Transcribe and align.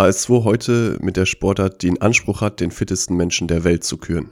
HS2 0.00 0.44
heute 0.44 0.96
mit 1.00 1.18
der 1.18 1.26
Sportart, 1.26 1.82
die 1.82 1.88
den 1.88 2.00
Anspruch 2.00 2.40
hat, 2.40 2.60
den 2.60 2.70
fittesten 2.70 3.18
Menschen 3.18 3.48
der 3.48 3.64
Welt 3.64 3.84
zu 3.84 3.98
küren. 3.98 4.30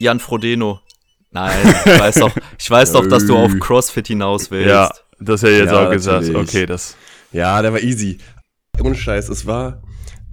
Jan 0.00 0.18
Frodeno. 0.18 0.80
Nein, 1.30 1.56
ich 1.84 2.00
weiß 2.00 2.14
doch, 2.16 2.32
ich 2.58 2.68
weiß 2.68 2.92
doch, 2.92 3.06
dass 3.06 3.24
du 3.26 3.36
auf 3.36 3.52
CrossFit 3.60 4.08
hinaus 4.08 4.50
willst. 4.50 4.68
Ja, 4.68 4.90
das 5.20 5.42
hätte 5.42 5.52
ich 5.52 5.58
jetzt 5.60 5.70
Ja, 5.72 5.86
auch 5.86 5.92
gesagt. 5.92 6.26
natürlich. 6.26 6.48
Okay, 6.48 6.66
das. 6.66 6.96
Ja, 7.30 7.62
der 7.62 7.72
war 7.72 7.80
easy. 7.80 8.18
Ohne 8.82 8.96
Scheiß, 8.96 9.28
es 9.28 9.46
war 9.46 9.82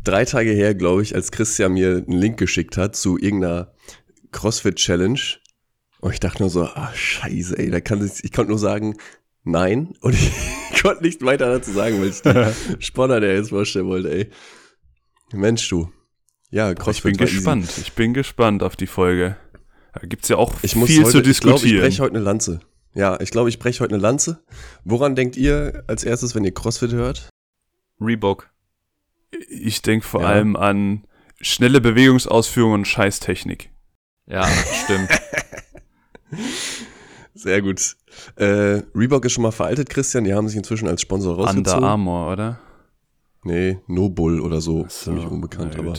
drei 0.03 0.25
Tage 0.25 0.49
her, 0.51 0.73
glaube 0.73 1.03
ich, 1.03 1.13
als 1.13 1.31
Christian 1.31 1.73
mir 1.73 1.97
einen 1.97 2.19
Link 2.19 2.37
geschickt 2.39 2.77
hat 2.77 2.95
zu 2.95 3.19
irgendeiner 3.19 3.73
CrossFit-Challenge. 4.31 5.19
Und 5.99 6.13
ich 6.13 6.19
dachte 6.19 6.43
nur 6.43 6.49
so, 6.49 6.63
ah, 6.65 6.91
scheiße, 6.93 7.57
ey, 7.57 7.69
da 7.71 7.81
kann 7.81 8.05
ich, 8.05 8.23
ich 8.23 8.31
konnte 8.31 8.51
nur 8.51 8.59
sagen, 8.59 8.95
nein. 9.43 9.93
Und 10.01 10.13
ich 10.13 10.31
konnte 10.81 11.03
nicht 11.03 11.23
weiter 11.23 11.47
dazu 11.51 11.71
sagen, 11.71 11.99
weil 12.01 12.09
ich 12.09 12.21
die 12.21 12.83
Sportler, 12.83 13.19
der 13.19 13.35
jetzt 13.35 13.49
vorstellen 13.49 13.87
wollte, 13.87 14.11
ey. 14.11 14.29
Mensch, 15.33 15.67
du. 15.69 15.91
Ja, 16.49 16.71
Ich 16.71 16.77
CrossFit 16.77 17.03
bin 17.13 17.19
war 17.19 17.25
easy. 17.27 17.35
gespannt. 17.37 17.69
Ich 17.81 17.93
bin 17.93 18.13
gespannt 18.13 18.63
auf 18.63 18.75
die 18.75 18.87
Folge. 18.87 19.35
Da 19.93 20.01
gibt's 20.07 20.29
ja 20.29 20.37
auch 20.37 20.53
Ich 20.61 20.75
muss 20.75 20.87
viel 20.89 21.03
heute, 21.03 21.23
zu 21.23 21.29
Ich 21.29 21.39
glaube, 21.39 21.55
ich 21.57 21.61
diskutieren. 21.63 21.81
breche 21.81 22.01
heute 22.03 22.15
eine 22.15 22.23
Lanze. 22.23 22.59
Ja, 22.93 23.19
ich 23.19 23.31
glaube, 23.31 23.49
ich 23.49 23.59
breche 23.59 23.79
heute 23.83 23.93
eine 23.95 24.01
Lanze. 24.01 24.43
Woran 24.85 25.15
denkt 25.15 25.35
ihr 25.35 25.83
als 25.87 26.03
erstes, 26.03 26.35
wenn 26.35 26.43
ihr 26.45 26.53
CrossFit 26.53 26.91
hört? 26.93 27.29
Reebok. 27.99 28.49
Ich 29.49 29.81
denke 29.81 30.05
vor 30.05 30.21
Ja. 30.21 30.27
allem 30.27 30.55
an 30.55 31.05
schnelle 31.41 31.81
Bewegungsausführung 31.81 32.73
und 32.73 32.87
Scheißtechnik. 32.87 33.69
Ja, 34.27 34.47
stimmt. 34.83 35.09
Sehr 37.33 37.61
gut. 37.61 37.95
Äh, 38.35 38.81
Reebok 38.95 39.25
ist 39.25 39.33
schon 39.33 39.43
mal 39.43 39.51
veraltet, 39.51 39.89
Christian. 39.89 40.23
Die 40.23 40.33
haben 40.33 40.47
sich 40.47 40.57
inzwischen 40.57 40.87
als 40.87 41.01
Sponsor 41.01 41.33
Under 41.33 41.45
rausgezogen. 41.45 41.83
Armour, 41.83 42.31
oder? 42.31 42.59
Nee, 43.43 43.77
No 43.87 44.09
Bull 44.09 44.39
oder 44.41 44.59
so. 44.59 44.83
So, 44.89 45.11
Ziemlich 45.11 45.25
unbekannt, 45.27 45.77
aber 45.77 45.93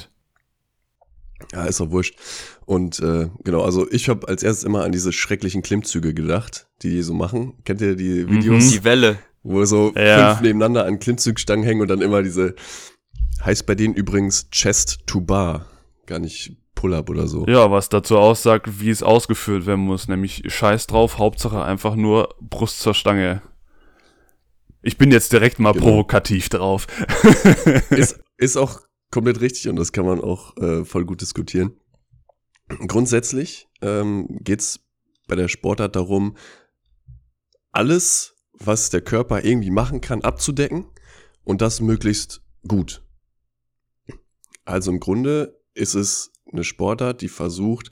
ja, 1.53 1.65
ist 1.67 1.79
doch 1.81 1.91
wurscht. 1.91 2.19
Und 2.67 2.99
äh, 3.01 3.31
genau, 3.45 3.63
also 3.63 3.89
ich 3.91 4.09
habe 4.09 4.27
als 4.29 4.43
erstes 4.43 4.65
immer 4.65 4.83
an 4.85 4.91
diese 4.93 5.13
schrecklichen 5.13 5.63
Klimmzüge 5.63 6.13
gedacht, 6.13 6.67
die 6.83 6.91
die 6.91 7.03
so 7.03 7.15
machen. 7.15 7.55
Kennt 7.65 7.81
ihr 7.81 7.95
die 7.95 8.29
Videos, 8.29 8.65
Mhm. 8.67 8.71
Die 8.71 8.85
Welle. 8.85 9.19
wo 9.45 9.65
so 9.65 9.93
Ja. 9.97 10.31
fünf 10.35 10.41
nebeneinander 10.43 10.85
an 10.85 10.99
Klimmzugstangen 10.99 11.65
hängen 11.65 11.81
und 11.81 11.89
dann 11.89 12.03
immer 12.03 12.23
diese, 12.23 12.57
heißt 13.45 13.65
bei 13.67 13.77
denen 13.77 13.95
übrigens 13.95 14.51
Chest 14.51 15.07
to 15.07 15.21
Bar, 15.21 15.67
gar 16.07 16.19
nicht 16.19 16.57
Pull-Up 16.79 17.11
oder 17.11 17.27
so. 17.27 17.45
Ja, 17.47 17.73
was 17.73 17.89
dazu 17.89 18.17
aussagt, 18.19 18.81
wie 18.81 18.91
es 18.91 19.03
ausgeführt 19.03 19.67
werden 19.67 19.85
muss. 19.85 20.07
Nämlich 20.07 20.45
Scheiß 20.47 20.87
drauf, 20.87 21.19
Hauptsache 21.19 21.61
einfach 21.65 21.97
nur 21.97 22.37
Brust 22.41 22.79
zur 22.81 22.95
Stange. 22.95 23.43
Ich 24.83 24.97
bin 24.97 25.11
jetzt 25.11 25.33
direkt 25.33 25.59
mal 25.59 25.73
Genau. 25.73 25.87
provokativ 25.87 26.49
drauf. 26.49 26.87
ist, 27.91 28.21
ist 28.37 28.57
auch 28.57 28.81
komplett 29.11 29.41
richtig 29.41 29.69
und 29.69 29.75
das 29.75 29.91
kann 29.91 30.07
man 30.07 30.21
auch 30.21 30.57
äh, 30.59 30.85
voll 30.85 31.05
gut 31.05 31.21
diskutieren. 31.21 31.73
Grundsätzlich 32.87 33.67
ähm, 33.83 34.39
geht's 34.43 34.79
bei 35.27 35.35
der 35.35 35.49
Sportart 35.49 35.97
darum, 35.97 36.37
alles, 37.73 38.37
was 38.53 38.91
der 38.91 39.01
Körper 39.01 39.45
irgendwie 39.45 39.71
machen 39.71 40.01
kann, 40.01 40.23
abzudecken 40.23 40.87
und 41.43 41.61
das 41.61 41.81
möglichst 41.81 42.43
gut. 42.69 43.03
Also 44.65 44.93
im 44.93 45.01
Grunde 45.01 45.61
ist 45.75 45.95
es 45.95 46.33
eine 46.53 46.65
Sportart, 46.65 47.21
die 47.21 47.29
versucht, 47.29 47.91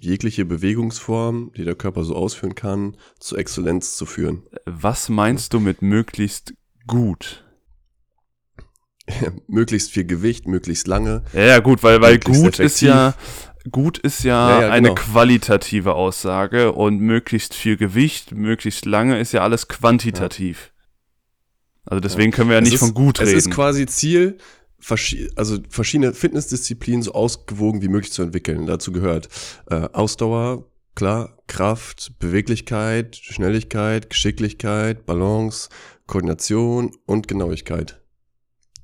jegliche 0.00 0.44
Bewegungsform, 0.44 1.52
die 1.56 1.64
der 1.64 1.74
Körper 1.76 2.04
so 2.04 2.16
ausführen 2.16 2.54
kann, 2.54 2.96
zur 3.20 3.38
Exzellenz 3.38 3.96
zu 3.96 4.06
führen. 4.06 4.42
Was 4.66 5.08
meinst 5.08 5.54
du 5.54 5.60
mit 5.60 5.82
möglichst 5.82 6.54
gut? 6.86 7.44
möglichst 9.46 9.90
viel 9.92 10.04
Gewicht, 10.04 10.46
möglichst 10.46 10.86
lange. 10.86 11.24
Ja, 11.32 11.42
ja, 11.42 11.58
gut, 11.60 11.82
weil, 11.82 12.00
weil 12.00 12.18
gut 12.18 12.58
ist 12.58 12.80
ja, 12.80 13.14
gut 13.70 13.98
ist 13.98 14.24
ja, 14.24 14.62
Ja, 14.62 14.70
eine 14.70 14.88
genau. 14.88 15.00
qualitative 15.00 15.94
Aussage 15.94 16.72
und 16.72 17.00
möglichst 17.00 17.54
viel 17.54 17.76
Gewicht, 17.76 18.32
möglichst 18.32 18.86
lange 18.86 19.18
ist 19.20 19.32
ja 19.32 19.42
alles 19.42 19.68
quantitativ. 19.68 20.72
Also 21.84 22.00
deswegen 22.00 22.32
können 22.32 22.48
wir 22.48 22.56
ja 22.56 22.62
Es 22.62 22.64
nicht 22.64 22.74
ist, 22.74 22.80
von 22.80 22.94
gut 22.94 23.20
es 23.20 23.28
reden. 23.28 23.38
ist 23.38 23.50
quasi 23.50 23.86
Ziel, 23.86 24.38
verschi 24.84 25.30
also 25.34 25.58
verschiedene 25.70 26.12
Fitnessdisziplinen 26.12 27.02
so 27.02 27.12
ausgewogen 27.12 27.80
wie 27.80 27.88
möglich 27.88 28.12
zu 28.12 28.22
entwickeln. 28.22 28.66
Dazu 28.66 28.92
gehört 28.92 29.28
äh, 29.70 29.88
Ausdauer, 29.92 30.70
klar, 30.94 31.38
Kraft, 31.46 32.12
Beweglichkeit, 32.18 33.16
Schnelligkeit, 33.16 34.10
Geschicklichkeit, 34.10 35.06
Balance, 35.06 35.70
Koordination 36.06 36.92
und 37.06 37.28
Genauigkeit. 37.28 38.02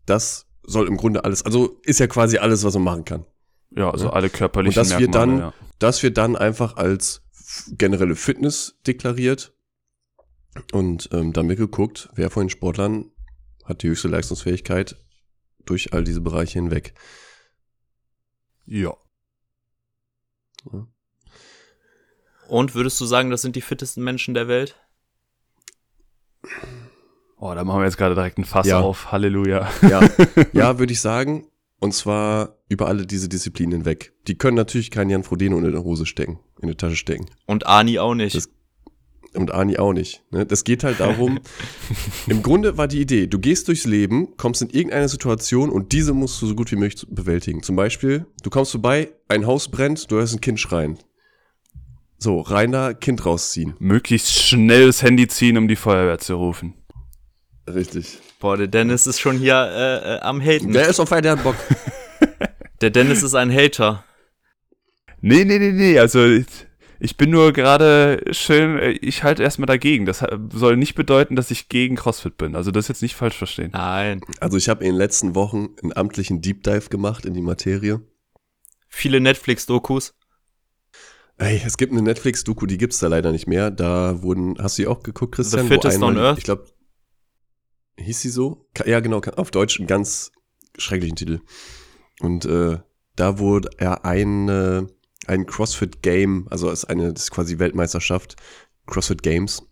Das 0.07 0.47
soll 0.63 0.89
im 0.89 0.97
Grunde 0.97 1.25
alles, 1.25 1.45
also 1.45 1.79
ist 1.85 2.01
ja 2.01 2.07
quasi 2.07 2.39
alles, 2.39 2.65
was 2.65 2.75
man 2.75 2.85
machen 2.85 3.05
kann. 3.05 3.27
ja, 3.77 3.91
also 3.91 4.07
Ja. 4.07 4.13
alle 4.15 4.31
körperlichen 4.31 4.81
Und 4.81 4.91
das 4.91 4.99
wird 4.99 5.11
Merkmale, 5.13 5.33
dann- 5.33 5.39
ja. 5.51 5.55
Das 5.79 6.03
wird 6.03 6.17
dann 6.19 6.35
einfach 6.37 6.77
als 6.77 7.23
generelle 7.79 8.17
Fitness 8.17 8.77
deklariert. 8.87 9.55
Und 10.73 11.09
ähm, 11.13 11.33
wird 11.35 11.59
geguckt, 11.59 12.09
wer 12.15 12.29
von 12.31 12.45
den 12.45 12.51
Sportlern 12.51 13.11
hat 13.65 13.83
die 13.83 13.89
höchste 13.89 14.09
Leistungsfähigkeit 14.09 14.97
durch 15.67 15.93
all 15.93 16.05
diese 16.05 16.21
Bereiche 16.21 16.59
hinweg. 16.59 16.95
Ja. 18.67 18.95
Und 22.49 22.75
würdest 22.75 23.01
du 23.01 23.05
sagen, 23.07 23.31
das 23.31 23.43
sind 23.43 23.57
die 23.57 23.61
fittesten 23.61 24.03
Menschen 24.05 24.35
der 24.35 24.49
Welt? 24.49 24.77
Oh, 27.39 27.55
da 27.55 27.65
machen 27.65 27.81
wir 27.81 27.85
jetzt 27.87 27.97
gerade 27.97 28.15
direkt 28.15 28.39
ein 28.39 28.45
Fass 28.45 28.67
Ja. 28.67 28.81
auf. 28.81 29.13
Halleluja. 29.13 29.71
Ja, 29.83 30.09
ja 30.53 30.79
würde 30.79 30.93
ich 30.93 31.01
sagen. 31.01 31.47
Und 31.79 31.93
zwar 31.95 32.59
über 32.69 32.89
alle 32.89 33.07
diese 33.07 33.29
Disziplinen 33.29 33.73
hinweg. 33.73 34.13
Die 34.27 34.37
können 34.37 34.57
natürlich 34.57 34.91
keinen 34.91 35.09
Jan 35.09 35.25
Frodeno 35.25 35.57
in 35.59 35.65
eine 35.65 35.83
Hose 35.83 36.05
stecken, 36.05 36.39
in 36.59 36.65
eine 36.65 36.77
Tasche 36.77 36.97
stecken. 36.97 37.27
Und 37.47 37.67
Ani 37.67 37.99
auch 37.99 38.15
nicht. 38.15 38.37
Das- 38.37 38.51
Und 39.35 39.53
Ani 39.53 39.79
auch 39.79 39.93
nicht. 39.93 40.23
Ne? 40.31 40.45
Das 40.45 40.65
geht 40.65 40.83
halt 40.83 40.99
darum, 40.99 41.39
im 42.27 42.43
Grunde 42.43 42.77
war 42.77 42.89
die 42.89 43.01
Idee, 43.01 43.29
du 43.29 43.39
gehst 43.39 43.69
durchs 43.69 43.85
Leben, 43.85 44.37
kommst 44.37 44.61
in 44.61 44.71
irgendeine 44.71 45.09
Situation 45.09 45.71
und 45.71 45.93
diese 45.93 46.15
musst 46.15 46.43
du 46.43 46.47
so 46.47 46.55
gut 46.57 46.73
wie 46.73 46.77
möglich 46.77 47.07
bewältigen. 47.09 47.63
Zum 47.63 47.77
Beispiel, 47.77 48.27
du 48.43 48.51
kommst 48.51 48.73
vorbei, 48.73 49.11
ein 49.29 49.47
Haus 49.47 49.71
brennt, 49.71 50.11
du 50.11 50.17
hörst 50.17 50.35
ein 50.35 50.41
Kind 50.41 50.59
schreien. 50.59 50.99
So, 52.19 52.41
rein 52.41 52.73
da, 52.73 52.93
Kind 52.93 53.25
rausziehen. 53.25 53.75
Möglichst 53.79 54.33
schnell 54.33 54.87
das 54.87 55.03
Handy 55.03 55.29
ziehen, 55.29 55.57
um 55.57 55.69
die 55.69 55.77
Feuerwehr 55.77 56.19
zu 56.19 56.35
rufen. 56.35 56.75
Richtig. 57.67 58.19
Boah, 58.41 58.57
der 58.57 58.67
Dennis 58.67 59.07
ist 59.07 59.21
schon 59.21 59.39
hier 59.39 59.55
äh, 59.55 60.17
äh, 60.17 60.21
am 60.21 60.41
Haten. 60.41 60.73
Der 60.73 60.89
ist 60.89 60.99
auf 60.99 61.09
Feier, 61.09 61.23
der 61.23 61.33
hat 61.33 61.43
Bock. 61.45 61.57
Der 62.81 62.89
Dennis 62.89 63.23
ist 63.23 63.35
ein 63.35 63.53
Hater. 63.53 64.05
Nee, 65.21 65.45
nee, 65.45 65.59
nee, 65.59 65.73
nee, 65.73 65.99
also 65.99 66.27
ich, 67.01 67.17
bin 67.17 67.31
nur 67.31 67.53
gerade 67.53 68.23
schön, 68.31 68.79
äh, 68.79 68.91
ich 68.91 69.23
halte 69.23 69.43
erstmal 69.43 69.67
dagegen. 69.67 70.07
Das 70.07 70.25
soll 70.53 70.77
nicht 70.77 70.95
bedeuten, 70.95 71.37
dass 71.37 71.51
ich 71.51 71.69
gegen 71.69 71.97
CrossFit 71.97 72.37
bin. 72.37 72.55
Also 72.55 72.71
das 72.71 72.89
jetzt 72.89 73.03
nicht 73.03 73.17
falsch 73.17 73.37
verstehen. 73.37 73.71
Nein. 73.73 74.21
Also 74.41 74.57
ich 74.57 74.69
habe 74.69 74.85
in 74.85 74.93
den 74.93 74.99
letzten 74.99 75.35
Wochen 75.35 75.71
einen 75.83 75.97
amtlichen 75.97 76.41
Deep 76.41 76.63
Dive 76.63 76.89
gemacht 76.89 77.25
in 77.25 77.35
die 77.35 77.43
Materie. 77.43 78.01
Viele 78.89 79.21
Netflix-Dokus. 79.21 80.15
Ey, 81.39 81.63
es 81.65 81.79
gibt 81.79 81.93
eine 81.93 82.03
Netflix-Doku, 82.03 82.67
die 82.67 82.77
gibt's 82.77 82.99
da 82.99 83.07
leider 83.09 83.33
nicht 83.33 83.47
mehr. 83.47 83.71
Da 83.71 84.23
wurden, 84.23 84.57
hast 84.59 84.77
du 84.77 84.83
die 84.83 84.89
auch 84.89 85.03
geguckt, 85.03 85.37
Christian? 85.37 85.63
The 85.63 85.69
Fittest 85.69 86.01
Wo 86.01 86.07
on 86.07 86.19
Earth? 86.19 86.39
Ich 86.39 86.45
glaube, 86.45 86.67
hieß 87.97 88.21
sie 88.21 88.29
so? 88.29 88.69
Ja, 88.85 89.01
genau, 89.01 89.23
auf 89.37 89.51
Deutsch 89.51 89.79
einen 89.79 89.87
ganz 89.87 90.33
schrecklichen 90.77 91.17
Titel. 91.17 91.41
Und 92.21 92.45
äh, 92.45 92.79
da 93.17 93.39
wurde 93.39 93.71
er 93.79 94.05
ein, 95.27 95.41
ein 95.41 95.47
CrossFit-Game, 95.47 96.47
also 96.51 96.71
ist 96.71 96.85
eine, 96.85 97.13
das 97.13 97.25
ist 97.25 97.31
quasi 97.31 97.59
Weltmeisterschaft, 97.59 98.37
CrossFit 98.87 99.23
Games. 99.23 99.63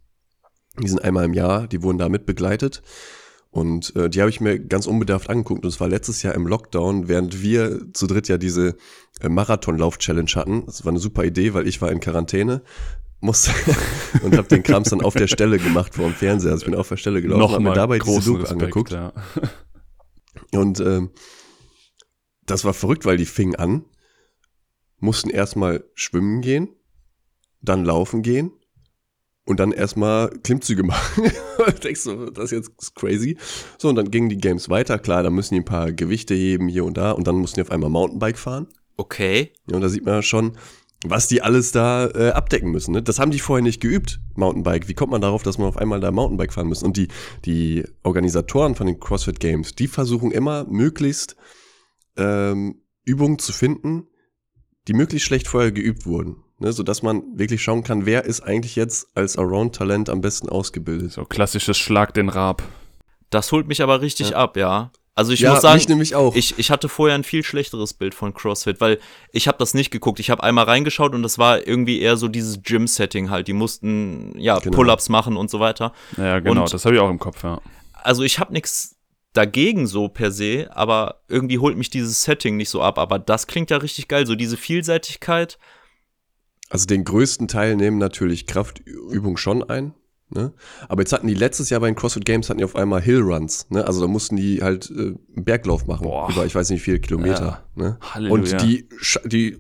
Die 0.81 0.89
sind 0.89 1.03
einmal 1.03 1.25
im 1.25 1.35
Jahr, 1.35 1.67
die 1.67 1.83
wurden 1.83 1.99
da 1.99 2.09
mit 2.09 2.27
begleitet. 2.27 2.83
Und 3.51 3.97
äh, 3.97 4.11
die 4.11 4.21
habe 4.21 4.31
ich 4.31 4.41
mir 4.41 4.59
ganz 4.59 4.87
unbedarft 4.87 5.31
angeguckt. 5.31 5.65
Und 5.65 5.69
es 5.69 5.81
war 5.81 5.89
letztes 5.89 6.23
Jahr 6.23 6.35
im 6.35 6.47
Lockdown, 6.47 7.09
während 7.09 7.43
wir 7.43 7.93
zu 7.95 8.07
dritt 8.07 8.29
ja 8.29 8.39
diese 8.39 8.77
äh, 9.21 9.29
Marathonlauf-Challenge 9.29 10.31
hatten. 10.35 10.67
Das 10.67 10.85
war 10.85 10.91
eine 10.91 11.01
super 11.01 11.25
Idee, 11.25 11.55
weil 11.55 11.67
ich 11.67 11.81
war 11.81 11.91
in 11.91 12.01
Quarantäne 12.01 12.63
musste 13.21 13.51
und 14.23 14.37
habe 14.37 14.47
den 14.47 14.63
Krams 14.63 14.91
dann 14.91 15.01
auf 15.01 15.15
der 15.15 15.27
Stelle 15.27 15.59
gemacht 15.59 15.95
vor 15.95 16.05
dem 16.05 16.15
Fernseher. 16.15 16.53
Also 16.53 16.63
ich 16.63 16.71
bin 16.71 16.79
auf 16.79 16.89
der 16.89 16.99
Stelle 16.99 17.21
gelaufen, 17.21 17.55
habe 17.55 17.65
mir 17.65 17.73
dabei 17.73 17.99
diese 17.99 18.13
großen 18.13 18.35
Doku 18.35 18.47
angeguckt. 18.47 18.93
Ja. 18.93 19.13
Und 20.53 20.79
ähm, 20.81 21.11
das 22.47 22.65
war 22.65 22.75
verrückt, 22.75 23.05
weil 23.05 23.17
die 23.17 23.27
fingen 23.27 23.57
an, 23.57 23.85
mussten 24.99 25.31
erstmal 25.31 25.85
schwimmen 25.95 26.41
gehen, 26.41 26.69
dann 27.61 27.85
laufen 27.85 28.23
gehen 28.23 28.53
und 29.45 29.61
dann 29.61 29.73
erstmal 29.73 30.31
Klimmzüge 30.43 30.83
machen. 30.85 31.31
Denkst 31.83 32.05
du, 32.05 32.31
das 32.31 32.53
ist 32.53 32.69
jetzt 32.69 32.95
crazy. 32.95 33.37
So, 33.79 33.89
und 33.89 33.97
dann 33.97 34.11
gingen 34.11 34.29
die 34.29 34.37
Games 34.37 34.69
weiter. 34.69 34.99
Klar, 34.99 35.23
da 35.23 35.31
müssen 35.31 35.55
die 35.55 35.61
ein 35.61 35.65
paar 35.65 35.93
Gewichte 35.93 36.35
heben 36.35 36.69
hier 36.69 36.85
und 36.85 36.97
da 36.97 37.13
und 37.13 37.27
dann 37.27 37.37
mussten 37.37 37.57
die 37.57 37.63
auf 37.63 37.71
einmal 37.71 37.91
Mountainbike 37.91 38.39
fahren. 38.39 38.67
Okay. 38.97 39.53
Ja, 39.69 39.77
und 39.77 39.83
da 39.83 39.89
sieht 39.89 40.05
man 40.05 40.15
ja 40.15 40.23
schon, 40.23 40.59
was 41.07 41.29
die 41.29 41.43
alles 41.43 41.73
da 41.73 42.09
äh, 42.09 42.31
abdecken 42.31 42.71
müssen. 42.71 42.93
Ne? 42.93 43.03
Das 43.03 43.19
haben 43.19 43.31
die 43.31 43.39
vorher 43.39 43.63
nicht 43.63 43.81
geübt, 43.81 44.21
Mountainbike. 44.35 44.89
Wie 44.89 44.95
kommt 44.95 45.13
man 45.13 45.21
darauf, 45.21 45.43
dass 45.43 45.57
man 45.57 45.69
auf 45.69 45.77
einmal 45.77 46.01
da 46.01 46.11
Mountainbike 46.11 46.53
fahren 46.53 46.67
muss? 46.67 46.83
Und 46.83 46.97
die, 46.97 47.09
die 47.45 47.85
Organisatoren 48.03 48.75
von 48.75 48.87
den 48.87 48.99
CrossFit 48.99 49.41
Games, 49.41 49.75
die 49.75 49.87
versuchen 49.87 50.33
immer 50.33 50.65
möglichst 50.65 51.37
ähm, 52.17 52.83
Übungen 53.05 53.39
zu 53.39 53.53
finden, 53.53 54.09
die 54.89 54.95
möglichst 54.95 55.27
schlecht 55.27 55.47
vorher 55.49 55.71
geübt 55.73 56.07
wurden. 56.07 56.37
Ne? 56.59 56.73
Sodass 56.73 57.03
man 57.03 57.23
wirklich 57.35 57.63
schauen 57.63 57.85
kann, 57.85 58.07
wer 58.07 58.25
ist 58.25 58.41
eigentlich 58.41 58.75
jetzt 58.75 59.09
als 59.15 59.37
Around-Talent 59.39 60.09
am 60.11 60.21
besten 60.21 60.49
ausgebildet. 60.49 61.13
So 61.13 61.25
klassisches 61.25 61.79
Schlag 61.79 62.15
den 62.15 62.29
Rab. 62.29 62.63
Das 63.31 63.53
holt 63.53 63.69
mich 63.69 63.83
aber 63.83 64.01
richtig 64.01 64.31
Ja. 64.31 64.37
ab, 64.39 64.57
ja. 64.57 64.91
Also 65.15 65.33
ich 65.33 65.41
ja, 65.41 65.51
muss 65.53 65.63
sagen, 65.63 65.83
nämlich 65.89 66.15
auch. 66.15 66.37
ich, 66.37 66.59
ich 66.61 66.71
hatte 66.71 66.89
vorher 66.89 67.17
ein 67.17 67.25
viel 67.25 67.43
schlechteres 67.43 67.93
Bild 67.93 68.15
von 68.15 68.35
CrossFit, 68.35 68.81
weil 68.81 68.99
ich 69.33 69.49
habe 69.49 69.59
das 69.59 69.75
nicht 69.75 69.91
geguckt. 69.91 70.21
Ich 70.21 70.31
habe 70.31 70.45
einmal 70.45 70.65
reingeschaut 70.65 71.13
und 71.13 71.23
das 71.25 71.39
war 71.39 71.67
irgendwie 71.67 72.01
eher 72.01 72.17
so 72.17 72.29
dieses 72.29 72.63
Gym-Setting 72.63 73.29
halt. 73.29 73.49
Die 73.49 73.53
mussten 73.53 74.33
ja 74.39 74.59
Genau. 74.61 74.77
Pull-ups 74.77 75.09
machen 75.09 75.37
und 75.37 75.51
so 75.51 75.59
weiter. 75.59 75.93
Ja, 76.17 76.39
genau, 76.39 76.63
Und- 76.63 76.73
das 76.73 76.85
habe 76.85 76.95
ich 76.95 77.01
auch 77.01 77.11
im 77.11 77.19
Kopf, 77.19 77.43
ja. 77.43 77.61
Also 77.95 78.23
ich 78.23 78.39
habe 78.39 78.53
nichts 78.53 78.95
dagegen 79.39 79.87
so 79.87 80.09
per 80.09 80.33
se, 80.33 80.69
aber 80.71 81.23
irgendwie 81.29 81.61
holt 81.61 81.79
mich 81.79 81.91
dieses 81.91 82.25
Setting 82.25 82.57
nicht 82.57 82.71
so 82.71 82.83
ab. 82.83 82.99
Aber 82.99 83.21
das 83.21 83.47
klingt 83.47 83.71
ja 83.71 83.77
richtig 83.77 84.09
geil, 84.09 84.27
so 84.27 84.35
diese 84.35 84.57
Vielseitigkeit. 84.57 85.59
Also 86.69 86.87
den 86.87 87.05
größten 87.05 87.47
Teil 87.47 87.77
nehmen 87.77 87.99
natürlich 87.99 88.47
Kraftübung 88.47 89.37
schon 89.37 89.63
ein. 89.63 89.95
Ne? 90.31 90.53
Aber 90.89 91.03
jetzt 91.03 91.13
hatten 91.13 91.29
die 91.29 91.35
letztes 91.35 91.71
Jahr 91.71 91.81
bei 91.81 91.87
den 91.87 91.95
CrossFit 91.95 92.25
Games 92.25 92.51
hatten 92.51 92.59
die 92.59 92.65
auf 92.65 92.75
einmal 92.75 93.01
Hillruns. 93.01 93.71
Ne? 93.71 93.87
Also 93.87 94.01
da 94.01 94.09
mussten 94.09 94.37
die 94.37 94.61
halt 94.61 94.91
äh, 94.91 95.15
einen 95.37 95.45
Berglauf 95.45 95.87
machen. 95.87 96.03
Boah. 96.03 96.31
Über 96.31 96.45
ich 96.45 96.55
weiß 96.55 96.69
nicht 96.71 96.81
wie 96.81 96.85
viele 96.85 97.01
Kilometer. 97.01 97.65
Ne? 97.77 97.97
Halleluja. 98.01 98.59
Und 98.59 98.63
die, 98.63 98.89
die 99.25 99.59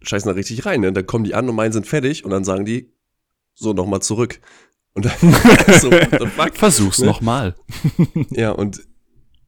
scheißen 0.00 0.28
da 0.28 0.34
richtig 0.34 0.64
rein. 0.64 0.80
Ne? 0.80 0.92
Dann 0.92 1.06
kommen 1.06 1.24
die 1.24 1.34
an 1.34 1.46
und 1.46 1.54
meinen 1.54 1.72
sind 1.72 1.86
fertig 1.86 2.24
und 2.24 2.30
dann 2.30 2.42
sagen 2.42 2.64
die, 2.64 2.90
so 3.54 3.74
nochmal 3.74 4.00
zurück. 4.00 4.40
Und 4.94 5.06
dann 5.06 5.12
so, 5.80 5.90
what 5.90 6.10
the 6.20 6.26
fuck? 6.26 6.56
Versuch's 6.56 6.98
Ne? 6.98 7.06
nochmal. 7.06 7.54
Ja, 8.30 8.50
und, 8.52 8.82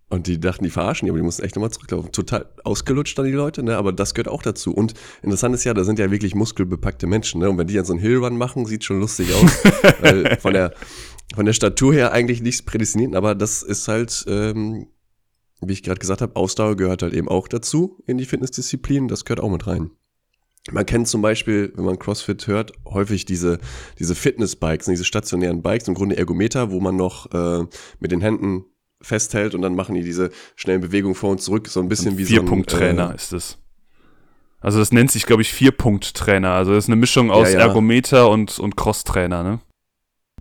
und 0.08 0.26
die 0.26 0.38
dachten, 0.40 0.64
die 0.64 0.70
verarschen 0.70 1.06
die, 1.06 1.10
aber 1.10 1.18
die 1.18 1.24
mussten 1.24 1.42
echt 1.42 1.56
nochmal 1.56 1.70
zurücklaufen. 1.70 2.12
Total 2.12 2.48
ausgelutscht 2.64 3.18
dann 3.18 3.26
die 3.26 3.32
Leute, 3.32 3.62
ne? 3.62 3.76
Aber 3.76 3.92
das 3.92 4.14
gehört 4.14 4.28
auch 4.28 4.42
dazu. 4.42 4.72
Und 4.72 4.94
interessant 5.22 5.54
ist 5.54 5.64
ja, 5.64 5.74
da 5.74 5.84
sind 5.84 5.98
ja 5.98 6.10
wirklich 6.10 6.34
muskelbepackte 6.34 7.06
Menschen, 7.06 7.40
ne? 7.40 7.50
Und 7.50 7.58
wenn 7.58 7.66
die 7.66 7.74
dann 7.74 7.84
so 7.84 7.92
einen 7.92 8.00
Hillrun 8.00 8.36
machen, 8.38 8.64
sieht 8.66 8.84
schon 8.84 9.00
lustig 9.00 9.28
aus. 9.34 9.64
weil 10.00 10.38
von 10.40 10.52
der, 10.54 10.72
von 11.34 11.46
der 11.46 11.52
Statur 11.52 11.92
her 11.94 12.12
eigentlich 12.12 12.40
nichts 12.42 12.62
prädestiniert, 12.62 13.14
aber 13.16 13.34
das 13.34 13.62
ist 13.62 13.88
halt, 13.88 14.24
ähm, 14.28 14.86
wie 15.60 15.72
ich 15.72 15.82
gerade 15.82 15.98
gesagt 15.98 16.20
habe, 16.20 16.36
Ausdauer 16.36 16.76
gehört 16.76 17.02
halt 17.02 17.14
eben 17.14 17.28
auch 17.28 17.48
dazu 17.48 18.02
in 18.06 18.18
die 18.18 18.26
Fitnessdisziplin. 18.26 19.08
Das 19.08 19.24
gehört 19.24 19.40
auch 19.40 19.50
mit 19.50 19.66
rein. 19.66 19.90
Man 20.70 20.86
kennt 20.86 21.08
zum 21.08 21.20
Beispiel, 21.20 21.72
wenn 21.76 21.84
man 21.84 21.98
CrossFit 21.98 22.46
hört, 22.46 22.72
häufig 22.86 23.26
diese, 23.26 23.58
diese 23.98 24.14
Fitnessbikes, 24.14 24.86
diese 24.86 25.04
stationären 25.04 25.62
Bikes, 25.62 25.88
im 25.88 25.94
Grunde 25.94 26.16
Ergometer, 26.16 26.70
wo 26.70 26.80
man 26.80 26.96
noch 26.96 27.30
äh, 27.32 27.66
mit 28.00 28.12
den 28.12 28.22
Händen 28.22 28.64
festhält 29.02 29.54
und 29.54 29.60
dann 29.60 29.74
machen 29.74 29.94
die 29.94 30.02
diese 30.02 30.30
schnellen 30.56 30.80
Bewegungen 30.80 31.14
vor 31.14 31.30
und 31.30 31.42
zurück, 31.42 31.68
so 31.68 31.80
ein 31.80 31.88
bisschen 31.88 32.16
wie 32.16 32.24
so 32.24 32.34
ein 32.34 32.40
Vier-Punkt-Trainer 32.40 33.12
Äh, 33.12 33.14
ist 33.16 33.32
es. 33.34 33.58
Also 34.60 34.78
das 34.78 34.92
nennt 34.92 35.10
sich, 35.10 35.26
glaube 35.26 35.42
ich, 35.42 35.52
Vier-Punkt-Trainer. 35.52 36.52
Also 36.52 36.72
das 36.72 36.84
ist 36.84 36.88
eine 36.88 36.96
Mischung 36.96 37.30
aus 37.30 37.52
ja. 37.52 37.60
Ergometer 37.60 38.30
und, 38.30 38.58
und 38.58 38.76
Cross-Trainer, 38.76 39.42
ne? 39.42 39.60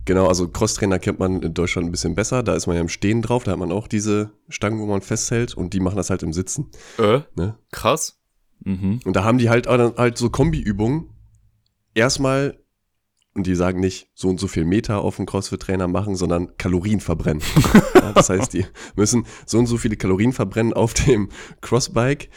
genau, 0.04 0.26
also 0.28 0.48
Crosstrainer 0.48 0.98
kennt 0.98 1.18
man 1.18 1.42
in 1.42 1.54
Deutschland 1.54 1.88
ein 1.88 1.90
bisschen 1.90 2.14
besser. 2.14 2.42
Da 2.42 2.54
ist 2.54 2.66
man 2.66 2.76
ja 2.76 2.82
im 2.82 2.88
Stehen 2.88 3.22
drauf, 3.22 3.44
da 3.44 3.52
hat 3.52 3.58
man 3.58 3.72
auch 3.72 3.88
diese 3.88 4.30
Stangen, 4.48 4.80
wo 4.80 4.86
man 4.86 5.02
festhält 5.02 5.54
und 5.54 5.72
die 5.74 5.80
machen 5.80 5.96
das 5.96 6.10
halt 6.10 6.22
im 6.22 6.32
Sitzen. 6.32 6.70
Äh, 6.98 7.20
Ne? 7.36 7.58
krass. 7.70 8.20
Mhm. 8.64 9.00
Und 9.04 9.14
da 9.14 9.24
haben 9.24 9.38
die 9.38 9.48
halt 9.48 9.66
halt 9.66 10.18
so 10.18 10.30
Kombi-Übungen. 10.30 11.10
Erstmal, 11.94 12.58
und 13.34 13.46
die 13.46 13.54
sagen 13.54 13.80
nicht 13.80 14.08
so 14.14 14.28
und 14.28 14.40
so 14.40 14.48
viel 14.48 14.64
Meter 14.64 15.00
auf 15.00 15.16
dem 15.16 15.26
CrossFit-Trainer 15.26 15.88
machen, 15.88 16.16
sondern 16.16 16.56
Kalorien 16.56 17.00
verbrennen. 17.00 17.42
ja, 17.94 18.12
das 18.12 18.30
heißt, 18.30 18.52
die 18.52 18.66
müssen 18.96 19.26
so 19.46 19.58
und 19.58 19.66
so 19.66 19.76
viele 19.76 19.96
Kalorien 19.96 20.32
verbrennen 20.32 20.72
auf 20.72 20.94
dem 20.94 21.28
Crossbike. 21.60 22.30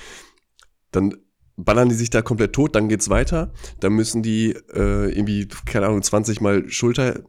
Dann 0.91 1.15
ballern 1.55 1.89
die 1.89 1.95
sich 1.95 2.09
da 2.09 2.21
komplett 2.21 2.53
tot, 2.53 2.75
dann 2.75 2.87
geht's 2.87 3.09
weiter. 3.09 3.51
Dann 3.79 3.93
müssen 3.93 4.21
die 4.21 4.51
äh, 4.73 5.11
irgendwie, 5.11 5.47
keine 5.65 5.87
Ahnung, 5.87 6.01
20 6.01 6.39
Mal 6.39 6.69
Schulter, 6.69 7.23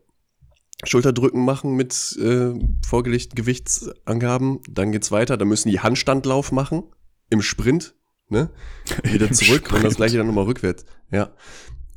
Schulterdrücken 0.85 1.45
machen 1.45 1.75
mit 1.75 2.17
äh, 2.21 2.53
vorgelegten 2.87 3.35
Gewichtsangaben. 3.35 4.61
Dann 4.71 4.93
geht's 4.93 5.11
weiter. 5.11 5.37
Dann 5.37 5.49
müssen 5.49 5.71
die 5.71 5.81
Handstandlauf 5.81 6.53
machen 6.53 6.85
im 7.31 7.43
Sprint. 7.43 7.95
Ne? 8.29 8.51
wieder 9.05 9.31
zurück 9.33 9.73
und 9.73 9.85
das 9.85 9.97
gleiche 9.97 10.19
dann 10.19 10.27
nochmal 10.27 10.45
rückwärts. 10.45 10.85
Ja, 11.11 11.31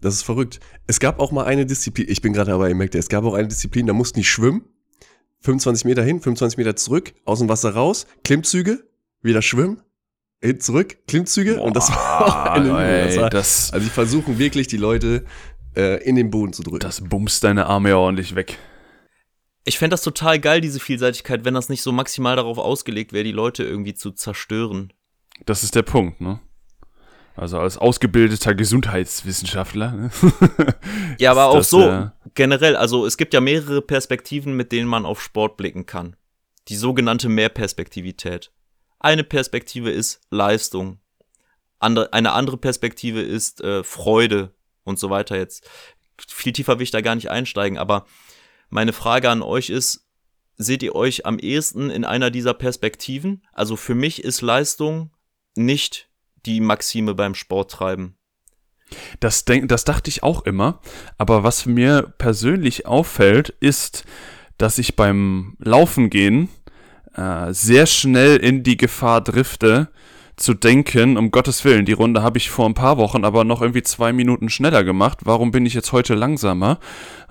das 0.02 0.16
ist 0.16 0.24
verrückt. 0.24 0.60
Es 0.88 1.00
gab 1.00 1.20
auch 1.20 1.32
mal 1.32 1.46
eine 1.46 1.66
Disziplin, 1.66 2.08
ich 2.10 2.22
bin 2.22 2.34
gerade 2.34 2.52
dabei, 2.52 2.70
ihr 2.70 2.76
merkt, 2.76 2.96
es 2.96 3.10
gab 3.10 3.24
auch 3.24 3.34
eine 3.34 3.48
Disziplin, 3.48 3.86
da 3.86 3.94
mussten 3.94 4.20
die 4.20 4.26
schwimmen, 4.26 4.66
25 5.42 5.86
Meter 5.86 6.04
hin, 6.04 6.22
25 6.22 6.58
Meter 6.58 6.76
zurück, 6.76 7.14
aus 7.26 7.40
dem 7.40 7.50
Wasser 7.50 7.74
raus, 7.74 8.08
Klimmzüge, 8.24 8.84
wieder 9.22 9.42
schwimmen, 9.42 9.82
hin 10.42 10.60
zurück, 10.60 10.98
Klimmzüge 11.08 11.62
und 11.62 11.76
das 11.76 11.90
war 11.90 12.54
eine 12.54 12.66
Übung. 12.66 12.78
Das 12.78 13.16
ey, 13.16 13.22
war, 13.22 13.30
das, 13.30 13.74
also 13.74 13.84
die 13.84 13.92
versuchen 13.92 14.40
wirklich 14.40 14.68
die 14.68 14.78
Leute 14.78 15.26
äh, 15.76 16.04
in 16.04 16.16
den 16.16 16.32
Boden 16.32 16.54
zu 16.54 16.64
drücken. 16.64 16.80
das 16.80 17.02
bumst 17.02 17.44
deine 17.44 17.68
Arme 17.68 17.90
ja 17.90 17.98
ordentlich 17.98 18.36
weg. 18.36 18.58
Ich 19.64 19.78
fände 19.78 19.94
das 19.94 20.02
total 20.02 20.40
geil, 20.40 20.60
diese 20.60 20.80
Vielseitigkeit, 20.80 21.46
wenn 21.46 21.54
das 21.54 21.70
nicht 21.70 21.84
so 21.84 21.92
maximal 21.92 22.36
darauf 22.36 22.58
ausgelegt 22.58 23.14
wäre, 23.14 23.24
die 23.24 23.32
Leute 23.32 23.64
irgendwie 23.64 23.94
zu 23.94 24.12
zerstören. 24.12 24.92
Das 25.46 25.64
ist 25.64 25.76
der 25.76 25.84
Punkt, 25.84 26.22
ne? 26.22 26.40
Also 27.36 27.60
als 27.60 27.78
ausgebildeter 27.78 28.54
Gesundheitswissenschaftler. 28.56 29.92
Ne? 29.92 30.12
Ja, 31.18 31.32
aber 31.32 31.46
auch 31.46 31.58
das, 31.58 31.70
so 31.70 31.82
äh, 31.82 32.10
generell. 32.34 32.76
Also 32.76 33.06
es 33.06 33.18
gibt 33.18 33.34
ja 33.34 33.42
mehrere 33.42 33.82
Perspektiven, 33.82 34.56
mit 34.56 34.72
denen 34.72 34.88
man 34.88 35.06
auf 35.06 35.22
Sport 35.22 35.58
blicken 35.58 35.86
kann. 35.86 36.16
Die 36.68 36.76
sogenannte 36.76 37.30
Mehrperspektivität. 37.30 38.52
Eine 39.00 39.24
Perspektive 39.24 39.92
ist 39.92 40.22
Leistung. 40.30 41.00
Andere, 41.80 42.14
eine 42.14 42.34
andere 42.34 42.58
Perspektive 42.58 43.22
ist 43.22 43.62
äh, 43.62 43.84
Freude 43.84 44.54
und 44.84 45.00
so 45.00 45.10
weiter. 45.10 45.38
Jetzt 45.38 45.68
viel 46.28 46.54
tiefer 46.54 46.78
will 46.78 46.84
ich 46.84 46.92
da 46.92 47.02
gar 47.02 47.16
nicht 47.16 47.32
einsteigen, 47.32 47.78
aber 47.78 48.06
meine 48.70 48.94
Frage 48.94 49.30
an 49.30 49.42
euch 49.42 49.70
ist, 49.70 50.06
seht 50.58 50.84
ihr 50.84 50.96
euch 50.96 51.26
am 51.26 51.40
ehesten 51.40 51.90
in 51.90 52.06
einer 52.06 52.30
dieser 52.30 52.54
Perspektiven? 52.54 53.44
Also 53.54 53.76
für 53.76 53.96
mich 53.96 54.24
ist 54.24 54.42
Leistung 54.42 55.12
nicht 55.56 56.10
die 56.46 56.62
Maxime 56.62 57.14
beim 57.14 57.36
Sporttreiben. 57.36 58.16
Das, 59.20 59.46
denk, 59.46 59.70
das 59.70 59.86
dachte 59.86 60.10
ich 60.10 60.24
auch 60.24 60.46
immer. 60.46 60.82
Aber 61.18 61.44
was 61.44 61.66
mir 61.66 62.14
persönlich 62.18 62.86
auffällt, 62.86 63.50
ist, 63.60 64.04
dass 64.58 64.78
ich 64.78 64.96
beim 64.96 65.56
Laufen 65.60 66.10
gehen 66.10 66.50
äh, 67.16 67.54
sehr 67.54 67.86
schnell 67.86 68.38
in 68.38 68.64
die 68.64 68.78
Gefahr 68.78 69.22
drifte, 69.22 69.90
zu 70.42 70.54
denken, 70.54 71.18
um 71.18 71.32
Gottes 71.32 71.64
Willen, 71.64 71.86
die 71.86 71.94
Runde 71.94 72.24
habe 72.24 72.38
ich 72.38 72.50
vor 72.50 72.66
ein 72.66 72.74
paar 72.74 72.98
Wochen 72.98 73.24
aber 73.24 73.44
noch 73.44 73.62
irgendwie 73.62 73.84
zwei 73.84 74.12
Minuten 74.12 74.50
schneller 74.50 74.84
gemacht. 74.84 75.20
Warum 75.24 75.52
bin 75.52 75.66
ich 75.66 75.74
jetzt 75.74 75.92
heute 75.92 76.16
langsamer? 76.16 76.80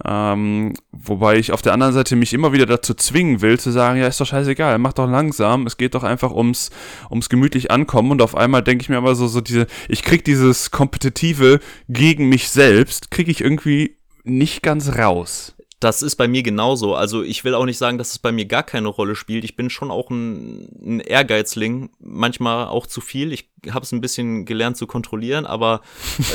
Ähm, 0.05 0.75
wobei 0.93 1.37
ich 1.37 1.53
auf 1.53 1.63
der 1.63 1.73
anderen 1.73 1.93
Seite 1.93 2.17
mich 2.17 2.33
immer 2.33 2.53
wieder 2.53 2.67
dazu 2.67 2.95
zwingen 2.95 3.43
will, 3.43 3.59
zu 3.59 3.71
sagen, 3.71 3.99
ja, 3.99 4.07
ist 4.07 4.21
doch 4.21 4.27
scheißegal, 4.27 4.79
mach 4.79 4.93
doch 4.93 5.09
langsam. 5.09 5.67
Es 5.67 5.77
geht 5.77 5.95
doch 5.95 6.05
einfach 6.05 6.33
ums, 6.33 6.71
ums 7.11 7.29
gemütlich 7.29 7.71
ankommen. 7.71 8.13
Und 8.13 8.23
auf 8.23 8.37
einmal 8.37 8.63
denke 8.63 8.83
ich 8.83 8.89
mir 8.89 8.99
aber 8.99 9.15
so, 9.15 9.29
so 9.29 9.41
diese, 9.41 9.67
ich 9.89 10.03
krieg 10.03 10.25
dieses 10.25 10.71
Kompetitive 10.71 11.61
gegen 11.89 12.29
mich 12.29 12.49
selbst, 12.49 13.11
kriege 13.11 13.31
ich 13.31 13.41
irgendwie 13.41 13.97
nicht 14.25 14.63
ganz 14.63 14.97
raus. 14.97 15.55
Das 15.81 16.03
ist 16.03 16.17
bei 16.17 16.29
mir 16.29 16.43
genauso. 16.43 16.95
Also 16.95 17.23
ich 17.23 17.43
will 17.43 17.55
auch 17.55 17.65
nicht 17.65 17.79
sagen, 17.79 17.97
dass 17.97 18.11
es 18.11 18.19
bei 18.19 18.33
mir 18.33 18.45
gar 18.45 18.63
keine 18.63 18.89
Rolle 18.89 19.17
spielt. 19.17 19.45
Ich 19.45 19.57
bin 19.57 19.71
schon 19.71 19.91
auch 19.91 20.11
ein, 20.11 20.69
ein 20.83 21.01
Ehrgeizling, 21.01 21.91
manchmal 21.99 22.67
auch 22.67 22.87
zu 22.87 23.01
viel. 23.01 23.33
Ich 23.33 23.51
habe 23.71 23.85
es 23.85 23.93
ein 23.93 24.03
bisschen 24.03 24.45
gelernt 24.45 24.77
zu 24.77 24.87
kontrollieren, 24.87 25.47
aber 25.47 25.81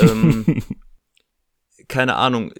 ähm, 0.02 0.64
keine 1.88 2.16
Ahnung. 2.16 2.54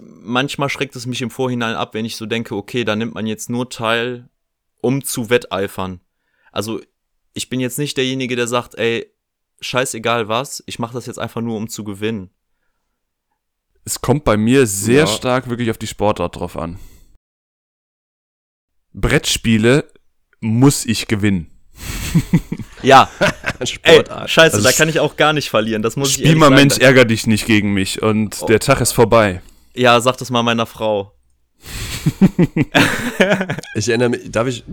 Manchmal 0.00 0.68
schreckt 0.68 0.96
es 0.96 1.06
mich 1.06 1.22
im 1.22 1.30
Vorhinein 1.30 1.76
ab, 1.76 1.94
wenn 1.94 2.04
ich 2.04 2.16
so 2.16 2.26
denke, 2.26 2.56
okay, 2.56 2.82
da 2.82 2.96
nimmt 2.96 3.14
man 3.14 3.26
jetzt 3.26 3.48
nur 3.48 3.70
teil, 3.70 4.28
um 4.80 5.04
zu 5.04 5.30
wetteifern. 5.30 6.00
Also 6.50 6.80
ich 7.34 7.48
bin 7.48 7.60
jetzt 7.60 7.78
nicht 7.78 7.96
derjenige, 7.96 8.34
der 8.34 8.48
sagt, 8.48 8.74
ey, 8.74 9.06
scheißegal 9.60 10.26
was, 10.26 10.62
ich 10.66 10.80
mache 10.80 10.94
das 10.94 11.06
jetzt 11.06 11.18
einfach 11.18 11.40
nur, 11.40 11.56
um 11.56 11.68
zu 11.68 11.84
gewinnen. 11.84 12.30
Es 13.84 14.00
kommt 14.00 14.24
bei 14.24 14.36
mir 14.36 14.66
sehr 14.66 15.00
Ja. 15.00 15.06
stark 15.06 15.48
wirklich 15.48 15.70
auf 15.70 15.78
die 15.78 15.86
Sportart 15.88 16.36
drauf 16.36 16.56
an. 16.56 16.78
Brettspiele 18.92 19.90
muss 20.40 20.84
ich 20.86 21.08
gewinnen. 21.08 21.48
Ja, 22.82 23.08
ey, 23.60 23.66
Sportart. 23.68 24.28
scheiße, 24.28 24.56
Also 24.56 24.68
da 24.68 24.72
kann 24.72 24.88
ich 24.88 24.98
auch 24.98 25.14
gar 25.14 25.32
nicht 25.32 25.50
verlieren. 25.50 25.82
Das 25.82 25.94
muss 25.94 26.08
ich 26.08 26.14
Spiel 26.14 26.34
mal 26.34 26.46
sagen. 26.46 26.56
Mensch, 26.56 26.78
ärger 26.78 27.04
dich 27.04 27.28
nicht 27.28 27.46
gegen 27.46 27.72
mich 27.72 28.02
und 28.02 28.42
Oh. 28.42 28.46
der 28.46 28.58
Tag 28.58 28.80
ist 28.80 28.90
vorbei. 28.90 29.40
Ja, 29.76 30.00
sag 30.00 30.16
das 30.16 30.30
mal 30.30 30.42
meiner 30.42 30.66
Frau. 30.66 31.14
Ich 33.76 33.88
erinnere 33.88 34.08
mich, 34.10 34.30
darf 34.32 34.48
ich, 34.48 34.64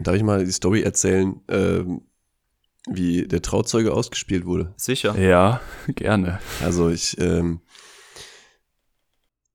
darf 0.00 0.14
ich 0.16 0.22
mal 0.22 0.42
die 0.44 0.52
Story 0.52 0.82
erzählen? 0.82 1.38
Ähm, 1.48 2.00
wie 2.88 3.28
der 3.28 3.42
Trauzeuge 3.42 3.92
ausgespielt 3.92 4.46
wurde? 4.46 4.72
Sicher. 4.78 5.14
Ja, 5.18 5.60
gerne. 5.88 6.40
Also 6.62 6.88
ich, 6.88 7.18
ähm, 7.20 7.60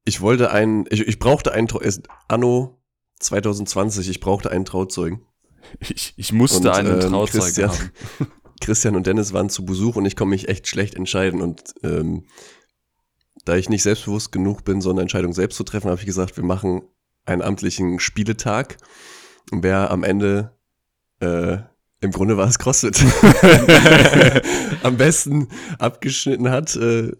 ich 0.10 0.22
wollte 0.22 0.50
einen, 0.52 0.86
ich, 0.90 1.08
ich 1.08 1.20
brauchte 1.20 1.52
einen, 1.54 1.68
Anno 2.28 2.82
2020, 3.20 4.10
ich 4.10 4.20
brauchte 4.20 4.50
einen 4.52 4.66
Trauzeugen. 4.66 5.22
Ich, 5.80 6.14
ich 6.18 6.34
musste 6.34 6.70
Und, 6.70 6.76
einen 6.76 6.94
ähm, 6.94 7.00
Trauzeugen 7.00 7.42
Christian- 7.46 7.70
haben. 7.70 7.92
Christian 8.62 8.96
und 8.96 9.08
Dennis 9.08 9.34
waren 9.34 9.50
zu 9.50 9.66
Besuch 9.66 9.96
und 9.96 10.06
ich 10.06 10.16
konnte 10.16 10.32
mich 10.32 10.50
echt 10.50 10.68
schlecht 10.68 10.96
entscheiden. 10.96 11.42
Und 11.42 11.76
ähm, 11.84 12.26
da 13.46 13.56
ich 13.56 13.70
nicht 13.70 13.84
selbstbewusst 13.84 14.32
genug 14.32 14.66
bin, 14.66 14.82
so 14.82 14.90
eine 14.90 15.02
Entscheidung 15.02 15.32
selbst 15.32 15.56
zu 15.56 15.64
treffen, 15.64 15.90
habe 15.90 16.00
ich 16.00 16.06
gesagt, 16.08 16.36
wir 16.36 16.44
machen 16.44 16.82
einen 17.26 17.42
amtlichen 17.44 18.00
Spieletag. 18.00 18.78
Und 19.52 19.64
wer 19.64 19.92
am 19.92 20.04
Ende, 20.04 20.58
äh, 21.22 21.58
im 22.02 22.12
Grunde 22.12 22.36
war 22.36 22.48
es 22.48 22.58
CrossFit, 22.58 23.00
am 24.84 24.98
besten 24.98 25.50
abgeschnitten 25.78 26.50
hat, 26.50 26.76
äh, 26.76 27.12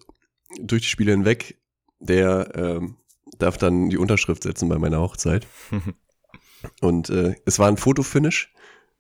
durch 0.60 0.82
die 0.82 0.88
Spiele 0.88 1.12
hinweg, 1.12 1.59
der 2.00 2.52
ähm, 2.56 2.96
darf 3.38 3.58
dann 3.58 3.90
die 3.90 3.98
Unterschrift 3.98 4.44
setzen 4.44 4.70
bei 4.70 4.78
meiner 4.78 5.00
Hochzeit. 5.02 5.48
Und 6.82 7.10
äh, 7.10 7.36
es 7.46 7.58
war 7.60 7.68
ein 7.68 7.78
Fotofinish, 7.78 8.54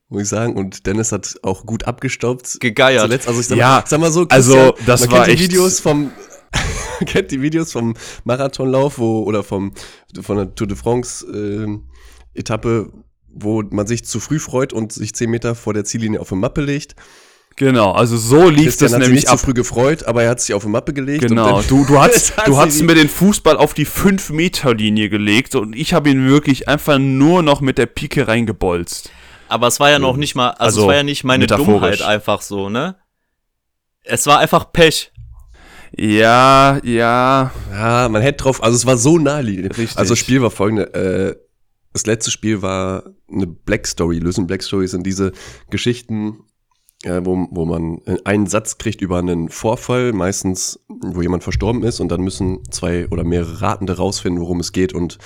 muss 0.08 0.24
ich 0.24 0.29
sagen. 0.29 0.56
Und 0.56 0.86
Dennis 0.86 1.12
hat 1.12 1.39
auch 1.44 1.65
gut 1.65 1.86
abgestaubt. 1.86 2.58
Gegeiert. 2.60 3.01
Zuletzt, 3.03 3.27
also 3.27 3.39
ich 3.39 3.48
sag, 3.48 3.58
Ja, 3.58 3.79
mal, 3.79 3.84
sag 3.88 4.00
mal 4.00 4.12
so, 4.12 4.25
also 4.29 4.53
Christian, 4.56 4.86
das 4.86 5.01
man 5.01 5.12
war 5.12 5.25
kennt 5.25 5.39
die 5.39 5.44
echt- 5.44 5.51
Videos 5.51 5.79
vom 5.79 6.12
kennt 7.06 7.32
die 7.32 7.41
Videos 7.41 7.72
vom 7.72 7.96
Marathonlauf 8.24 8.98
wo, 8.98 9.22
oder 9.24 9.44
vom 9.44 9.74
von 10.22 10.38
der 10.38 10.56
Tour 10.56 10.65
de 10.68 10.75
France 10.75 11.25
ähm, 11.32 11.88
Etappe, 12.34 12.91
wo 13.27 13.62
man 13.62 13.86
sich 13.86 14.03
zu 14.06 14.20
früh 14.20 14.39
freut 14.39 14.74
und 14.74 14.91
sich 14.91 15.13
zehn 15.13 15.29
Meter 15.29 15.53
vor 15.53 15.74
der 15.75 15.84
Ziellinie 15.86 16.20
auf 16.20 16.32
eine 16.32 16.41
Mappe 16.41 16.62
legt. 16.62 16.96
Genau, 17.60 17.92
also 17.92 18.18
so 18.18 18.50
lief 18.50 18.63
Christian 18.63 18.88
das 18.88 18.94
hat 18.96 19.01
sich 19.01 19.08
nämlich 19.10 19.24
nicht 19.25 19.30
ab. 19.30 19.38
zu 19.38 19.46
früh 19.46 19.54
gefreut, 19.54 20.04
aber 20.06 20.24
er 20.24 20.30
hat 20.32 20.39
sich 20.42 20.56
auf 20.56 20.63
eine 20.63 20.72
Mappe 20.72 20.94
gelegt. 20.94 21.28
Genau, 21.28 21.58
und 21.58 21.70
du, 21.70 21.86
du 21.86 22.00
hast, 22.01 22.34
du 22.46 22.58
hast 22.58 22.80
die- 22.80 22.84
mir 22.86 22.96
den 22.96 23.10
Fußball 23.10 23.58
auf 23.58 23.74
die 23.74 23.86
5-Meter-Linie 23.86 25.10
gelegt 25.10 25.56
und 25.56 25.75
ich 25.75 25.94
habe 25.94 26.10
ihn 26.10 26.28
wirklich 26.28 26.68
einfach 26.70 26.98
nur 27.00 27.44
noch 27.44 27.60
mit 27.62 27.78
der 27.78 27.86
Pike 27.86 28.28
reingebolzt. 28.28 29.12
Aber 29.50 29.68
es 29.68 29.80
war 29.80 29.89
ja 29.92 30.00
noch 30.00 30.16
nicht 30.16 30.36
mal, 30.36 30.51
also, 30.51 30.63
Also, 30.63 30.82
es 30.82 30.88
war 30.88 30.96
ja 30.96 31.04
nicht 31.04 31.24
meine. 31.24 31.48
Dummheit 31.48 32.01
einfach 32.01 32.42
so, 32.42 32.70
ne? 32.70 32.96
Es 34.04 34.25
war 34.25 34.39
einfach 34.39 34.72
Pech. 34.72 35.12
Ja, 35.98 36.80
ja, 36.84 37.51
Ja, 37.72 38.10
man 38.10 38.22
hätte 38.22 38.44
drauf, 38.44 38.63
also 38.63 38.75
es 38.75 38.86
war 38.86 38.98
so 38.98 39.18
naheliegend. 39.18 39.78
Richtig. 39.78 39.98
Also 39.98 40.12
das 40.13 40.20
Spiel 40.20 40.42
war 40.42 40.51
folgende, 40.51 40.94
äh, 40.94 41.36
das 41.94 42.06
letzte 42.06 42.30
Spiel 42.32 42.62
war 42.62 43.04
eine 43.32 43.48
Black 43.48 43.88
Story. 43.88 44.20
Lösen 44.20 44.46
Black 44.48 44.62
Story 44.63 44.88
sind 44.88 45.06
diese 45.06 45.32
Geschichten, 45.72 46.38
äh, 47.03 47.22
wo, 47.24 47.48
wo 47.51 47.65
man 47.65 48.01
einen 48.25 48.48
Satz 48.48 48.77
kriegt 48.77 49.01
über 49.01 49.20
einen 49.20 49.50
Vorfall, 49.50 50.12
meistens, 50.13 50.79
wo 50.88 51.22
jemand 51.22 51.44
verstorben 51.44 51.84
ist 51.84 52.00
und 52.00 52.10
dann 52.12 52.22
müssen 52.22 52.60
zwei 52.72 53.08
oder 53.08 53.24
mehrere 53.24 53.62
Ratende 53.62 53.98
rausfinden, 53.98 54.41
worum 54.41 54.60
es 54.60 54.72
geht 54.72 54.94
und 54.94 55.18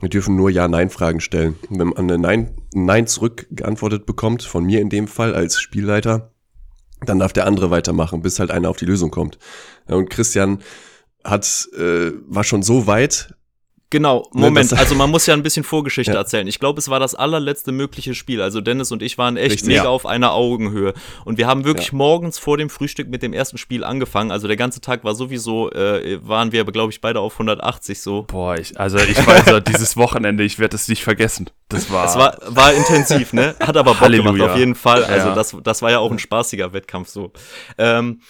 wir 0.00 0.08
dürfen 0.08 0.36
nur 0.36 0.50
Ja-Nein-Fragen 0.50 1.20
stellen. 1.20 1.56
Wenn 1.70 1.88
man 1.88 1.98
eine 1.98 2.18
Nein, 2.18 2.54
Nein 2.72 3.06
zurückgeantwortet 3.08 4.06
bekommt, 4.06 4.44
von 4.44 4.64
mir 4.64 4.80
in 4.80 4.90
dem 4.90 5.08
Fall 5.08 5.34
als 5.34 5.60
Spielleiter, 5.60 6.30
dann 7.04 7.18
darf 7.18 7.32
der 7.32 7.46
andere 7.46 7.70
weitermachen, 7.70 8.22
bis 8.22 8.38
halt 8.38 8.50
einer 8.50 8.70
auf 8.70 8.76
die 8.76 8.84
Lösung 8.84 9.10
kommt. 9.10 9.38
Ja, 9.88 9.96
und 9.96 10.10
Christian 10.10 10.60
hat, 11.24 11.68
äh, 11.76 12.12
war 12.26 12.44
schon 12.44 12.62
so 12.62 12.86
weit, 12.86 13.34
Genau, 13.90 14.28
Ne, 14.34 14.42
Moment, 14.42 14.72
also 14.78 14.94
man 14.94 15.10
muss 15.10 15.24
ja 15.26 15.32
ein 15.34 15.42
bisschen 15.42 15.64
Vorgeschichte 15.64 16.12
Ja. 16.12 16.18
erzählen. 16.18 16.46
Ich 16.46 16.58
glaube, 16.58 16.78
es 16.78 16.90
war 16.90 17.00
das 17.00 17.14
allerletzte 17.14 17.72
mögliche 17.72 18.14
Spiel. 18.14 18.42
Also 18.42 18.60
Dennis 18.60 18.92
und 18.92 19.02
ich 19.02 19.16
waren 19.16 19.36
echt 19.38 19.52
Richtig, 19.52 19.68
mega 19.68 19.84
ja. 19.84 19.88
auf 19.88 20.04
einer 20.04 20.32
Augenhöhe. 20.32 20.92
Und 21.24 21.38
wir 21.38 21.46
haben 21.46 21.64
wirklich 21.64 21.88
Ja. 21.88 21.94
morgens 21.96 22.38
vor 22.38 22.58
dem 22.58 22.68
Frühstück 22.68 23.08
mit 23.08 23.22
dem 23.22 23.32
ersten 23.32 23.56
Spiel 23.56 23.84
angefangen. 23.84 24.30
Also 24.30 24.46
der 24.46 24.56
ganze 24.56 24.80
Tag 24.82 25.04
war 25.04 25.14
sowieso, 25.14 25.70
äh, 25.72 26.18
waren 26.26 26.52
wir, 26.52 26.64
glaube 26.64 26.92
ich, 26.92 27.00
beide 27.00 27.20
auf 27.20 27.38
180 27.38 28.00
so. 28.02 28.24
boah, 28.24 28.56
ich, 28.56 28.78
also 28.78 28.98
ich 28.98 29.26
weiß, 29.26 29.46
ja, 29.46 29.60
dieses 29.60 29.96
Wochenende, 29.96 30.44
ich 30.44 30.58
werde 30.58 30.76
es 30.76 30.88
nicht 30.88 31.02
vergessen. 31.02 31.48
Das 31.70 31.90
war, 31.90 32.04
Es 32.04 32.16
war, 32.16 32.36
war 32.48 32.72
intensiv, 32.74 33.32
ne? 33.32 33.54
Hat 33.60 33.76
aber 33.76 33.92
Bock 33.92 34.00
Halleluja. 34.00 34.32
gemacht, 34.32 34.50
auf 34.50 34.56
jeden 34.58 34.74
Fall. 34.74 35.04
Also 35.04 35.34
das, 35.34 35.56
das 35.64 35.80
war 35.82 35.90
ja 35.90 35.98
auch 35.98 36.10
ein 36.10 36.18
spaßiger 36.18 36.72
Wettkampf 36.74 37.08
so. 37.08 37.32
Ähm, 37.78 38.20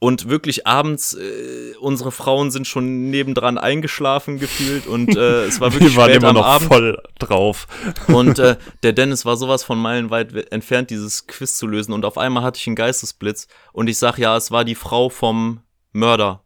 und 0.00 0.28
wirklich 0.28 0.66
abends, 0.66 1.14
äh, 1.14 1.74
unsere 1.80 2.12
Frauen 2.12 2.50
sind 2.52 2.66
schon 2.68 3.10
nebendran 3.10 3.58
eingeschlafen 3.58 4.38
gefühlt 4.38 4.86
und 4.86 5.16
äh, 5.16 5.44
es 5.44 5.60
war 5.60 5.72
wirklich 5.74 5.94
wir 5.94 6.02
waren 6.02 6.10
spät 6.10 6.22
immer 6.22 6.28
am 6.30 6.34
noch 6.36 6.46
Abend. 6.46 6.68
voll 6.68 7.02
drauf. 7.18 7.66
Und 8.06 8.38
äh, 8.38 8.56
der 8.82 8.92
Dennis 8.92 9.24
war 9.24 9.36
sowas 9.36 9.64
von 9.64 9.78
meilenweit 9.78 10.34
we- 10.34 10.50
entfernt, 10.52 10.90
dieses 10.90 11.26
Quiz 11.26 11.56
zu 11.56 11.66
lösen. 11.66 11.92
Und 11.92 12.04
auf 12.04 12.16
einmal 12.16 12.42
hatte 12.44 12.58
ich 12.60 12.66
einen 12.68 12.76
Geistesblitz 12.76 13.48
und 13.72 13.88
ich 13.88 13.98
sag, 13.98 14.18
ja, 14.18 14.36
es 14.36 14.50
war 14.52 14.64
die 14.64 14.76
Frau 14.76 15.08
vom 15.08 15.62
Mörder. 15.92 16.44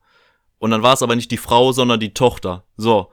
Und 0.58 0.70
dann 0.70 0.82
war 0.82 0.94
es 0.94 1.02
aber 1.02 1.16
nicht 1.16 1.30
die 1.30 1.36
Frau, 1.38 1.72
sondern 1.72 2.00
die 2.00 2.14
Tochter. 2.14 2.64
So. 2.76 3.10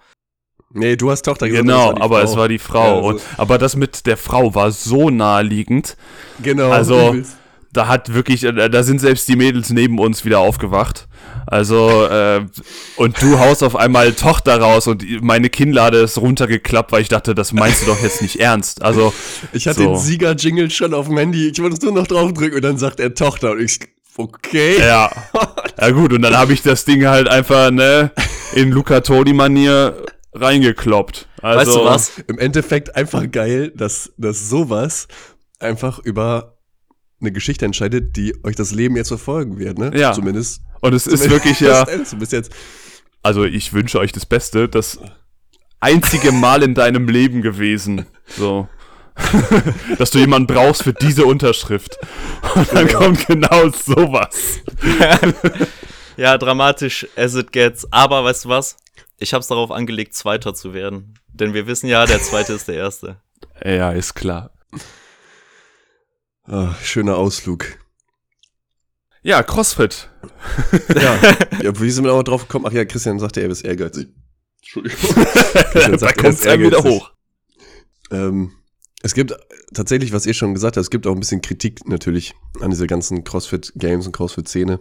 nee, 0.71 0.95
du 0.95 1.09
hast 1.11 1.23
Tochter 1.23 1.47
gesagt, 1.49 1.65
Genau, 1.65 1.91
das 1.91 1.93
war 1.93 1.95
die 1.95 2.01
aber 2.03 2.15
Frau. 2.21 2.23
es 2.31 2.37
war 2.37 2.47
die 2.47 2.59
Frau. 2.59 2.79
Ja, 2.87 2.95
also- 2.95 3.07
und, 3.07 3.21
aber 3.37 3.57
das 3.57 3.75
mit 3.75 4.05
der 4.05 4.15
Frau 4.17 4.53
war 4.55 4.71
so 4.71 5.09
naheliegend. 5.09 5.97
Genau. 6.41 6.69
Also- 6.69 7.09
übelst. 7.09 7.35
Da 7.71 7.87
hat 7.87 8.13
wirklich, 8.13 8.43
äh, 8.43 8.69
da 8.69 8.83
sind 8.83 8.99
selbst 8.99 9.27
die 9.27 9.35
Mädels 9.35 9.69
neben 9.69 9.99
uns 9.99 10.25
wieder 10.25 10.39
aufgewacht. 10.39 11.07
Also, 11.45 12.05
äh, 12.05 12.45
und 12.95 13.21
du 13.21 13.39
haust 13.39 13.63
auf 13.63 13.75
einmal 13.75 14.13
Tochter 14.13 14.59
raus 14.59 14.87
und 14.87 15.03
meine 15.21 15.49
Kinnlade 15.49 15.97
ist 15.97 16.17
runtergeklappt, 16.17 16.91
weil 16.91 17.01
ich 17.01 17.09
dachte, 17.09 17.33
das 17.33 17.53
meinst 17.53 17.83
du 17.83 17.87
doch 17.87 18.01
jetzt 18.01 18.21
nicht 18.21 18.39
ernst. 18.39 18.83
Also, 18.83 19.13
ich 19.51 19.67
hatte 19.67 19.79
so. 19.79 19.93
den 19.93 19.97
Sieger-Jingle 19.97 20.69
schon 20.69 20.93
auf 20.93 21.07
dem 21.07 21.17
Handy, 21.17 21.49
ich 21.49 21.59
wollte 21.59 21.75
es 21.75 21.81
nur 21.81 21.91
noch 21.91 22.07
draufdrücken 22.07 22.57
und 22.57 22.61
dann 22.63 22.77
sagt 22.77 22.99
er 22.99 23.15
Tochter 23.15 23.51
und 23.51 23.61
ich, 23.61 23.79
okay. 24.17 24.79
ja. 24.79 25.09
Ja 25.81 25.91
gut, 25.91 26.11
und 26.11 26.21
dann 26.21 26.35
habe 26.35 26.51
ich 26.51 26.61
das 26.61 26.83
Ding 26.83 27.05
halt 27.05 27.29
einfach, 27.29 27.71
ne, 27.71 28.11
in 28.53 28.69
Luca 28.69 28.99
Toni-Manier 28.99 29.95
reingekloppt. 30.33 31.27
Also, 31.41 31.59
weißt 31.59 31.75
du 31.79 31.85
was? 31.85 32.11
Im 32.27 32.37
Endeffekt 32.37 32.95
einfach 32.95 33.29
geil, 33.31 33.71
dass, 33.73 34.11
dass 34.17 34.49
sowas 34.49 35.07
einfach 35.59 35.99
über 35.99 36.58
eine 37.21 37.31
Geschichte 37.31 37.65
entscheidet, 37.65 38.15
die 38.15 38.33
euch 38.43 38.55
das 38.55 38.71
Leben 38.71 38.95
jetzt 38.95 39.09
verfolgen 39.09 39.57
wird, 39.59 39.77
ne? 39.77 39.91
Ja. 39.97 40.13
Zumindest. 40.13 40.61
Und 40.81 40.93
es 40.93 41.07
ist 41.07 41.29
wirklich 41.29 41.59
ja, 41.59 41.83
Du 41.85 42.17
bist 42.17 42.31
jetzt. 42.31 42.51
also 43.21 43.43
ich 43.43 43.73
wünsche 43.73 43.99
euch 43.99 44.11
das 44.11 44.25
Beste, 44.25 44.69
das 44.69 44.99
einzige 45.81 46.31
Mal 46.31 46.63
in 46.63 46.73
deinem 46.73 47.07
Leben 47.09 47.41
gewesen. 47.41 48.05
So. 48.37 48.67
Dass 49.97 50.11
du 50.11 50.19
jemanden 50.19 50.47
brauchst 50.47 50.83
für 50.83 50.93
diese 50.93 51.25
Unterschrift. 51.25 51.97
Und 52.55 52.71
dann 52.73 52.87
kommt 52.87 53.27
genau 53.27 53.69
sowas. 53.69 54.59
Ja, 56.17 56.37
dramatisch 56.37 57.07
as 57.15 57.35
it 57.35 57.53
gets. 57.53 57.87
Aber 57.93 58.25
weißt 58.25 58.43
du 58.43 58.49
was? 58.49 58.75
Ich 59.19 59.33
hab's 59.33 59.47
darauf 59.47 59.71
angelegt, 59.71 60.13
Zweiter 60.13 60.53
zu 60.53 60.73
werden. 60.73 61.13
Denn 61.29 61.53
wir 61.53 61.65
wissen 61.65 61.87
ja, 61.87 62.05
der 62.05 62.21
Zweite 62.21 62.51
ist 62.51 62.67
der 62.67 62.75
Erste. 62.75 63.15
Ja, 63.63 63.91
ist 63.91 64.15
klar. 64.15 64.51
Ah, 66.49 66.73
schöner 66.81 67.15
Ausflug. 67.15 67.77
Ja, 69.21 69.43
CrossFit. 69.43 70.09
Ja, 70.95 71.19
ja 71.61 71.79
wie 71.79 71.91
sind 71.91 72.05
wir 72.05 72.13
auch 72.13 72.23
drauf 72.23 72.47
gekommen? 72.47 72.65
Ach 72.67 72.71
ja, 72.71 72.85
Christian 72.85 73.19
sagte, 73.19 73.41
er 73.41 73.49
ist 73.51 73.61
ehrgeizig. 73.61 74.07
Entschuldigung. 74.57 74.99
Da 75.73 75.97
sagt, 75.99 76.17
er 76.17 76.23
kommt 76.23 76.45
dann 76.45 76.59
wieder 76.59 76.77
ehrgeizig. 76.77 76.91
hoch. 76.91 77.11
Ähm, 78.09 78.51
es 79.03 79.13
gibt 79.13 79.35
tatsächlich, 79.75 80.11
was 80.11 80.25
ihr 80.25 80.33
schon 80.33 80.55
gesagt 80.55 80.75
habt, 80.75 80.83
es 80.83 80.89
gibt 80.89 81.05
auch 81.05 81.13
ein 81.13 81.19
bisschen 81.19 81.41
Kritik 81.41 81.87
natürlich 81.87 82.33
an 82.61 82.71
diese 82.71 82.87
ganzen 82.87 83.23
CrossFit-Games 83.23 84.07
und 84.07 84.13
CrossFit-Szene. 84.13 84.79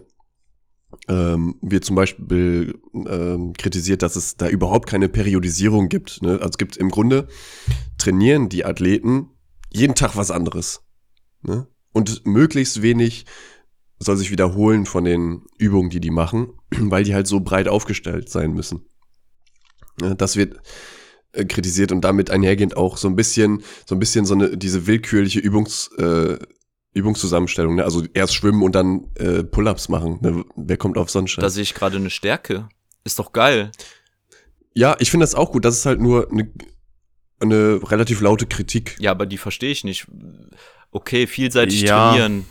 Ähm, 1.07 1.59
wird 1.61 1.85
zum 1.85 1.95
Beispiel 1.95 2.79
ähm, 2.93 3.53
kritisiert, 3.53 4.01
dass 4.01 4.15
es 4.15 4.37
da 4.37 4.49
überhaupt 4.49 4.89
keine 4.89 5.07
Periodisierung 5.07 5.87
gibt. 5.87 6.23
Ne? 6.23 6.31
Also 6.31 6.49
es 6.49 6.57
gibt 6.57 6.77
im 6.77 6.89
Grunde 6.89 7.27
trainieren 7.99 8.49
die 8.49 8.65
Athleten 8.65 9.29
jeden 9.71 9.93
Tag 9.93 10.15
was 10.15 10.31
anderes. 10.31 10.81
Ne? 11.41 11.67
Und 11.91 12.25
möglichst 12.25 12.81
wenig 12.81 13.25
soll 13.99 14.17
sich 14.17 14.31
wiederholen 14.31 14.85
von 14.85 15.03
den 15.03 15.45
Übungen, 15.57 15.89
die 15.89 15.99
die 15.99 16.11
machen, 16.11 16.53
weil 16.71 17.03
die 17.03 17.13
halt 17.13 17.27
so 17.27 17.39
breit 17.39 17.67
aufgestellt 17.67 18.29
sein 18.29 18.53
müssen. 18.53 18.85
Das 19.97 20.37
wird 20.37 20.61
äh, 21.33 21.45
kritisiert 21.45 21.91
und 21.91 22.01
damit 22.01 22.31
einhergehend 22.31 22.77
auch 22.77 22.97
so 22.97 23.07
ein 23.07 23.15
bisschen, 23.15 23.63
so 23.85 23.95
ein 23.95 23.99
bisschen 23.99 24.25
so 24.25 24.33
eine, 24.33 24.57
diese 24.57 24.87
willkürliche 24.87 25.39
Übungs, 25.39 25.89
äh, 25.97 26.39
Übungszusammenstellung, 26.93 27.75
ne? 27.75 27.83
Also 27.83 28.03
erst 28.13 28.33
schwimmen 28.33 28.63
und 28.63 28.73
dann 28.73 29.11
äh, 29.15 29.43
Pull-ups 29.43 29.89
machen. 29.89 30.17
Ne? 30.21 30.43
Wer 30.55 30.77
kommt 30.77 30.97
auf 30.97 31.09
Sonnenschein? 31.09 31.43
Da 31.43 31.49
sehe 31.49 31.63
ich 31.63 31.75
gerade 31.75 31.97
eine 31.97 32.09
Stärke. 32.09 32.69
Ist 33.03 33.19
doch 33.19 33.31
geil. 33.31 33.71
ja, 34.73 34.95
ich 34.99 35.11
finde 35.11 35.23
das 35.23 35.35
auch 35.35 35.51
gut. 35.51 35.65
Das 35.65 35.77
ist 35.77 35.85
halt 35.85 35.99
nur 35.99 36.31
eine, 36.31 36.51
eine 37.39 37.79
relativ 37.91 38.21
laute 38.21 38.47
Kritik. 38.47 38.95
Ja, 38.99 39.11
aber 39.11 39.25
die 39.25 39.37
verstehe 39.37 39.71
ich 39.71 39.83
nicht. 39.83 40.07
Okay, 40.91 41.27
vielseitig 41.27 41.81
Ja. 41.81 42.09
trainieren. 42.11 42.45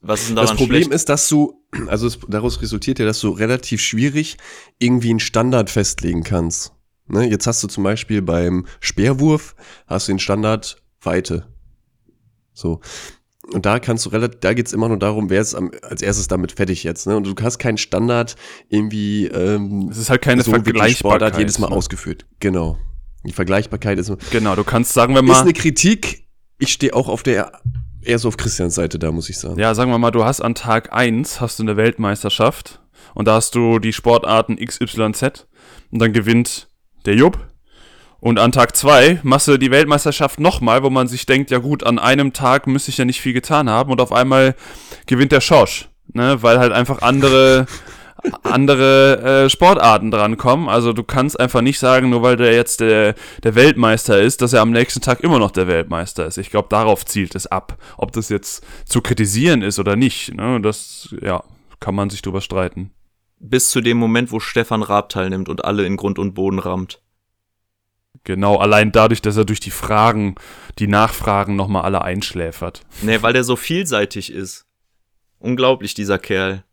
Was 0.00 0.20
ist 0.22 0.28
denn 0.28 0.36
daran 0.36 0.50
Das 0.50 0.56
Problem 0.56 0.82
schlecht? 0.82 0.94
ist, 0.94 1.08
dass 1.08 1.28
du, 1.28 1.62
also 1.88 2.06
es, 2.06 2.18
daraus 2.28 2.60
resultiert 2.60 2.98
ja, 2.98 3.06
dass 3.06 3.20
du 3.20 3.30
relativ 3.30 3.80
schwierig 3.80 4.36
irgendwie 4.78 5.10
einen 5.10 5.20
Standard 5.20 5.70
festlegen 5.70 6.22
kannst. 6.22 6.72
Ne? 7.06 7.28
Jetzt 7.28 7.46
hast 7.46 7.62
du 7.62 7.68
zum 7.68 7.84
Beispiel 7.84 8.22
beim 8.22 8.66
Speerwurf, 8.80 9.54
hast 9.86 10.08
du 10.08 10.12
den 10.12 10.18
Standard 10.18 10.82
Weite. 11.02 11.48
So. 12.52 12.80
Und 13.52 13.66
da 13.66 13.78
kannst 13.78 14.06
du 14.06 14.10
relativ, 14.10 14.40
da 14.40 14.54
geht's 14.54 14.72
immer 14.72 14.88
nur 14.88 14.98
darum, 14.98 15.28
wer 15.28 15.40
ist 15.42 15.54
am, 15.54 15.70
als 15.82 16.00
erstes 16.00 16.28
damit 16.28 16.52
fertig 16.52 16.82
jetzt. 16.82 17.06
Ne? 17.06 17.14
Und 17.16 17.24
du 17.26 17.34
hast 17.42 17.58
keinen 17.58 17.76
Standard 17.76 18.36
irgendwie. 18.70 19.26
Ähm, 19.26 19.88
Es 19.90 19.98
ist 19.98 20.08
halt 20.08 20.22
keine 20.22 20.42
so 20.42 20.50
Vergleichbarkeit. 20.50 20.96
Sportart 20.96 21.38
jedes 21.38 21.58
Mal 21.58 21.68
ne? 21.68 21.76
ausgeführt. 21.76 22.24
Genau. 22.40 22.78
Die 23.26 23.32
Vergleichbarkeit 23.32 23.98
ist, 23.98 24.10
Genau, 24.30 24.54
du 24.54 24.64
kannst, 24.64 24.92
sagen 24.94 25.14
wir 25.14 25.22
ist 25.22 25.28
mal, 25.28 25.40
eine 25.42 25.52
Kritik. 25.52 26.23
Ich 26.58 26.72
stehe 26.72 26.94
auch 26.94 27.08
auf 27.08 27.22
der 27.22 27.52
eher 28.02 28.18
so 28.18 28.28
auf 28.28 28.36
Christians 28.36 28.74
Seite 28.74 28.98
da, 28.98 29.12
muss 29.12 29.28
ich 29.28 29.38
sagen. 29.38 29.58
ja, 29.58 29.74
sagen 29.74 29.90
wir 29.90 29.98
mal, 29.98 30.10
du 30.10 30.24
hast 30.24 30.40
an 30.40 30.54
Tag 30.54 30.92
1 30.92 31.40
hast 31.40 31.58
du 31.58 31.62
eine 31.62 31.76
Weltmeisterschaft 31.76 32.80
und 33.14 33.26
da 33.26 33.34
hast 33.34 33.54
du 33.54 33.78
die 33.78 33.92
Sportarten 33.92 34.56
XYZ 34.56 35.46
und 35.90 35.98
dann 36.00 36.12
gewinnt 36.12 36.68
der 37.06 37.14
Jupp. 37.14 37.38
Und 38.20 38.38
an 38.38 38.52
Tag 38.52 38.74
2 38.74 39.20
machst 39.22 39.48
du 39.48 39.58
die 39.58 39.70
Weltmeisterschaft 39.70 40.40
nochmal, 40.40 40.82
wo 40.82 40.88
man 40.88 41.08
sich 41.08 41.26
denkt, 41.26 41.50
ja 41.50 41.58
gut, 41.58 41.84
an 41.84 41.98
einem 41.98 42.32
Tag 42.32 42.66
müsste 42.66 42.90
ich 42.90 42.96
ja 42.96 43.04
nicht 43.04 43.20
viel 43.20 43.34
getan 43.34 43.68
haben 43.68 43.92
und 43.92 44.00
auf 44.00 44.12
einmal 44.12 44.54
gewinnt 45.06 45.30
der 45.32 45.42
Schorsch, 45.42 45.90
ne, 46.12 46.42
weil 46.42 46.58
halt 46.58 46.72
einfach 46.72 47.02
andere 47.02 47.66
andere 48.42 49.44
äh, 49.44 49.50
Sportarten 49.50 50.10
drankommen. 50.10 50.68
Also 50.68 50.92
du 50.92 51.02
kannst 51.02 51.38
einfach 51.38 51.60
nicht 51.60 51.78
sagen, 51.78 52.10
nur 52.10 52.22
weil 52.22 52.36
der 52.36 52.54
jetzt 52.54 52.80
der, 52.80 53.14
der 53.42 53.54
Weltmeister 53.54 54.20
ist, 54.20 54.42
dass 54.42 54.52
er 54.52 54.62
am 54.62 54.70
nächsten 54.70 55.00
Tag 55.00 55.20
immer 55.20 55.38
noch 55.38 55.50
der 55.50 55.66
Weltmeister 55.66 56.26
ist. 56.26 56.38
Ich 56.38 56.50
glaube, 56.50 56.68
darauf 56.70 57.04
zielt 57.04 57.34
es 57.34 57.46
ab. 57.46 57.78
Ob 57.96 58.12
das 58.12 58.28
jetzt 58.28 58.64
zu 58.86 59.00
kritisieren 59.00 59.62
ist 59.62 59.78
oder 59.78 59.96
nicht, 59.96 60.34
ne, 60.34 60.60
das, 60.60 61.14
ja, 61.20 61.42
kann 61.80 61.94
man 61.94 62.10
sich 62.10 62.22
drüber 62.22 62.40
streiten. 62.40 62.90
Bis 63.38 63.70
zu 63.70 63.80
dem 63.80 63.98
Moment, 63.98 64.32
wo 64.32 64.40
Stefan 64.40 64.82
Raab 64.82 65.10
teilnimmt 65.10 65.48
und 65.48 65.64
alle 65.64 65.84
in 65.84 65.96
Grund 65.96 66.18
und 66.18 66.34
Boden 66.34 66.58
rammt. 66.58 67.02
Genau, 68.22 68.56
allein 68.56 68.90
dadurch, 68.90 69.20
dass 69.20 69.36
er 69.36 69.44
durch 69.44 69.60
die 69.60 69.70
Fragen, 69.70 70.36
die 70.78 70.86
Nachfragen 70.86 71.56
nochmal 71.56 71.82
alle 71.82 72.00
einschläfert. 72.02 72.80
Nee, 73.02 73.20
weil 73.20 73.34
der 73.34 73.44
so 73.44 73.56
vielseitig 73.56 74.32
ist. 74.32 74.64
Unglaublich, 75.38 75.92
dieser 75.92 76.18
Kerl. 76.18 76.64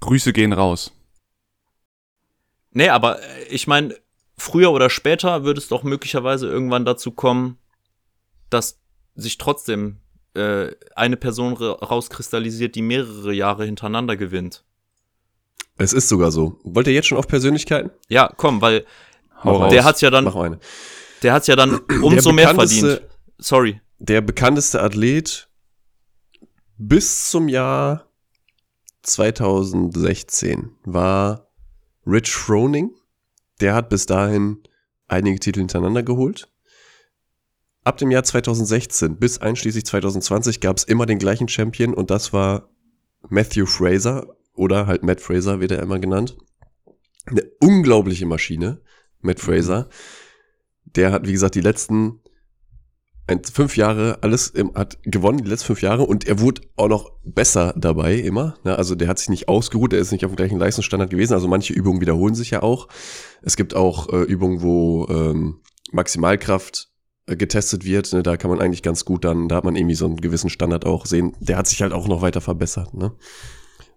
Grüße 0.00 0.32
gehen 0.32 0.52
raus. 0.52 0.92
Nee, 2.72 2.88
aber 2.88 3.20
äh, 3.22 3.44
ich 3.50 3.66
meine, 3.66 3.94
früher 4.36 4.72
oder 4.72 4.90
später 4.90 5.44
wird 5.44 5.58
es 5.58 5.68
doch 5.68 5.82
möglicherweise 5.82 6.46
irgendwann 6.48 6.84
dazu 6.84 7.10
kommen, 7.12 7.58
dass 8.48 8.78
sich 9.14 9.38
trotzdem 9.38 9.98
äh, 10.34 10.70
eine 10.94 11.16
Person 11.16 11.54
ra- 11.54 11.72
rauskristallisiert, 11.72 12.74
die 12.74 12.82
mehrere 12.82 13.32
Jahre 13.32 13.64
hintereinander 13.64 14.16
gewinnt. 14.16 14.64
Es 15.76 15.92
ist 15.92 16.08
sogar 16.08 16.30
so. 16.30 16.58
Wollt 16.62 16.86
ihr 16.86 16.92
jetzt 16.92 17.08
schon 17.08 17.18
auf 17.18 17.26
Persönlichkeiten? 17.26 17.90
Ja, 18.08 18.32
komm, 18.36 18.60
weil 18.60 18.84
Hau 19.42 19.68
der 19.68 19.84
hat's 19.84 20.00
ja 20.02 20.10
dann, 20.10 20.24
Mach 20.24 20.36
eine. 20.36 20.60
der 21.22 21.32
hat's 21.32 21.46
ja 21.46 21.56
dann 21.56 21.78
umso 22.02 22.32
mehr 22.32 22.54
verdient. 22.54 23.00
Sorry. 23.38 23.80
Der 23.98 24.20
bekannteste 24.20 24.82
Athlet 24.82 25.48
bis 26.76 27.30
zum 27.30 27.48
Jahr 27.48 28.06
2016 29.02 30.76
war 30.84 31.50
Rich 32.06 32.32
Froning. 32.32 32.94
Der 33.60 33.74
hat 33.74 33.88
bis 33.88 34.06
dahin 34.06 34.62
einige 35.08 35.38
Titel 35.38 35.60
hintereinander 35.60 36.02
geholt. 36.02 36.50
Ab 37.82 37.96
dem 37.98 38.10
Jahr 38.10 38.24
2016 38.24 39.18
bis 39.18 39.38
einschließlich 39.38 39.86
2020 39.86 40.60
gab 40.60 40.76
es 40.76 40.84
immer 40.84 41.06
den 41.06 41.18
gleichen 41.18 41.48
Champion 41.48 41.94
und 41.94 42.10
das 42.10 42.32
war 42.32 42.68
Matthew 43.28 43.66
Fraser 43.66 44.36
oder 44.54 44.86
halt 44.86 45.02
Matt 45.02 45.20
Fraser 45.20 45.60
wird 45.60 45.72
er 45.72 45.82
immer 45.82 45.98
genannt. 45.98 46.36
Eine 47.26 47.42
unglaubliche 47.60 48.26
Maschine, 48.26 48.82
Matt 49.20 49.40
Fraser. 49.40 49.88
Der 50.84 51.12
hat, 51.12 51.26
wie 51.26 51.32
gesagt, 51.32 51.54
die 51.54 51.60
letzten 51.60 52.20
ein, 53.26 53.42
fünf 53.44 53.76
Jahre 53.76 54.18
alles 54.22 54.48
im, 54.48 54.74
hat 54.74 54.98
gewonnen, 55.02 55.38
die 55.38 55.48
letzten 55.48 55.66
fünf 55.66 55.82
Jahre, 55.82 56.02
und 56.02 56.26
er 56.26 56.40
wurde 56.40 56.62
auch 56.76 56.88
noch 56.88 57.12
besser 57.24 57.74
dabei 57.76 58.14
immer. 58.14 58.56
Ne? 58.64 58.76
Also 58.76 58.94
der 58.94 59.08
hat 59.08 59.18
sich 59.18 59.28
nicht 59.28 59.48
ausgeruht, 59.48 59.92
er 59.92 60.00
ist 60.00 60.12
nicht 60.12 60.24
auf 60.24 60.32
dem 60.32 60.36
gleichen 60.36 60.58
Leistungsstandard 60.58 61.10
gewesen. 61.10 61.34
Also 61.34 61.48
manche 61.48 61.72
Übungen 61.72 62.00
wiederholen 62.00 62.34
sich 62.34 62.50
ja 62.50 62.62
auch. 62.62 62.88
Es 63.42 63.56
gibt 63.56 63.74
auch 63.74 64.12
äh, 64.12 64.22
Übungen, 64.22 64.62
wo 64.62 65.06
ähm, 65.08 65.60
Maximalkraft 65.92 66.88
äh, 67.26 67.36
getestet 67.36 67.84
wird. 67.84 68.12
Ne? 68.12 68.22
Da 68.22 68.36
kann 68.36 68.50
man 68.50 68.60
eigentlich 68.60 68.82
ganz 68.82 69.04
gut 69.04 69.24
dann, 69.24 69.48
da 69.48 69.56
hat 69.56 69.64
man 69.64 69.76
irgendwie 69.76 69.94
so 69.94 70.06
einen 70.06 70.16
gewissen 70.16 70.50
Standard 70.50 70.84
auch 70.84 71.06
sehen. 71.06 71.36
Der 71.40 71.56
hat 71.56 71.66
sich 71.66 71.82
halt 71.82 71.92
auch 71.92 72.08
noch 72.08 72.22
weiter 72.22 72.40
verbessert. 72.40 72.94
Ne? 72.94 73.12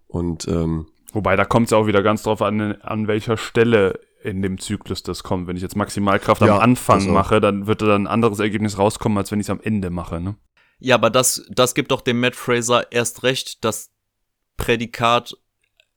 Und 0.06 0.46
ähm, 0.48 0.86
Wobei, 1.12 1.36
da 1.36 1.44
kommt 1.44 1.68
es 1.68 1.72
auch 1.72 1.86
wieder 1.86 2.02
ganz 2.02 2.24
drauf 2.24 2.42
an, 2.42 2.72
an 2.82 3.06
welcher 3.06 3.36
Stelle 3.36 4.00
in 4.24 4.40
dem 4.42 4.58
Zyklus 4.58 5.02
das 5.02 5.22
kommt. 5.22 5.46
Wenn 5.46 5.56
ich 5.56 5.62
jetzt 5.62 5.76
Maximalkraft 5.76 6.40
Ja, 6.40 6.56
am 6.56 6.60
Anfang 6.60 7.12
mache, 7.12 7.40
dann 7.40 7.66
wird 7.66 7.82
da 7.82 7.86
dann 7.86 8.04
ein 8.04 8.06
anderes 8.06 8.38
Ergebnis 8.38 8.78
rauskommen, 8.78 9.18
als 9.18 9.30
wenn 9.30 9.38
ich 9.38 9.46
es 9.46 9.50
am 9.50 9.60
Ende 9.62 9.90
mache. 9.90 10.20
Ne? 10.20 10.36
Ja, 10.78 10.94
aber 10.96 11.10
das, 11.10 11.46
das 11.50 11.74
gibt 11.74 11.90
doch 11.90 12.00
dem 12.00 12.20
Matt 12.20 12.34
Fraser 12.34 12.90
erst 12.90 13.22
recht 13.22 13.64
das 13.64 13.90
Prädikat 14.56 15.34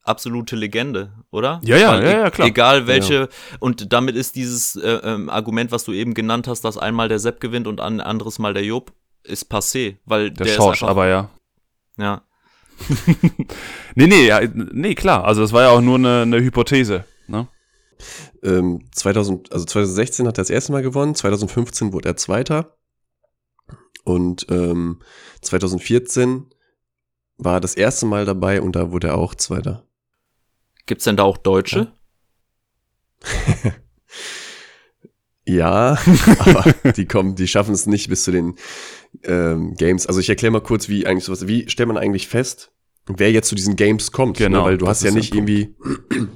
absolute 0.02 0.56
Legende, 0.56 1.12
oder? 1.30 1.60
Ja, 1.64 1.76
ja, 1.76 1.90
Weil 1.92 2.04
ja, 2.04 2.10
e- 2.10 2.20
ja, 2.20 2.30
klar. 2.30 2.48
Egal 2.48 2.86
welche, 2.86 3.28
und 3.60 3.92
damit 3.92 4.16
ist 4.16 4.36
dieses 4.36 4.76
äh, 4.76 5.00
ähm, 5.02 5.28
Argument, 5.30 5.72
was 5.72 5.84
du 5.84 5.92
eben 5.92 6.14
genannt 6.14 6.48
hast, 6.48 6.62
dass 6.62 6.78
einmal 6.78 7.08
der 7.08 7.18
Sepp 7.18 7.40
gewinnt 7.40 7.66
und 7.66 7.80
ein 7.80 8.00
anderes 8.00 8.38
Mal 8.38 8.54
der 8.54 8.64
Job, 8.64 8.92
ist 9.24 9.50
passé, 9.50 9.96
weil 10.04 10.30
Der, 10.30 10.46
der, 10.46 10.54
Schorsch, 10.54 10.78
ist 10.78 10.82
einfach, 10.82 10.90
aber 10.90 11.08
ja. 11.08 11.30
ja. 11.98 12.22
Nee, 13.94 14.06
nee, 14.06 14.26
ja, 14.26 14.40
nee, 14.54 14.94
klar. 14.94 15.24
Also 15.24 15.42
das 15.42 15.52
war 15.52 15.62
ja 15.62 15.70
auch 15.70 15.80
nur 15.80 15.96
eine, 15.96 16.22
eine 16.22 16.40
Hypothese. 16.40 17.04
Ähm, 18.42 18.88
2000, 18.92 19.52
also 19.52 19.64
2016 19.64 20.26
hat 20.26 20.38
er 20.38 20.42
das 20.42 20.50
erste 20.50 20.72
Mal 20.72 20.82
gewonnen, 20.82 21.14
2015 21.14 21.92
wurde 21.92 22.08
er 22.08 22.16
Zweiter 22.16 22.76
und 24.04 24.46
ähm, 24.50 25.00
2014 25.42 26.46
war 27.36 27.54
er 27.54 27.60
das 27.60 27.74
erste 27.74 28.06
Mal 28.06 28.24
dabei 28.24 28.60
und 28.60 28.76
da 28.76 28.90
wurde 28.90 29.08
er 29.08 29.18
auch 29.18 29.34
Zweiter. 29.34 29.86
Gibt's 30.86 31.04
denn 31.04 31.16
da 31.16 31.24
auch 31.24 31.36
Deutsche? 31.36 31.92
Ja, 35.48 35.98
aber 36.40 36.92
die 36.92 37.06
kommen, 37.06 37.34
die 37.34 37.48
schaffen 37.48 37.72
es 37.72 37.86
nicht 37.86 38.10
bis 38.10 38.24
zu 38.24 38.30
den 38.30 38.56
ähm, 39.22 39.74
Games. 39.76 40.06
Also 40.06 40.20
ich 40.20 40.28
erkläre 40.28 40.52
mal 40.52 40.60
kurz, 40.60 40.90
wie 40.90 41.06
eigentlich 41.06 41.24
sowas, 41.24 41.48
wie 41.48 41.70
stellt 41.70 41.88
man 41.88 41.96
eigentlich 41.96 42.28
fest, 42.28 42.70
wer 43.16 43.32
jetzt 43.32 43.48
zu 43.48 43.54
diesen 43.54 43.76
Games 43.76 44.12
kommt? 44.12 44.36
Genau, 44.36 44.60
ne? 44.60 44.64
Weil 44.64 44.78
du 44.78 44.86
hast 44.88 45.02
ja 45.02 45.10
nicht 45.10 45.34
irgendwie, 45.34 45.74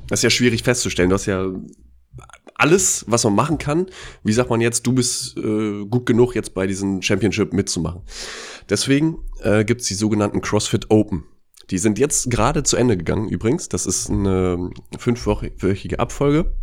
das 0.09 0.21
ist 0.21 0.25
ja 0.25 0.31
schwierig 0.31 0.63
festzustellen. 0.63 1.11
Du 1.11 1.15
hast 1.15 1.27
ja 1.27 1.53
alles, 2.55 3.05
was 3.09 3.25
man 3.25 3.35
machen 3.35 3.59
kann. 3.59 3.87
Wie 4.23 4.33
sagt 4.33 4.51
man 4.51 4.61
jetzt, 4.61 4.87
du 4.87 4.93
bist 4.93 5.37
äh, 5.37 5.85
gut 5.85 6.07
genug, 6.07 6.35
jetzt 6.35 6.55
bei 6.55 6.67
diesem 6.67 7.03
Championship 7.03 7.53
mitzumachen. 7.53 8.03
Deswegen 8.69 9.19
äh, 9.41 9.65
gibt's 9.65 9.87
die 9.87 9.95
sogenannten 9.95 10.41
CrossFit 10.41 10.91
Open. 10.91 11.25
Die 11.71 11.79
sind 11.79 11.99
jetzt 11.99 12.31
gerade 12.31 12.63
zu 12.63 12.77
Ende 12.77 12.97
gegangen 12.97 13.29
übrigens. 13.29 13.69
Das 13.69 13.87
ist 13.87 14.11
eine 14.11 14.71
fünfwöchige 14.99 15.99
Abfolge 15.99 16.55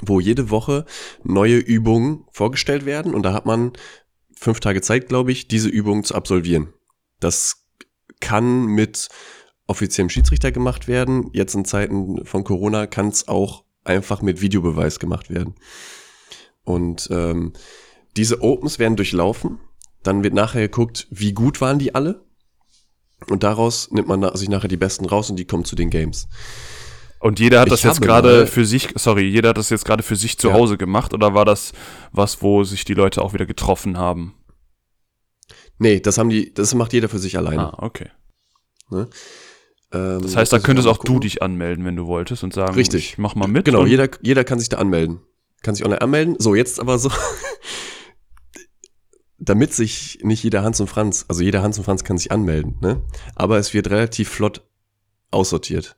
wo 0.00 0.20
jede 0.20 0.50
Woche 0.50 0.86
neue 1.22 1.58
Übungen 1.58 2.24
vorgestellt 2.32 2.86
werden 2.86 3.14
und 3.14 3.24
da 3.24 3.32
hat 3.32 3.46
man 3.46 3.72
fünf 4.34 4.60
Tage 4.60 4.80
Zeit, 4.80 5.08
glaube 5.08 5.32
ich, 5.32 5.48
diese 5.48 5.68
Übungen 5.68 6.04
zu 6.04 6.14
absolvieren. 6.14 6.72
Das 7.20 7.61
kann 8.22 8.64
mit 8.64 9.08
offiziellem 9.66 10.08
Schiedsrichter 10.08 10.50
gemacht 10.50 10.88
werden. 10.88 11.28
Jetzt 11.34 11.54
in 11.54 11.66
Zeiten 11.66 12.24
von 12.24 12.44
Corona 12.44 12.86
kann 12.86 13.08
es 13.08 13.28
auch 13.28 13.64
einfach 13.84 14.22
mit 14.22 14.40
Videobeweis 14.40 14.98
gemacht 14.98 15.28
werden. 15.28 15.54
Und 16.64 17.08
ähm, 17.10 17.52
diese 18.16 18.40
Opens 18.42 18.78
werden 18.78 18.96
durchlaufen. 18.96 19.58
Dann 20.02 20.24
wird 20.24 20.34
nachher 20.34 20.62
geguckt, 20.62 21.06
wie 21.10 21.32
gut 21.32 21.60
waren 21.60 21.78
die 21.78 21.94
alle. 21.94 22.24
Und 23.28 23.42
daraus 23.42 23.90
nimmt 23.90 24.08
man 24.08 24.34
sich 24.36 24.48
nachher 24.48 24.68
die 24.68 24.76
Besten 24.76 25.04
raus 25.04 25.30
und 25.30 25.36
die 25.36 25.44
kommen 25.46 25.64
zu 25.64 25.76
den 25.76 25.90
Games. 25.90 26.28
Und 27.20 27.38
jeder 27.38 27.60
hat 27.60 27.68
Ich 27.68 27.74
das 27.74 27.82
jetzt 27.84 28.00
gerade 28.00 28.48
für 28.48 28.64
sich, 28.66 28.88
sorry, 28.96 29.22
jeder 29.22 29.50
hat 29.50 29.56
das 29.56 29.70
jetzt 29.70 29.84
gerade 29.84 30.02
für 30.02 30.16
sich 30.16 30.38
zu 30.38 30.48
Ja. 30.48 30.54
Hause 30.54 30.76
gemacht 30.76 31.14
oder 31.14 31.34
war 31.34 31.44
das 31.44 31.72
was, 32.10 32.42
wo 32.42 32.64
sich 32.64 32.84
die 32.84 32.94
Leute 32.94 33.22
auch 33.22 33.32
wieder 33.32 33.46
getroffen 33.46 33.96
haben? 33.96 34.34
Nee, 35.78 36.00
das 36.00 36.18
haben 36.18 36.28
die, 36.30 36.52
das 36.54 36.74
macht 36.74 36.92
jeder 36.92 37.08
für 37.08 37.18
sich 37.18 37.36
alleine. 37.36 37.72
Ah, 37.74 37.78
okay. 37.82 38.10
Ähm, 38.92 39.08
Das 40.22 40.36
heißt, 40.36 40.52
da 40.52 40.58
könntest 40.58 40.86
auch 40.88 40.98
du 40.98 41.04
gucken. 41.14 41.20
dich 41.22 41.42
anmelden, 41.42 41.84
wenn 41.84 41.96
du 41.96 42.06
wolltest 42.06 42.44
und 42.44 42.52
sagen, 42.54 42.74
Richtig. 42.74 43.12
ich 43.12 43.18
mach 43.18 43.34
mal 43.34 43.48
mit. 43.48 43.64
Genau, 43.64 43.86
jeder, 43.86 44.08
jeder 44.22 44.44
kann 44.44 44.58
sich 44.58 44.68
da 44.68 44.78
anmelden. 44.78 45.20
Kann 45.62 45.74
sich 45.74 45.84
online 45.84 46.00
anmelden. 46.00 46.36
So, 46.38 46.54
jetzt 46.54 46.80
aber 46.80 46.98
so. 46.98 47.10
Damit 49.38 49.74
sich 49.74 50.20
nicht 50.22 50.42
jeder 50.44 50.62
Hans 50.62 50.80
und 50.80 50.86
Franz, 50.88 51.24
also 51.28 51.42
jeder 51.42 51.62
Hans 51.62 51.76
und 51.76 51.84
Franz 51.84 52.04
kann 52.04 52.16
sich 52.16 52.30
anmelden, 52.30 52.76
ne? 52.80 53.02
Aber 53.34 53.58
es 53.58 53.74
wird 53.74 53.90
relativ 53.90 54.28
flott 54.28 54.62
aussortiert. 55.32 55.96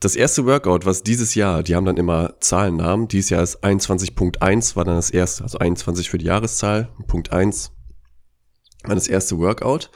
Das 0.00 0.16
erste 0.16 0.44
Workout, 0.44 0.84
was 0.84 1.04
dieses 1.04 1.34
Jahr, 1.36 1.62
die 1.62 1.76
haben 1.76 1.84
dann 1.84 1.96
immer 1.96 2.34
Zahlennamen, 2.40 3.06
dieses 3.08 3.30
Jahr 3.30 3.42
ist 3.42 3.62
21.1 3.64 4.74
war 4.76 4.84
dann 4.84 4.96
das 4.96 5.10
erste, 5.10 5.44
also 5.44 5.58
21 5.58 6.10
für 6.10 6.18
die 6.18 6.26
Jahreszahl, 6.26 6.88
Punkt 7.06 7.32
1 7.32 7.72
war 8.84 8.94
das 8.94 9.08
erste 9.08 9.38
Workout. 9.38 9.90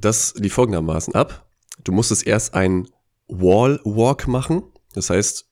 Das 0.00 0.34
lief 0.36 0.54
folgendermaßen 0.54 1.14
ab. 1.14 1.48
Du 1.82 1.92
musstest 1.92 2.26
erst 2.26 2.54
ein 2.54 2.88
Wall 3.26 3.80
Walk 3.84 4.28
machen. 4.28 4.62
Das 4.92 5.10
heißt, 5.10 5.48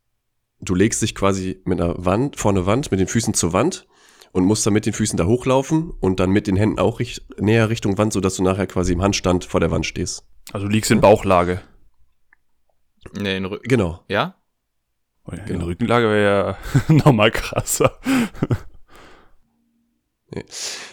du 0.61 0.75
legst 0.75 1.03
dich 1.03 1.15
quasi 1.15 1.61
mit 1.65 1.81
einer 1.81 1.95
Wand, 2.05 2.37
vor 2.37 2.53
eine 2.53 2.67
Wand, 2.67 2.91
mit 2.91 3.01
den 3.01 3.09
Füßen 3.09 3.35
zur 3.35 3.53
Wand 3.53 3.87
und 4.31 4.45
musst 4.45 4.65
dann 4.65 4.73
mit 4.73 4.87
den 4.87 4.93
Füßen 4.93 5.17
da 5.17 5.27
hochlaufen 5.27 5.91
und 5.91 6.21
dann 6.21 6.31
mit 6.31 6.47
den 6.47 6.57
Händen 6.57 6.79
auch 6.79 7.01
richt 7.01 7.25
näher 7.41 7.69
Richtung 7.71 7.99
Wand, 7.99 8.13
sodass 8.13 8.37
du 8.37 8.43
nachher 8.43 8.67
quasi 8.67 8.93
im 8.93 9.03
Handstand 9.03 9.45
vor 9.45 9.61
der 9.61 9.71
Wand 9.71 9.85
stehst. 9.87 10.25
Also 10.53 10.67
du 10.67 10.73
liegst 10.73 10.91
in 10.91 11.01
Bauchlage. 11.01 11.61
Nee, 13.19 13.37
in 13.37 13.45
Rü 13.47 13.59
Genau. 13.65 14.05
ja? 14.09 14.37
In 15.31 15.45
Genau. 15.45 15.65
Rückenlage 15.67 16.07
wäre 16.09 16.57
ja 16.89 16.93
nochmal 16.95 17.31
krasser. 17.31 17.99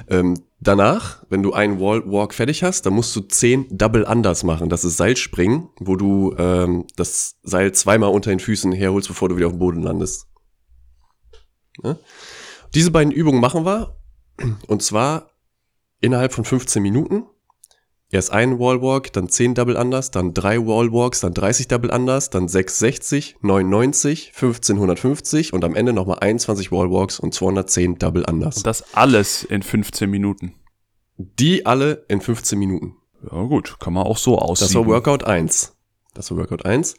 Ähm, 0.09 0.43
danach, 0.59 1.23
wenn 1.29 1.43
du 1.43 1.53
einen 1.53 1.79
Wall 1.79 2.03
Walk 2.05 2.33
fertig 2.33 2.63
hast, 2.63 2.85
dann 2.85 2.93
musst 2.93 3.15
du 3.15 3.21
10 3.21 3.77
Double 3.77 4.03
Unders 4.03 4.43
machen. 4.43 4.69
Das 4.69 4.83
ist 4.83 4.97
Seilspringen, 4.97 5.69
wo 5.79 5.95
du 5.95 6.35
ähm, 6.37 6.85
das 6.95 7.37
Seil 7.43 7.71
zweimal 7.73 8.11
unter 8.11 8.29
den 8.29 8.39
Füßen 8.39 8.71
herholst, 8.71 9.07
bevor 9.07 9.29
du 9.29 9.37
wieder 9.37 9.47
auf 9.47 9.53
dem 9.53 9.59
Boden 9.59 9.81
landest. 9.81 10.27
Ne? 11.81 11.97
Diese 12.73 12.91
beiden 12.91 13.11
Übungen 13.11 13.41
machen 13.41 13.65
wir. 13.65 13.95
Und 14.67 14.83
zwar 14.83 15.31
innerhalb 16.01 16.33
von 16.33 16.45
15 16.45 16.81
Minuten. 16.81 17.23
Erst 18.11 18.31
einen 18.31 18.57
Wallwalk, 18.57 19.13
dann 19.13 19.29
10 19.29 19.53
Double 19.53 19.75
Unders, 19.75 20.09
dann 20.09 20.33
drei 20.33 20.57
Wallwalks, 20.57 21.19
dann 21.19 21.33
30 21.33 21.67
Double 21.67 21.91
Unders, 21.91 22.31
dann 22.31 22.47
660, 22.47 23.37
990, 23.41 24.31
1550 24.33 25.53
und 25.53 25.63
am 25.63 25.75
Ende 25.75 25.93
nochmal 25.93 26.17
21 26.19 26.71
Wallwalks 26.71 27.19
und 27.19 27.35
210 27.35 27.99
Double 27.99 28.25
Unders. 28.27 28.57
Und 28.57 28.67
das 28.67 28.95
alles 28.95 29.43
in 29.43 29.61
15 29.61 30.09
Minuten. 30.09 30.55
Die 31.17 31.67
alle 31.67 32.05
in 32.07 32.19
15 32.21 32.57
Minuten. 32.57 32.95
Ja 33.31 33.43
gut, 33.43 33.79
kann 33.79 33.93
man 33.93 34.07
auch 34.07 34.17
so 34.17 34.39
aussehen. 34.39 34.67
Das 34.67 34.75
war 34.75 34.87
Workout 34.87 35.23
1. 35.25 35.75
Das 36.15 36.31
war 36.31 36.37
Workout 36.37 36.65
1. 36.65 36.95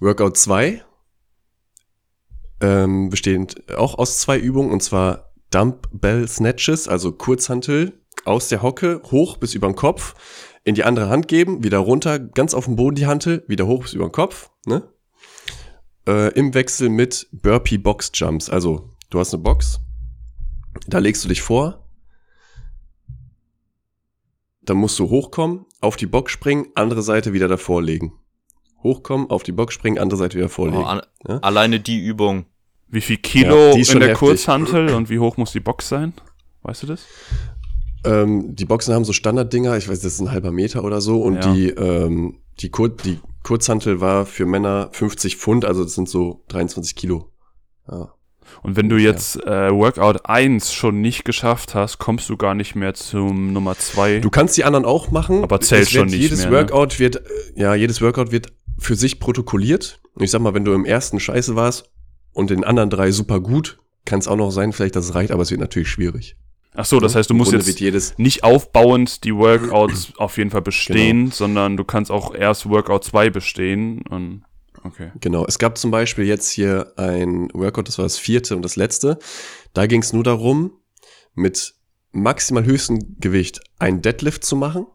Workout 0.00 0.38
2 0.38 0.82
ähm, 2.62 3.10
bestehend 3.10 3.70
auch 3.76 3.98
aus 3.98 4.18
zwei 4.18 4.38
Übungen 4.38 4.70
und 4.70 4.82
zwar 4.82 5.32
Dumbbell 5.50 6.26
Snatches, 6.28 6.88
also 6.88 7.12
Kurzhantel 7.12 8.01
aus 8.24 8.48
der 8.48 8.62
Hocke 8.62 9.00
hoch 9.10 9.36
bis 9.36 9.54
über 9.54 9.66
den 9.68 9.76
Kopf, 9.76 10.14
in 10.64 10.74
die 10.74 10.84
andere 10.84 11.08
Hand 11.08 11.28
geben, 11.28 11.64
wieder 11.64 11.78
runter, 11.78 12.18
ganz 12.18 12.54
auf 12.54 12.66
den 12.66 12.76
Boden 12.76 12.94
die 12.96 13.06
Hantel, 13.06 13.44
wieder 13.48 13.66
hoch 13.66 13.82
bis 13.82 13.94
über 13.94 14.06
den 14.06 14.12
Kopf, 14.12 14.50
ne? 14.66 14.88
Äh, 16.06 16.32
Im 16.34 16.52
Wechsel 16.54 16.88
mit 16.88 17.28
Burpee 17.32 17.78
Box 17.78 18.10
Jumps. 18.14 18.50
Also, 18.50 18.90
du 19.10 19.18
hast 19.20 19.32
eine 19.34 19.42
Box, 19.42 19.80
da 20.86 20.98
legst 20.98 21.24
du 21.24 21.28
dich 21.28 21.42
vor, 21.42 21.86
dann 24.62 24.76
musst 24.76 24.98
du 24.98 25.10
hochkommen, 25.10 25.66
auf 25.80 25.96
die 25.96 26.06
Box 26.06 26.32
springen, 26.32 26.66
andere 26.74 27.02
Seite 27.02 27.32
wieder 27.32 27.48
davor 27.48 27.82
legen. 27.82 28.12
Hochkommen, 28.82 29.30
auf 29.30 29.42
die 29.42 29.52
Box 29.52 29.74
springen, 29.74 29.98
andere 29.98 30.18
Seite 30.18 30.36
wieder 30.36 30.48
vorlegen. 30.48 30.82
Oh, 30.82 30.86
an, 30.86 31.02
Ja? 31.26 31.38
Alleine 31.38 31.80
die 31.80 32.00
Übung. 32.04 32.46
Wie 32.88 33.00
viel 33.00 33.16
Kilo 33.16 33.68
Ja, 33.68 33.72
die 33.74 33.80
ist 33.80 33.88
in 33.88 33.92
schon 33.92 34.00
der 34.00 34.10
heftig. 34.10 34.28
Kurzhantel 34.28 34.94
und 34.94 35.08
wie 35.08 35.18
hoch 35.18 35.36
muss 35.36 35.52
die 35.52 35.60
Box 35.60 35.88
sein? 35.88 36.12
Weißt 36.62 36.82
du 36.82 36.88
das? 36.88 37.06
Ähm, 38.04 38.54
die 38.54 38.64
Boxen 38.64 38.94
haben 38.94 39.04
so 39.04 39.12
Standarddinger, 39.12 39.76
ich 39.76 39.88
weiß, 39.88 40.00
das 40.00 40.14
ist 40.14 40.20
ein 40.20 40.30
halber 40.32 40.52
Meter 40.52 40.84
oder 40.84 41.00
so. 41.00 41.22
Und 41.22 41.36
Ja. 41.36 41.52
die, 41.52 41.68
ähm, 41.70 42.38
die, 42.60 42.70
Kur 42.70 42.88
die 42.88 43.18
Kurzhantel 43.42 44.00
war 44.00 44.26
für 44.26 44.46
Männer 44.46 44.88
50 44.92 45.36
Pfund, 45.36 45.64
also 45.64 45.84
das 45.84 45.94
sind 45.94 46.08
so 46.08 46.42
23 46.48 46.94
Kilo. 46.96 47.28
Ja. 47.90 48.12
Und 48.62 48.76
wenn 48.76 48.88
du 48.88 48.96
jetzt 48.96 49.36
äh, 49.46 49.70
Workout 49.72 50.26
1 50.26 50.72
schon 50.72 51.00
nicht 51.00 51.24
geschafft 51.24 51.74
hast, 51.74 51.98
kommst 51.98 52.28
du 52.28 52.36
gar 52.36 52.54
nicht 52.54 52.74
mehr 52.74 52.94
zum 52.94 53.52
Nummer 53.52 53.76
2. 53.76 54.18
Du 54.20 54.30
kannst 54.30 54.56
die 54.56 54.64
anderen 54.64 54.84
auch 54.84 55.10
machen. 55.10 55.42
Aber 55.42 55.60
zählt 55.60 55.82
wird 55.82 55.90
schon 55.90 56.06
nicht 56.08 56.20
jedes 56.20 56.40
mehr, 56.40 56.50
ne? 56.50 56.56
Workout 56.58 56.98
wird, 56.98 57.16
äh, 57.16 57.20
ja, 57.56 57.74
jedes 57.74 58.00
Workout 58.02 58.30
wird 58.30 58.52
für 58.78 58.94
sich 58.94 59.20
protokolliert. 59.20 60.00
Ich 60.18 60.30
sag 60.30 60.42
mal, 60.42 60.54
wenn 60.54 60.64
du 60.64 60.72
im 60.74 60.84
ersten 60.84 61.18
scheiße 61.18 61.56
warst 61.56 61.90
und 62.32 62.50
den 62.50 62.64
anderen 62.64 62.90
drei 62.90 63.10
super 63.10 63.40
gut, 63.40 63.78
kann 64.04 64.18
es 64.18 64.28
auch 64.28 64.36
noch 64.36 64.50
sein, 64.50 64.72
vielleicht, 64.72 64.96
dass 64.96 65.06
es 65.06 65.14
reicht, 65.14 65.30
aber 65.30 65.42
es 65.42 65.50
wird 65.50 65.60
natürlich 65.60 65.88
schwierig. 65.88 66.36
Ach 66.74 66.86
so, 66.86 67.00
das 67.00 67.14
heißt, 67.14 67.28
du 67.28 67.34
musst 67.34 67.52
jetzt 67.52 68.18
nicht 68.18 68.44
aufbauend 68.44 69.24
die 69.24 69.34
Workouts 69.34 70.12
auf 70.16 70.38
jeden 70.38 70.50
Fall 70.50 70.62
bestehen, 70.62 71.30
sondern 71.30 71.76
du 71.76 71.84
kannst 71.84 72.10
auch 72.10 72.34
erst 72.34 72.68
Workout 72.68 73.04
2 73.04 73.30
bestehen 73.30 74.02
und 74.08 74.44
okay. 74.82 75.12
Genau, 75.20 75.44
es 75.46 75.58
gab 75.58 75.76
zum 75.76 75.90
Beispiel 75.90 76.24
jetzt 76.24 76.48
hier 76.48 76.94
ein 76.96 77.50
Workout, 77.52 77.88
das 77.88 77.98
war 77.98 78.04
das 78.04 78.18
vierte 78.18 78.56
und 78.56 78.62
das 78.62 78.76
letzte. 78.76 79.18
Da 79.74 79.86
ging 79.86 80.00
es 80.00 80.14
nur 80.14 80.24
darum, 80.24 80.72
mit 81.34 81.74
maximal 82.12 82.64
höchstem 82.64 83.16
Gewicht 83.20 83.60
ein 83.78 84.00
Deadlift 84.00 84.44
zu 84.44 84.56
machen, 84.56 84.86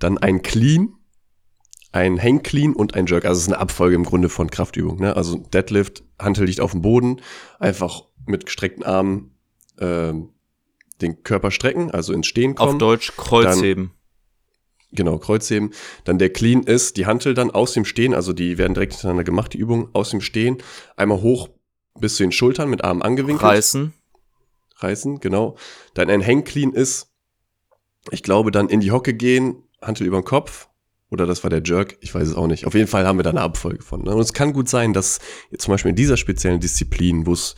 dann 0.00 0.18
ein 0.18 0.42
Clean, 0.42 0.94
ein 1.92 2.20
Hang 2.20 2.42
Clean 2.42 2.74
und 2.74 2.94
ein 2.94 3.06
Jerk. 3.06 3.24
Also 3.24 3.38
es 3.38 3.46
ist 3.46 3.52
eine 3.52 3.60
Abfolge 3.60 3.94
im 3.94 4.04
Grunde 4.04 4.28
von 4.28 4.50
Kraftübungen. 4.50 5.00
Ne? 5.00 5.16
Also 5.16 5.36
Deadlift, 5.36 6.02
Hantel 6.18 6.46
liegt 6.46 6.60
auf 6.60 6.72
dem 6.72 6.82
Boden, 6.82 7.20
einfach 7.60 8.04
mit 8.26 8.46
gestreckten 8.46 8.84
Armen 8.84 9.36
ähm, 9.80 10.30
den 11.00 11.22
Körper 11.22 11.50
strecken, 11.50 11.90
also 11.90 12.12
ins 12.12 12.26
Stehen 12.26 12.54
kommen. 12.54 12.72
Auf 12.72 12.78
Deutsch 12.78 13.12
Kreuzheben. 13.16 13.92
Genau, 14.90 15.18
Kreuzheben. 15.18 15.72
Dann 16.04 16.18
der 16.18 16.30
Clean 16.30 16.62
ist 16.62 16.96
die 16.96 17.06
Hantel 17.06 17.34
dann 17.34 17.50
aus 17.50 17.72
dem 17.72 17.84
Stehen, 17.84 18.14
also 18.14 18.32
die 18.32 18.56
werden 18.56 18.74
direkt 18.74 18.94
hintereinander 18.94 19.24
gemacht, 19.24 19.52
die 19.52 19.58
Übungen 19.58 19.88
aus 19.92 20.10
dem 20.10 20.20
Stehen. 20.20 20.58
Einmal 20.96 21.20
hoch 21.20 21.50
bis 22.00 22.16
zu 22.16 22.22
den 22.22 22.32
Schultern 22.32 22.70
mit 22.70 22.84
Armen 22.84 23.02
angewinkelt. 23.02 23.42
Reißen. 23.42 23.92
Reißen, 24.76 25.20
genau. 25.20 25.56
Dann 25.94 26.08
ein 26.08 26.24
Hang 26.24 26.44
Clean 26.44 26.72
ist, 26.72 27.10
ich 28.10 28.22
glaube, 28.22 28.50
dann 28.50 28.68
in 28.68 28.80
die 28.80 28.92
Hocke 28.92 29.12
gehen, 29.12 29.64
Hantel 29.82 30.06
über 30.06 30.20
den 30.20 30.24
Kopf. 30.24 30.68
Oder 31.10 31.26
das 31.26 31.42
war 31.42 31.50
der 31.50 31.62
Jerk, 31.64 31.96
ich 32.00 32.14
weiß 32.14 32.28
es 32.28 32.34
auch 32.34 32.46
nicht. 32.46 32.66
Auf 32.66 32.74
jeden 32.74 32.86
Fall 32.86 33.06
haben 33.06 33.18
wir 33.18 33.22
da 33.22 33.30
eine 33.30 33.40
Abfolge 33.40 33.82
von. 33.82 34.02
ne? 34.02 34.14
Und 34.14 34.20
es 34.20 34.34
kann 34.34 34.52
gut 34.52 34.68
sein, 34.68 34.92
dass 34.92 35.20
zum 35.56 35.72
Beispiel 35.72 35.90
in 35.90 35.96
dieser 35.96 36.18
speziellen 36.18 36.60
Disziplin, 36.60 37.26
wo 37.26 37.32
es 37.32 37.54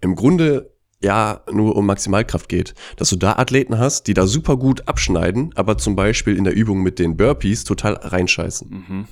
im 0.00 0.14
Grunde 0.16 0.74
ja 1.06 1.42
nur 1.50 1.76
um 1.76 1.86
Maximalkraft 1.86 2.48
geht, 2.48 2.74
dass 2.96 3.08
du 3.08 3.16
da 3.16 3.36
Athleten 3.36 3.78
hast, 3.78 4.06
die 4.06 4.14
da 4.14 4.26
super 4.26 4.56
gut 4.56 4.86
abschneiden, 4.88 5.52
aber 5.54 5.78
zum 5.78 5.96
Beispiel 5.96 6.36
in 6.36 6.44
der 6.44 6.54
Übung 6.54 6.82
mit 6.82 6.98
den 6.98 7.16
Burpees 7.16 7.64
total 7.64 7.94
reinscheißen. 7.94 8.68
Mhm. 8.68 9.08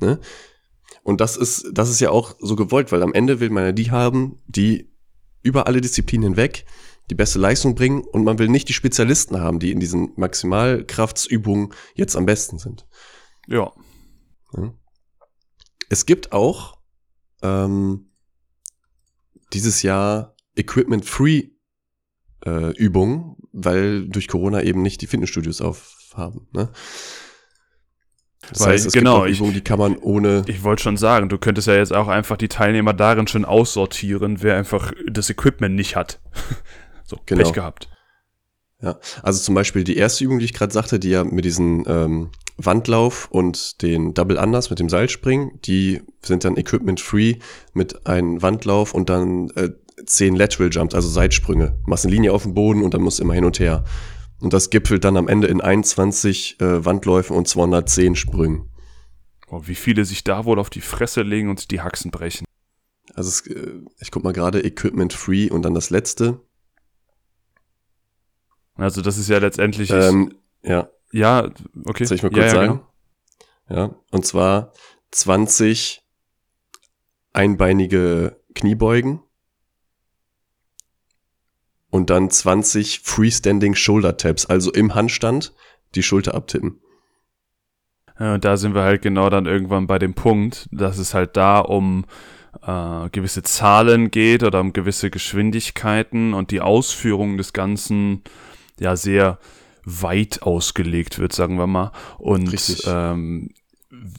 Ne? 0.00 0.20
Und 1.02 1.20
das 1.20 1.36
ist, 1.36 1.66
das 1.72 1.88
ist 1.88 2.00
ja 2.00 2.10
auch 2.10 2.36
so 2.38 2.54
gewollt, 2.54 2.92
weil 2.92 3.02
am 3.02 3.14
Ende 3.14 3.40
will 3.40 3.50
man 3.50 3.64
ja 3.64 3.72
die 3.72 3.90
haben, 3.90 4.42
die 4.46 4.92
über 5.42 5.66
alle 5.66 5.80
Disziplinen 5.80 6.30
hinweg 6.30 6.66
die 7.10 7.14
beste 7.14 7.38
Leistung 7.38 7.74
bringen 7.74 8.02
und 8.02 8.24
man 8.24 8.38
will 8.38 8.48
nicht 8.48 8.68
die 8.68 8.74
Spezialisten 8.74 9.40
haben, 9.40 9.58
die 9.58 9.72
in 9.72 9.80
diesen 9.80 10.12
Maximalkraftsübungen 10.16 11.72
jetzt 11.94 12.16
am 12.16 12.26
besten 12.26 12.58
sind. 12.58 12.86
Ja. 13.46 13.72
Es 15.88 16.04
gibt 16.04 16.32
auch 16.32 16.76
ähm, 17.42 18.10
dieses 19.54 19.82
Jahr 19.82 20.34
Equipment-Free 20.58 21.50
äh, 22.44 22.72
weil 23.52 24.08
durch 24.08 24.28
Corona 24.28 24.62
eben 24.62 24.82
nicht 24.82 25.00
die 25.00 25.06
Fitnessstudios 25.06 25.60
aufhaben. 25.60 26.46
Ne? 26.52 26.70
Das 28.50 28.60
Weil, 28.60 28.68
heißt, 28.74 28.86
es 28.86 28.92
genau, 28.92 29.22
gibt 29.22 29.32
ich- 29.32 29.38
Übungen, 29.38 29.54
die 29.54 29.60
kann 29.62 29.78
man 29.78 29.96
ohne 29.96 30.44
Ich 30.46 30.62
wollte 30.62 30.82
schon 30.82 30.96
sagen, 30.96 31.28
du 31.28 31.38
könntest 31.38 31.66
ja 31.66 31.74
jetzt 31.74 31.92
auch 31.92 32.08
einfach 32.08 32.36
die 32.36 32.48
Teilnehmer 32.48 32.92
darin 32.94 33.26
schon 33.26 33.44
aussortieren, 33.44 34.42
wer 34.42 34.56
einfach 34.56 34.92
das 35.10 35.28
Equipment 35.28 35.74
nicht 35.74 35.96
hat. 35.96 36.20
so, 37.04 37.18
Genau. 37.26 37.42
Pech 37.42 37.52
gehabt. 37.52 37.88
Ja, 38.80 39.00
also 39.24 39.40
zum 39.42 39.56
Beispiel 39.56 39.82
die 39.82 39.96
erste 39.96 40.22
Übung, 40.24 40.38
die 40.38 40.44
ich 40.44 40.54
gerade 40.54 40.72
sagte, 40.72 41.00
die 41.00 41.10
ja 41.10 41.24
mit 41.24 41.44
diesem 41.44 41.84
ähm, 41.88 42.30
Wandlauf 42.58 43.28
und 43.28 43.82
den 43.82 44.14
Double 44.14 44.38
Unders 44.38 44.70
mit 44.70 44.78
dem 44.78 44.88
Seilspringen, 44.88 45.60
die 45.64 46.00
sind 46.22 46.44
dann 46.44 46.56
Equipment-free 46.56 47.38
mit 47.72 48.06
einem 48.06 48.40
Wandlauf 48.40 48.94
und 48.94 49.10
dann 49.10 49.50
äh, 49.56 49.70
zehn 50.06 50.36
Lateral 50.36 50.70
Jumps, 50.70 50.94
also 50.94 51.08
Seitsprünge. 51.08 51.78
Machst 51.86 52.04
eine 52.04 52.14
Linie 52.14 52.32
auf 52.32 52.42
dem 52.42 52.54
Boden 52.54 52.82
und 52.82 52.94
dann 52.94 53.02
musst 53.02 53.18
du 53.18 53.24
immer 53.24 53.34
hin 53.34 53.44
und 53.44 53.58
her. 53.58 53.84
Und 54.40 54.52
das 54.52 54.70
gipfelt 54.70 55.04
dann 55.04 55.16
am 55.16 55.28
Ende 55.28 55.48
in 55.48 55.60
21 55.60 56.60
äh, 56.60 56.84
Wandläufen 56.84 57.36
und 57.36 57.48
210 57.48 58.14
Sprüngen. 58.14 58.70
Oh, 59.50 59.62
wie 59.64 59.74
viele 59.74 60.04
sich 60.04 60.24
da 60.24 60.44
wohl 60.44 60.58
auf 60.58 60.70
die 60.70 60.80
Fresse 60.80 61.22
legen 61.22 61.50
und 61.50 61.70
die 61.70 61.80
Haxen 61.80 62.10
brechen. 62.10 62.44
Also 63.14 63.28
es, 63.28 63.46
äh, 63.46 63.80
ich 63.98 64.10
guck 64.10 64.22
mal 64.22 64.32
gerade 64.32 64.64
Equipment-free 64.64 65.50
und 65.50 65.62
dann 65.62 65.74
das 65.74 65.90
letzte. 65.90 66.40
Also 68.74 69.02
das 69.02 69.18
ist 69.18 69.28
ja 69.28 69.38
letztendlich... 69.38 69.90
Ähm, 69.90 70.34
ja, 70.62 70.88
ja, 71.10 71.50
okay. 71.84 72.04
Soll 72.04 72.16
ich 72.16 72.22
mal 72.22 72.32
ja, 72.32 72.38
kurz 72.38 72.52
ja, 72.52 72.60
sagen? 72.60 72.80
genau. 73.68 73.80
Ja, 73.80 73.94
und 74.12 74.24
zwar 74.24 74.72
20 75.10 76.02
einbeinige 77.32 78.40
Kniebeugen 78.54 79.20
und 81.90 82.10
dann 82.10 82.30
20 82.30 83.00
Freestanding 83.00 83.74
Shoulder 83.74 84.16
Taps, 84.16 84.46
also 84.46 84.72
im 84.72 84.94
Handstand 84.94 85.52
die 85.94 86.02
Schulter 86.02 86.34
abtippen. 86.34 86.80
Ja, 88.18 88.34
und 88.34 88.44
da 88.44 88.56
sind 88.56 88.74
wir 88.74 88.82
halt 88.82 89.02
genau 89.02 89.30
dann 89.30 89.46
irgendwann 89.46 89.86
bei 89.86 89.98
dem 89.98 90.14
Punkt, 90.14 90.68
dass 90.72 90.98
es 90.98 91.14
halt 91.14 91.36
da 91.36 91.60
um 91.60 92.04
äh, 92.66 93.08
gewisse 93.10 93.42
Zahlen 93.42 94.10
geht 94.10 94.42
oder 94.42 94.60
um 94.60 94.72
gewisse 94.72 95.10
Geschwindigkeiten 95.10 96.34
und 96.34 96.50
die 96.50 96.60
Ausführung 96.60 97.36
des 97.36 97.52
Ganzen 97.52 98.22
ja 98.80 98.96
sehr 98.96 99.38
weit 99.84 100.42
ausgelegt 100.42 101.18
wird, 101.18 101.32
sagen 101.32 101.58
wir 101.58 101.66
mal. 101.66 101.92
Und 102.18 102.52
Richtig. 102.52 102.84
ähm, 102.86 103.50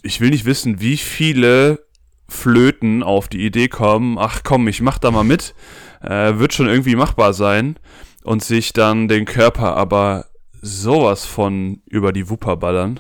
ich 0.01 0.21
will 0.21 0.29
nicht 0.29 0.45
wissen, 0.45 0.81
wie 0.81 0.97
viele 0.97 1.85
Flöten 2.27 3.03
auf 3.03 3.27
die 3.27 3.45
Idee 3.45 3.67
kommen, 3.67 4.17
ach 4.17 4.41
komm, 4.43 4.67
ich 4.67 4.81
mach 4.81 4.99
da 4.99 5.11
mal 5.11 5.23
mit, 5.23 5.55
äh, 6.01 6.37
wird 6.37 6.53
schon 6.53 6.67
irgendwie 6.67 6.95
machbar 6.95 7.33
sein 7.33 7.77
und 8.23 8.43
sich 8.43 8.73
dann 8.73 9.07
den 9.07 9.25
Körper 9.25 9.75
aber 9.75 10.25
sowas 10.61 11.25
von 11.25 11.81
über 11.85 12.11
die 12.11 12.29
Wupper 12.29 12.57
ballern. 12.57 12.99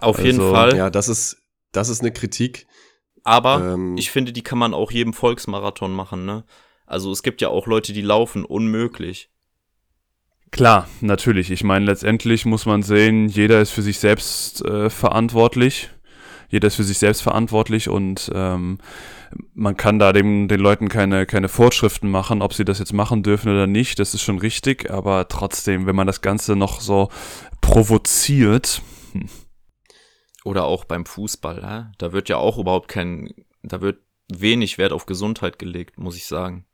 Auf 0.00 0.18
jeden 0.18 0.40
Also, 0.40 0.52
Fall. 0.52 0.76
Ja, 0.76 0.90
das 0.90 1.08
ist, 1.08 1.38
das 1.72 1.88
ist 1.88 2.00
eine 2.00 2.12
Kritik. 2.12 2.66
Aber 3.24 3.74
Ähm, 3.74 3.96
ich 3.96 4.10
finde, 4.10 4.32
die 4.32 4.42
kann 4.42 4.58
man 4.58 4.74
auch 4.74 4.90
jedem 4.90 5.12
Volksmarathon 5.12 5.92
machen, 5.92 6.24
ne? 6.24 6.44
Also 6.86 7.12
es 7.12 7.22
gibt 7.22 7.42
ja 7.42 7.48
auch 7.48 7.66
Leute, 7.66 7.92
die 7.92 8.00
laufen 8.00 8.44
unmöglich. 8.44 9.30
Klar, 10.50 10.88
natürlich. 11.02 11.50
Ich 11.50 11.62
meine, 11.62 11.84
letztendlich 11.84 12.46
muss 12.46 12.64
man 12.64 12.82
sehen, 12.82 13.28
jeder 13.28 13.60
ist 13.60 13.70
für 13.70 13.82
sich 13.82 13.98
selbst 13.98 14.64
äh, 14.64 14.88
verantwortlich. 14.88 15.90
Jeder 16.48 16.68
ist 16.68 16.76
für 16.76 16.84
sich 16.84 16.96
selbst 16.98 17.20
verantwortlich 17.20 17.90
und 17.90 18.30
ähm, 18.34 18.78
man 19.54 19.76
kann 19.76 19.98
da 19.98 20.12
dem, 20.12 20.48
den 20.48 20.60
Leuten 20.60 20.88
keine, 20.88 21.26
keine 21.26 21.48
Vorschriften 21.48 22.10
machen, 22.10 22.42
ob 22.42 22.54
sie 22.54 22.64
das 22.64 22.78
jetzt 22.78 22.92
machen 22.92 23.22
dürfen 23.22 23.50
oder 23.50 23.66
nicht. 23.66 23.98
Das 23.98 24.14
ist 24.14 24.22
schon 24.22 24.38
richtig, 24.38 24.90
aber 24.90 25.28
trotzdem, 25.28 25.86
wenn 25.86 25.96
man 25.96 26.06
das 26.06 26.20
Ganze 26.20 26.56
noch 26.56 26.80
so 26.80 27.08
provoziert, 27.60 28.82
Oder 30.44 30.64
auch 30.64 30.84
beim 30.84 31.04
Fußball, 31.04 31.62
hä? 31.62 31.92
da 31.98 32.12
wird 32.12 32.28
ja 32.28 32.36
auch 32.36 32.58
überhaupt 32.58 32.88
kein, 32.88 33.34
da 33.62 33.80
wird 33.80 34.00
wenig 34.32 34.78
Wert 34.78 34.92
auf 34.92 35.06
Gesundheit 35.06 35.58
gelegt, 35.58 35.98
muss 35.98 36.16
ich 36.16 36.26
sagen. 36.26 36.66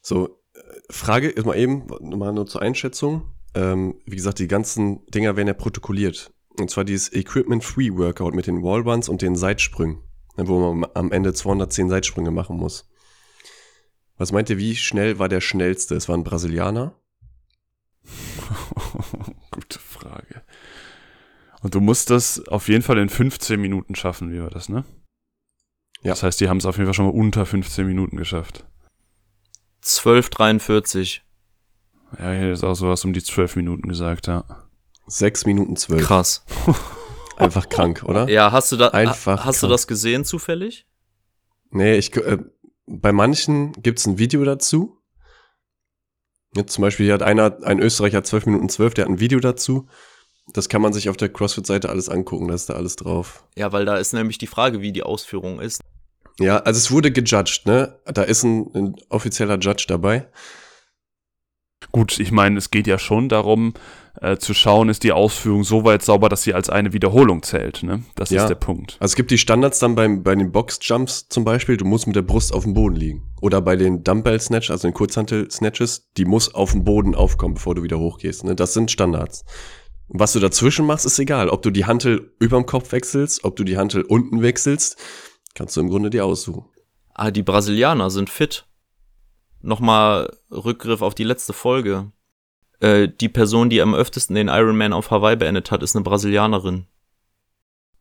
So, 0.00 0.40
äh, 0.54 0.60
Frage 0.90 1.28
ist 1.28 1.44
mal 1.44 1.56
eben, 1.56 1.86
mal 2.00 2.32
nur 2.32 2.46
zur 2.46 2.62
Einschätzung. 2.62 3.34
Ähm, 3.54 4.00
wie 4.06 4.16
gesagt, 4.16 4.38
die 4.38 4.48
ganzen 4.48 5.06
Dinger 5.06 5.36
werden 5.36 5.48
ja 5.48 5.54
protokolliert. 5.54 6.32
Und 6.58 6.70
zwar 6.70 6.84
dieses 6.84 7.12
Equipment-Free-Workout 7.12 8.34
mit 8.34 8.46
den 8.46 8.62
Wallruns 8.62 9.08
und 9.08 9.22
den 9.22 9.36
Seitsprüngen, 9.36 10.02
wo 10.36 10.74
man 10.74 10.90
am 10.94 11.12
Ende 11.12 11.32
210 11.32 11.88
Seitsprünge 11.88 12.30
machen 12.30 12.56
muss. 12.56 12.88
Was 14.16 14.32
meint 14.32 14.50
ihr, 14.50 14.58
wie 14.58 14.76
schnell 14.76 15.18
war 15.18 15.28
der 15.28 15.40
schnellste? 15.40 15.94
Es 15.94 16.08
war 16.08 16.16
ein 16.16 16.24
Brasilianer. 16.24 16.94
gute 19.50 19.78
Frage. 19.78 20.42
Und 21.62 21.74
du 21.74 21.80
musst 21.80 22.10
das 22.10 22.46
auf 22.48 22.68
jeden 22.68 22.82
Fall 22.82 22.98
in 22.98 23.08
15 23.08 23.60
Minuten 23.60 23.94
schaffen, 23.94 24.32
wie 24.32 24.42
war 24.42 24.50
das, 24.50 24.68
ne? 24.68 24.84
Ja. 26.02 26.10
Das 26.10 26.22
heißt, 26.22 26.40
die 26.40 26.48
haben 26.48 26.58
es 26.58 26.66
auf 26.66 26.76
jeden 26.76 26.86
Fall 26.86 26.94
schon 26.94 27.06
mal 27.06 27.18
unter 27.18 27.46
15 27.46 27.86
Minuten 27.86 28.16
geschafft. 28.16 28.66
12,43. 29.82 31.20
Ja, 32.18 32.32
hier 32.32 32.52
ist 32.52 32.62
auch 32.62 32.74
sowas 32.74 33.04
um 33.04 33.12
die 33.12 33.22
12 33.22 33.56
Minuten 33.56 33.88
gesagt, 33.88 34.26
ja. 34.26 34.44
6 35.06 35.46
Minuten 35.46 35.76
12. 35.76 36.02
Krass. 36.02 36.44
Einfach 37.36 37.68
krank, 37.68 38.04
oder? 38.04 38.28
Ja, 38.28 38.52
hast 38.52 38.70
du 38.72 38.76
da, 38.76 38.88
Einfach 38.88 39.44
hast 39.44 39.62
du 39.62 39.66
das 39.66 39.86
gesehen 39.86 40.24
zufällig? 40.24 40.86
Nee, 41.70 41.96
ich, 41.96 42.14
äh, 42.16 42.38
bei 42.86 43.12
manchen 43.12 43.72
gibt's 43.72 44.06
ein 44.06 44.18
Video 44.18 44.44
dazu. 44.44 45.00
Jetzt 46.54 46.72
zum 46.72 46.82
Beispiel 46.82 47.06
hier 47.06 47.14
hat 47.14 47.22
einer, 47.22 47.58
ein 47.64 47.80
Österreicher 47.80 48.22
12 48.22 48.46
Minuten 48.46 48.68
12, 48.68 48.94
der 48.94 49.04
hat 49.04 49.10
ein 49.10 49.20
Video 49.20 49.40
dazu. 49.40 49.88
Das 50.52 50.68
kann 50.68 50.82
man 50.82 50.92
sich 50.92 51.08
auf 51.08 51.16
der 51.16 51.30
CrossFit-Seite 51.30 51.88
alles 51.88 52.08
angucken, 52.08 52.48
da 52.48 52.54
ist 52.54 52.68
da 52.68 52.74
alles 52.74 52.96
drauf. 52.96 53.44
Ja, 53.56 53.72
weil 53.72 53.86
da 53.86 53.96
ist 53.96 54.12
nämlich 54.12 54.38
die 54.38 54.46
Frage, 54.46 54.80
wie 54.82 54.92
die 54.92 55.02
Ausführung 55.02 55.60
ist. 55.60 55.80
Ja, 56.38 56.58
also 56.58 56.78
es 56.78 56.90
wurde 56.90 57.10
gejudged, 57.10 57.66
ne? 57.66 57.98
Da 58.04 58.22
ist 58.22 58.42
ein, 58.42 58.70
ein 58.74 58.96
offizieller 59.08 59.58
Judge 59.58 59.86
dabei. 59.88 60.28
Gut, 61.92 62.18
ich 62.18 62.30
meine, 62.30 62.58
es 62.58 62.70
geht 62.70 62.86
ja 62.86 62.98
schon 62.98 63.28
darum, 63.28 63.74
äh, 64.20 64.36
zu 64.36 64.54
schauen, 64.54 64.88
ist 64.88 65.02
die 65.02 65.12
Ausführung 65.12 65.64
so 65.64 65.84
weit 65.84 66.02
sauber, 66.02 66.28
dass 66.28 66.42
sie 66.42 66.54
als 66.54 66.70
eine 66.70 66.92
Wiederholung 66.92 67.42
zählt, 67.42 67.82
ne? 67.82 68.04
Das 68.14 68.30
Ja. 68.30 68.42
ist 68.42 68.48
der 68.48 68.54
Punkt. 68.54 68.96
Also 69.00 69.12
es 69.12 69.16
gibt 69.16 69.30
die 69.30 69.38
Standards 69.38 69.78
dann 69.80 69.94
beim, 69.94 70.22
bei 70.22 70.34
den 70.34 70.52
Box-Jumps 70.52 71.28
zum 71.28 71.44
Beispiel, 71.44 71.76
du 71.76 71.84
musst 71.84 72.06
mit 72.06 72.14
der 72.16 72.22
Brust 72.22 72.52
auf 72.54 72.62
dem 72.64 72.74
Boden 72.74 72.96
liegen. 72.96 73.32
Oder 73.40 73.60
bei 73.60 73.76
den 73.76 74.04
Dumbbell-Snatch, 74.04 74.70
also 74.70 74.86
den 74.88 74.94
Kurzhantel-Snatches, 74.94 76.10
die 76.16 76.24
muss 76.24 76.54
auf 76.54 76.72
dem 76.72 76.84
Boden 76.84 77.14
aufkommen, 77.14 77.54
bevor 77.54 77.74
du 77.74 77.82
wieder 77.82 77.98
hochgehst. 77.98 78.44
Ne? 78.44 78.54
Das 78.54 78.72
sind 78.72 78.90
Standards. 78.90 79.44
Was 80.08 80.32
du 80.32 80.40
dazwischen 80.40 80.86
machst, 80.86 81.06
ist 81.06 81.18
egal. 81.18 81.48
Ob 81.48 81.62
du 81.62 81.70
die 81.70 81.86
Hantel 81.86 82.34
überm 82.38 82.66
Kopf 82.66 82.92
wechselst, 82.92 83.42
ob 83.44 83.56
du 83.56 83.64
die 83.64 83.78
Hantel 83.78 84.02
unten 84.02 84.42
wechselst, 84.42 84.96
kannst 85.54 85.76
du 85.76 85.80
im 85.80 85.88
Grunde 85.88 86.10
dir 86.10 86.24
aussuchen. 86.24 86.66
Ah, 87.14 87.30
die 87.30 87.42
Brasilianer 87.42 88.10
sind 88.10 88.28
fit. 88.28 88.66
Nochmal 89.62 90.36
Rückgriff 90.50 91.00
auf 91.00 91.14
die 91.14 91.24
letzte 91.24 91.52
Folge. 91.54 92.12
Äh, 92.80 93.08
die 93.08 93.28
Person, 93.28 93.70
die 93.70 93.80
am 93.80 93.94
öftesten 93.94 94.34
den 94.34 94.48
Ironman 94.48 94.92
auf 94.92 95.10
Hawaii 95.10 95.36
beendet 95.36 95.70
hat, 95.70 95.82
ist 95.82 95.94
eine 95.96 96.02
Brasilianerin. 96.04 96.86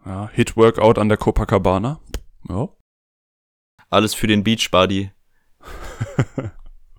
Ja, 0.05 0.29
Hit-Workout 0.33 0.97
an 0.97 1.09
der 1.09 1.17
Copacabana. 1.17 1.99
Ja. 2.49 2.69
Alles 3.89 4.13
für 4.13 4.27
den 4.27 4.43
Beachbody. 4.43 5.11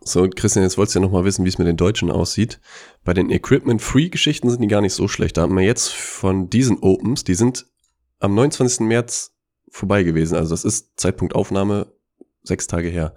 So, 0.07 0.23
und 0.23 0.37
Christian, 0.37 0.63
jetzt 0.63 0.77
wolltest 0.77 0.95
du 0.95 1.01
ja 1.01 1.07
noch 1.07 1.13
mal 1.13 1.25
wissen, 1.25 1.45
wie 1.45 1.49
es 1.49 1.57
mit 1.57 1.67
den 1.67 1.79
Deutschen 1.79 2.11
aussieht. 2.11 2.61
Bei 3.05 3.15
den 3.15 3.31
Equipment-Free-Geschichten 3.31 4.51
sind 4.51 4.61
die 4.61 4.69
gar 4.69 4.83
nicht 4.83 4.93
so 4.93 5.09
schlecht. 5.09 5.37
Da 5.37 5.43
haben 5.43 5.57
wir 5.57 5.65
jetzt 5.65 5.89
von 5.89 6.51
diesen 6.51 6.79
Opens, 6.79 7.25
die 7.25 7.35
sind 7.35 7.67
am 8.21 8.35
29. 8.35 8.81
März 8.81 9.33
vorbei 9.71 10.03
gewesen. 10.03 10.37
Also 10.37 10.51
das 10.51 10.65
ist 10.65 11.01
Zeitpunkt 11.01 11.35
Aufnahme 11.35 11.91
sechs 12.43 12.67
Tage 12.67 12.89
her. 12.89 13.15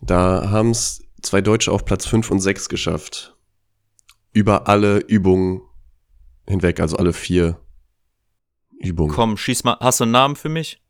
Da 0.00 0.50
haben 0.50 0.70
es 0.70 1.04
zwei 1.22 1.40
Deutsche 1.40 1.72
auf 1.72 1.84
Platz 1.84 2.06
5 2.06 2.30
und 2.30 2.40
6 2.40 2.68
geschafft. 2.68 3.36
Über 4.32 4.68
alle 4.68 4.98
Übungen 4.98 5.62
hinweg, 6.48 6.80
also 6.80 6.96
alle 6.96 7.12
vier 7.12 7.60
Übungen. 8.78 9.12
Komm, 9.12 9.36
schieß 9.36 9.64
mal. 9.64 9.76
Hast 9.80 10.00
du 10.00 10.04
einen 10.04 10.12
Namen 10.12 10.36
für 10.36 10.48
mich? 10.48 10.82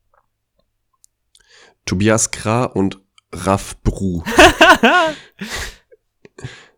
Tobias 1.84 2.30
Krah 2.30 2.64
und 2.64 3.00
Raff 3.32 3.76
Bru. 3.82 4.22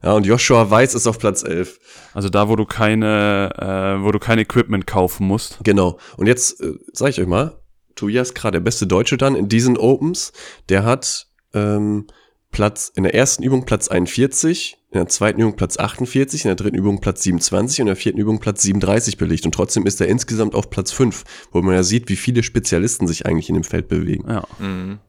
ja, 0.02 0.12
und 0.12 0.24
Joshua 0.26 0.70
Weiß 0.70 0.94
ist 0.94 1.06
auf 1.06 1.18
Platz 1.18 1.42
11. 1.42 1.78
Also 2.14 2.28
da, 2.30 2.48
wo 2.48 2.56
du 2.56 2.64
keine, 2.64 3.50
äh, 3.58 4.02
wo 4.04 4.12
du 4.12 4.18
kein 4.18 4.38
Equipment 4.38 4.86
kaufen 4.86 5.26
musst. 5.26 5.58
Genau. 5.62 5.98
Und 6.16 6.26
jetzt 6.26 6.60
äh, 6.60 6.72
sage 6.92 7.10
ich 7.10 7.20
euch 7.20 7.26
mal, 7.26 7.60
Tobias 7.94 8.34
Krah, 8.34 8.50
der 8.50 8.60
beste 8.60 8.86
Deutsche 8.86 9.16
dann 9.16 9.36
in 9.36 9.48
diesen 9.48 9.76
Opens, 9.76 10.32
der 10.68 10.84
hat 10.84 11.28
ähm, 11.52 12.06
Platz 12.54 12.90
in 12.94 13.02
der 13.02 13.14
ersten 13.14 13.42
Übung 13.42 13.66
Platz 13.66 13.88
41, 13.88 14.78
in 14.92 14.98
der 14.98 15.08
zweiten 15.08 15.40
Übung 15.40 15.56
Platz 15.56 15.76
48, 15.76 16.44
in 16.44 16.48
der 16.48 16.54
dritten 16.54 16.76
Übung 16.76 17.00
Platz 17.00 17.22
27 17.24 17.80
und 17.80 17.82
in 17.82 17.86
der 17.88 17.96
vierten 17.96 18.18
Übung 18.20 18.38
Platz 18.38 18.62
37 18.62 19.16
belegt. 19.18 19.44
Und 19.44 19.52
trotzdem 19.54 19.84
ist 19.86 20.00
er 20.00 20.06
insgesamt 20.06 20.54
auf 20.54 20.70
Platz 20.70 20.92
5, 20.92 21.24
wo 21.50 21.60
man 21.62 21.74
ja 21.74 21.82
sieht, 21.82 22.08
wie 22.08 22.16
viele 22.16 22.42
Spezialisten 22.44 23.06
sich 23.08 23.26
eigentlich 23.26 23.48
in 23.48 23.56
dem 23.56 23.64
Feld 23.64 23.88
bewegen. 23.88 24.24
Ja. 24.30 24.46
Mhm. 24.58 25.00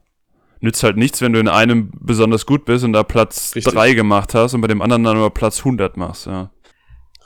Nützt 0.60 0.82
halt 0.82 0.96
nichts, 0.96 1.20
wenn 1.20 1.32
du 1.32 1.38
in 1.38 1.48
einem 1.48 1.92
besonders 2.00 2.46
gut 2.46 2.64
bist 2.64 2.84
und 2.84 2.92
da 2.92 3.04
Platz 3.04 3.52
Richtig. 3.54 3.72
3 3.72 3.94
gemacht 3.94 4.34
hast 4.34 4.54
und 4.54 4.60
bei 4.60 4.68
dem 4.68 4.82
anderen 4.82 5.04
dann 5.04 5.16
nur 5.16 5.32
Platz 5.32 5.58
100 5.60 5.96
machst, 5.96 6.26
ja. 6.26 6.50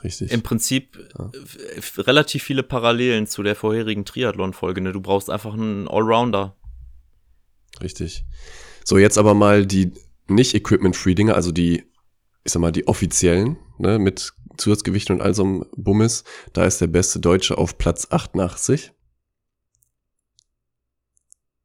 Richtig. 0.03 0.31
Im 0.31 0.41
Prinzip 0.41 0.97
f- 1.77 1.99
relativ 2.07 2.43
viele 2.43 2.63
Parallelen 2.63 3.27
zu 3.27 3.43
der 3.43 3.55
vorherigen 3.55 4.03
Triathlon-Folge. 4.05 4.81
Ne? 4.81 4.91
Du 4.93 5.01
brauchst 5.01 5.29
einfach 5.29 5.53
einen 5.53 5.87
Allrounder. 5.87 6.55
Richtig. 7.81 8.25
So, 8.83 8.97
jetzt 8.97 9.17
aber 9.19 9.33
mal 9.35 9.65
die 9.65 9.91
nicht 10.27 10.53
Equipment-Free-Dinger, 10.53 11.35
also 11.35 11.51
die, 11.51 11.83
ich 12.43 12.51
sag 12.51 12.61
mal, 12.61 12.71
die 12.71 12.87
offiziellen, 12.87 13.57
ne, 13.77 13.99
mit 13.99 14.33
Zusatzgewichten 14.57 15.15
und 15.15 15.21
all 15.21 15.33
so 15.33 15.43
einem 15.43 15.65
Bummes. 15.75 16.23
Da 16.53 16.65
ist 16.65 16.81
der 16.81 16.87
beste 16.87 17.19
Deutsche 17.19 17.57
auf 17.57 17.77
Platz 17.77 18.07
88. 18.09 18.91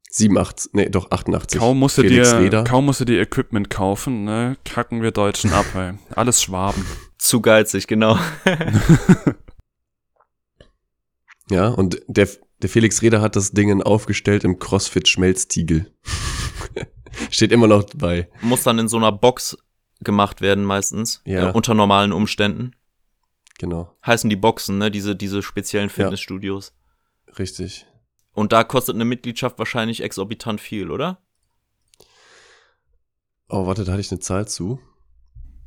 87, 0.09 0.73
nee, 0.73 0.89
doch 0.89 1.11
88. 1.11 1.59
Kaum 1.59 1.79
musst, 1.79 1.97
du 1.97 2.01
Felix 2.01 2.31
dir, 2.31 2.39
Leder. 2.39 2.63
kaum 2.63 2.85
musst 2.85 3.01
du 3.01 3.05
dir 3.05 3.21
Equipment 3.21 3.69
kaufen, 3.69 4.23
ne, 4.23 4.57
kacken 4.65 5.01
wir 5.01 5.11
Deutschen 5.11 5.51
ab, 5.51 5.65
ey. 5.75 5.93
Alles 6.15 6.41
Schwaben. 6.41 6.85
Zu 7.19 7.41
geizig, 7.41 7.87
genau. 7.87 8.17
Ja, 11.49 11.69
und 11.69 12.01
der, 12.07 12.27
der 12.61 12.69
Felix 12.69 13.01
Reder 13.01 13.21
hat 13.21 13.35
das 13.35 13.51
Ding 13.51 13.81
aufgestellt 13.81 14.43
im 14.43 14.59
CrossFit-Schmelztiegel. 14.59 15.91
Steht 17.31 17.51
immer 17.51 17.67
noch 17.67 17.85
bei. 17.95 18.29
Muss 18.41 18.63
dann 18.63 18.79
in 18.79 18.87
so 18.87 18.97
einer 18.97 19.11
Box 19.11 19.57
gemacht 20.01 20.41
werden 20.41 20.63
meistens. 20.63 21.21
Ja. 21.25 21.49
Äh, 21.49 21.51
unter 21.53 21.73
normalen 21.73 22.11
Umständen. 22.11 22.71
Genau, 23.59 23.95
Heißen 24.05 24.29
die 24.29 24.35
Boxen, 24.35 24.77
ne? 24.77 24.91
Diese, 24.91 25.15
diese 25.15 25.41
speziellen 25.41 25.89
Fitnessstudios. 25.89 26.73
richtig. 27.39 27.87
Und 28.33 28.53
da 28.53 28.63
kostet 28.63 28.93
eine 28.93 29.05
Mitgliedschaft 29.05 29.57
wahrscheinlich 29.57 30.03
exorbitant 30.03 30.61
viel, 30.61 30.91
oder? 30.91 31.19
Oh, 33.49 33.65
warte, 33.65 33.83
da 33.83 33.93
hatte 33.93 34.01
ich 34.01 34.11
eine 34.11 34.19
Zahl 34.19 34.47
zu. 34.47 34.79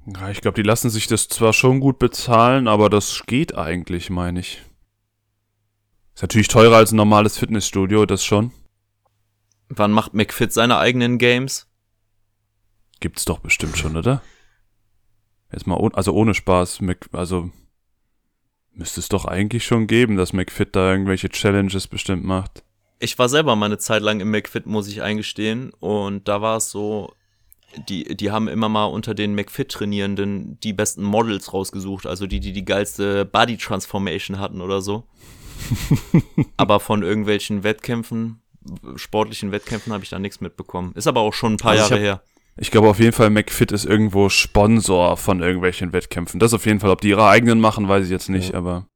Ja, 0.06 0.30
ich 0.30 0.40
glaube, 0.40 0.54
die 0.54 0.66
lassen 0.66 0.88
sich 0.88 1.08
das 1.08 1.26
zwar 1.26 1.52
schon 1.52 1.80
gut 1.80 1.98
bezahlen, 1.98 2.68
aber 2.68 2.88
das 2.88 3.24
geht 3.26 3.56
eigentlich, 3.56 4.08
meine 4.08 4.38
ich. 4.38 4.62
Ist 6.14 6.22
natürlich 6.22 6.46
teurer 6.46 6.76
als 6.76 6.92
ein 6.92 6.96
normales 6.96 7.38
Fitnessstudio, 7.38 8.06
das 8.06 8.24
schon. 8.24 8.52
Wann 9.72 9.92
macht 9.92 10.14
McFit 10.14 10.52
seine 10.52 10.78
eigenen 10.78 11.16
Games? 11.16 11.68
Gibt's 12.98 13.24
doch 13.24 13.38
bestimmt 13.38 13.78
schon, 13.78 13.96
oder? 13.96 14.20
Jetzt 15.52 15.66
mal, 15.66 15.76
ohne, 15.76 15.94
also 15.94 16.12
ohne 16.12 16.34
Spaß, 16.34 16.80
Mc, 16.80 17.08
also 17.12 17.50
müsste 18.72 18.98
es 18.98 19.08
doch 19.08 19.26
eigentlich 19.26 19.64
schon 19.64 19.86
geben, 19.86 20.16
dass 20.16 20.32
McFit 20.32 20.74
da 20.74 20.90
irgendwelche 20.90 21.28
Challenges 21.28 21.86
bestimmt 21.86 22.24
macht. 22.24 22.64
Ich 22.98 23.16
war 23.18 23.28
selber 23.28 23.54
mal 23.54 23.66
eine 23.66 23.78
Zeit 23.78 24.02
lang 24.02 24.18
im 24.18 24.32
McFit, 24.32 24.66
muss 24.66 24.88
ich 24.88 25.02
eingestehen. 25.02 25.72
Und 25.78 26.26
da 26.26 26.42
war 26.42 26.56
es 26.56 26.70
so, 26.70 27.14
die, 27.88 28.16
die 28.16 28.32
haben 28.32 28.48
immer 28.48 28.68
mal 28.68 28.86
unter 28.86 29.14
den 29.14 29.36
McFit-Trainierenden 29.36 30.58
die 30.60 30.72
besten 30.72 31.04
Models 31.04 31.52
rausgesucht, 31.52 32.06
also 32.06 32.26
die, 32.26 32.40
die 32.40 32.52
die 32.52 32.64
geilste 32.64 33.24
Body 33.24 33.56
Transformation 33.56 34.40
hatten 34.40 34.60
oder 34.60 34.82
so. 34.82 35.04
aber 36.56 36.80
von 36.80 37.02
irgendwelchen 37.02 37.62
Wettkämpfen, 37.62 38.42
sportlichen 38.96 39.52
Wettkämpfen 39.52 39.92
habe 39.92 40.04
ich 40.04 40.10
da 40.10 40.18
nichts 40.18 40.40
mitbekommen. 40.40 40.92
Ist 40.94 41.06
aber 41.06 41.20
auch 41.20 41.32
schon 41.34 41.54
ein 41.54 41.56
paar 41.56 41.72
Also 41.72 41.84
ich 41.84 41.90
Jahre 41.90 42.02
hab- 42.02 42.20
her. 42.20 42.24
Ich 42.56 42.70
glaube 42.70 42.88
auf 42.90 42.98
jeden 42.98 43.12
Fall, 43.12 43.30
McFit 43.30 43.72
ist 43.72 43.86
irgendwo 43.86 44.28
Sponsor 44.28 45.16
von 45.16 45.40
irgendwelchen 45.40 45.92
Wettkämpfen. 45.94 46.40
Das 46.40 46.52
auf 46.52 46.66
jeden 46.66 46.80
Fall. 46.80 46.90
Ob 46.90 47.00
die 47.00 47.08
ihre 47.08 47.26
eigenen 47.26 47.58
machen, 47.60 47.88
weiß 47.88 48.04
ich 48.04 48.10
jetzt 48.10 48.28
nicht, 48.28 48.50
Ja. 48.52 48.58
aber. 48.58 48.86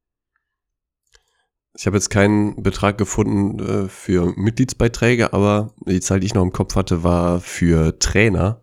Ich 1.76 1.86
habe 1.86 1.96
jetzt 1.96 2.10
keinen 2.10 2.62
Betrag 2.62 2.98
gefunden 2.98 3.58
äh, 3.58 3.88
für 3.88 4.32
Mitgliedsbeiträge, 4.36 5.32
aber 5.32 5.72
die 5.86 6.00
Zahl, 6.00 6.20
die 6.20 6.26
ich 6.26 6.34
noch 6.34 6.42
im 6.42 6.52
Kopf 6.52 6.76
hatte, 6.76 7.02
war 7.02 7.40
für 7.40 7.98
Trainer. 7.98 8.62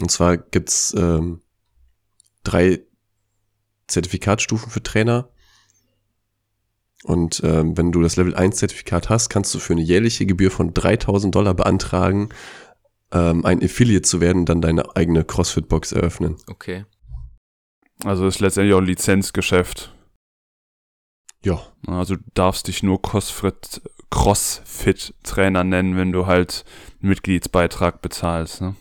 Und 0.00 0.10
zwar 0.10 0.36
gibt's 0.36 0.92
ähm, 0.96 1.40
drei 2.42 2.80
Zertifikatstufen 3.86 4.70
für 4.70 4.82
Trainer. 4.82 5.30
Und 7.04 7.42
ähm, 7.44 7.76
wenn 7.76 7.92
du 7.92 8.00
das 8.00 8.16
Level 8.16 8.34
1 8.34 8.56
Zertifikat 8.56 9.10
hast, 9.10 9.28
kannst 9.28 9.54
du 9.54 9.58
für 9.58 9.74
eine 9.74 9.82
jährliche 9.82 10.24
Gebühr 10.24 10.50
von 10.50 10.72
3000 10.72 11.34
Dollar 11.34 11.52
beantragen, 11.52 12.30
ähm, 13.12 13.44
ein 13.44 13.62
Affiliate 13.62 14.02
zu 14.02 14.20
werden 14.20 14.40
und 14.40 14.48
dann 14.48 14.62
deine 14.62 14.96
eigene 14.96 15.22
CrossFit-Box 15.22 15.92
eröffnen. 15.92 16.36
Okay. 16.46 16.86
Also 18.04 18.26
ist 18.26 18.40
letztendlich 18.40 18.74
auch 18.74 18.78
ein 18.78 18.86
Lizenzgeschäft. 18.86 19.94
Ja, 21.44 21.60
Also 21.86 22.16
du 22.16 22.22
darfst 22.32 22.68
dich 22.68 22.82
nur 22.82 23.02
Crossfit, 23.02 23.82
Crossfit-Trainer 24.10 25.62
nennen, 25.62 25.96
wenn 25.96 26.10
du 26.10 26.26
halt 26.26 26.64
einen 27.00 27.10
Mitgliedsbeitrag 27.10 28.00
bezahlst. 28.00 28.62
Ne? 28.62 28.76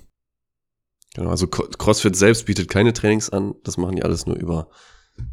genau. 1.13 1.29
Also 1.29 1.47
CrossFit 1.47 2.15
selbst 2.15 2.45
bietet 2.45 2.69
keine 2.69 2.93
Trainings 2.93 3.29
an. 3.29 3.55
Das 3.63 3.77
machen 3.77 3.97
die 3.97 4.03
alles 4.03 4.25
nur 4.25 4.37
über 4.37 4.69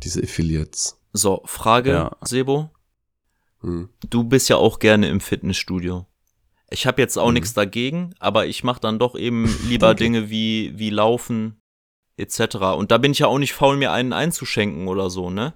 diese 0.02 0.20
Affiliates. 0.22 0.98
So, 1.12 1.42
Frage, 1.44 1.90
Ja. 1.92 2.16
Sebo. 2.22 2.70
Hm. 3.60 3.88
Du 4.08 4.24
bist 4.24 4.48
ja 4.48 4.56
auch 4.56 4.78
gerne 4.78 5.08
im 5.08 5.20
Fitnessstudio. 5.20 6.06
Ich 6.70 6.86
habe 6.86 7.02
jetzt 7.02 7.18
auch 7.18 7.28
Mhm. 7.28 7.34
nichts 7.34 7.54
dagegen, 7.54 8.14
aber 8.18 8.46
ich 8.46 8.62
mache 8.64 8.80
dann 8.80 8.98
doch 8.98 9.16
eben 9.16 9.44
lieber 9.68 9.88
Danke. 9.88 10.04
Dinge 10.04 10.30
wie, 10.30 10.72
wie 10.78 10.90
Laufen 10.90 11.60
etc. 12.16 12.76
Und 12.76 12.90
da 12.90 12.98
bin 12.98 13.12
ich 13.12 13.18
ja 13.20 13.26
auch 13.26 13.38
nicht 13.38 13.54
faul, 13.54 13.76
mir 13.76 13.92
einen 13.92 14.12
einzuschenken 14.12 14.88
oder 14.88 15.10
so, 15.10 15.30
ne? 15.30 15.54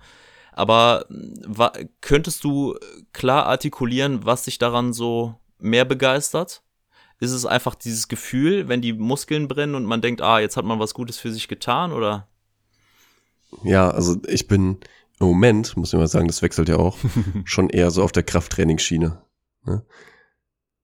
Aber 0.53 1.05
wa 1.09 1.73
könntest 2.01 2.45
du 2.45 2.77
klar 3.13 3.47
artikulieren, 3.47 4.25
was 4.25 4.45
dich 4.45 4.59
daran 4.59 4.93
so 4.93 5.35
mehr 5.59 5.85
begeistert? 5.85 6.63
Ist 7.21 7.33
es 7.33 7.47
einfach 7.47 7.75
dieses 7.75 8.09
Gefühl, 8.09 8.69
wenn 8.69 8.81
die 8.81 8.93
Muskeln 8.93 9.49
brennen 9.49 9.75
und 9.75 9.85
man 9.85 10.01
denkt, 10.01 10.21
ah, 10.21 10.39
jetzt 10.41 10.57
hat 10.57 10.65
man 10.65 10.79
was 10.79 10.95
Gutes 10.95 11.19
für 11.19 11.33
sich 11.33 11.49
getan, 11.49 11.93
oder? 11.93 12.29
Ja, 13.63 13.91
also 13.91 14.17
ich 14.27 14.49
bin 14.49 14.79
im 15.25 15.33
Moment, 15.33 15.77
muss 15.77 15.93
ich 15.93 15.99
mal 15.99 16.07
sagen, 16.07 16.27
das 16.27 16.43
wechselt 16.43 16.69
ja 16.69 16.77
auch, 16.77 16.99
schon 17.45 17.71
eher 17.71 17.91
so 17.91 18.03
auf 18.03 18.13
der 18.13 18.23
Krafttrainingsschiene. 18.23 19.23
Ne? 19.65 19.85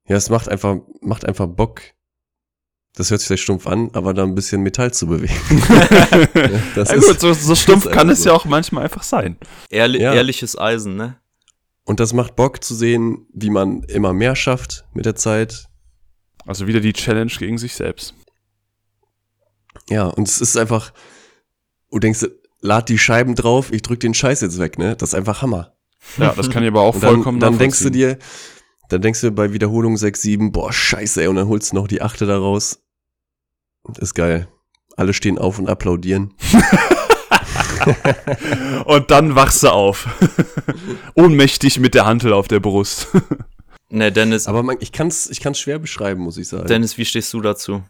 Ja, 0.08 0.16
es 0.16 0.30
macht 0.30 0.48
einfach, 0.48 0.76
macht 1.00 1.24
einfach 1.24 1.46
Bock. 1.46 1.82
Das 2.94 3.10
hört 3.10 3.20
sich 3.20 3.28
vielleicht 3.28 3.44
stumpf 3.44 3.66
an, 3.66 3.90
aber 3.92 4.14
da 4.14 4.24
ein 4.24 4.34
bisschen 4.34 4.62
Metall 4.62 4.92
zu 4.92 5.06
bewegen. 5.06 5.34
Ja, 6.34 6.62
das 6.74 6.90
Ja 6.90 6.96
ist, 6.96 7.06
gut, 7.06 7.20
so, 7.20 7.32
so 7.32 7.54
stumpf 7.54 7.86
ist 7.86 7.92
kann 7.92 8.08
es 8.08 8.22
so. 8.22 8.30
ja 8.30 8.34
auch 8.34 8.44
manchmal 8.44 8.84
einfach 8.84 9.02
sein. 9.04 9.36
Ehrli 9.68 10.00
Ja. 10.02 10.14
Ehrliches 10.14 10.58
Eisen, 10.58 10.96
ne? 10.96 11.16
und 11.90 11.98
das 11.98 12.12
macht 12.12 12.36
Bock 12.36 12.62
zu 12.62 12.74
sehen, 12.74 13.26
wie 13.32 13.50
man 13.50 13.82
immer 13.82 14.12
mehr 14.12 14.36
schafft 14.36 14.84
mit 14.94 15.06
der 15.06 15.16
Zeit. 15.16 15.66
Also 16.46 16.68
wieder 16.68 16.78
die 16.78 16.92
Challenge 16.92 17.32
gegen 17.36 17.58
sich 17.58 17.74
selbst. 17.74 18.14
Ja, 19.88 20.06
und 20.06 20.28
es 20.28 20.40
ist 20.40 20.56
einfach, 20.56 20.92
du 21.90 21.98
denkst, 21.98 22.26
lad 22.60 22.88
die 22.88 22.98
Scheiben 22.98 23.34
drauf, 23.34 23.72
ich 23.72 23.82
drück 23.82 24.00
den 24.00 24.14
Scheiß 24.14 24.40
jetzt 24.40 24.58
weg, 24.58 24.78
ne? 24.78 24.96
Das 24.96 25.10
ist 25.10 25.14
einfach 25.14 25.42
Hammer. 25.42 25.74
Ja, 26.18 26.32
das 26.34 26.50
kann 26.50 26.62
ich 26.62 26.68
aber 26.68 26.80
auch 26.80 26.94
Und 26.94 27.02
dann, 27.02 27.14
vollkommen 27.14 27.40
dann 27.40 27.58
denkst 27.58 27.80
du 27.82 27.90
dir, 27.90 28.18
dann 28.88 29.02
denkst 29.02 29.20
du 29.20 29.30
bei 29.30 29.52
Wiederholung 29.52 29.96
6, 29.96 30.22
7, 30.22 30.52
boah, 30.52 30.72
scheiße, 30.72 31.22
ey, 31.22 31.28
und 31.28 31.36
dann 31.36 31.48
holst 31.48 31.72
du 31.72 31.76
noch 31.76 31.88
die 31.88 32.02
achte 32.02 32.26
da 32.26 32.38
raus. 32.38 32.82
Ist 33.98 34.14
geil. 34.14 34.48
Alle 34.96 35.14
stehen 35.14 35.38
auf 35.38 35.58
und 35.58 35.68
applaudieren. 35.68 36.34
Und 38.84 39.10
dann 39.10 39.34
wachst 39.34 39.62
du 39.62 39.68
auf. 39.68 40.06
Ohnmächtig 41.14 41.80
mit 41.80 41.94
der 41.94 42.06
Hantel 42.06 42.32
auf 42.32 42.48
der 42.48 42.60
Brust. 42.60 43.08
Ne, 43.92 44.12
Dennis, 44.12 44.46
Aber 44.46 44.62
man, 44.62 44.76
ich 44.78 44.92
kann's, 44.92 45.28
ich 45.28 45.40
kann's 45.40 45.58
schwer 45.58 45.80
beschreiben, 45.80 46.22
muss 46.22 46.36
ich 46.36 46.46
sagen. 46.46 46.68
Dennis, 46.68 46.96
wie 46.96 47.04
stehst 47.04 47.32
du 47.32 47.40
dazu? 47.40 47.82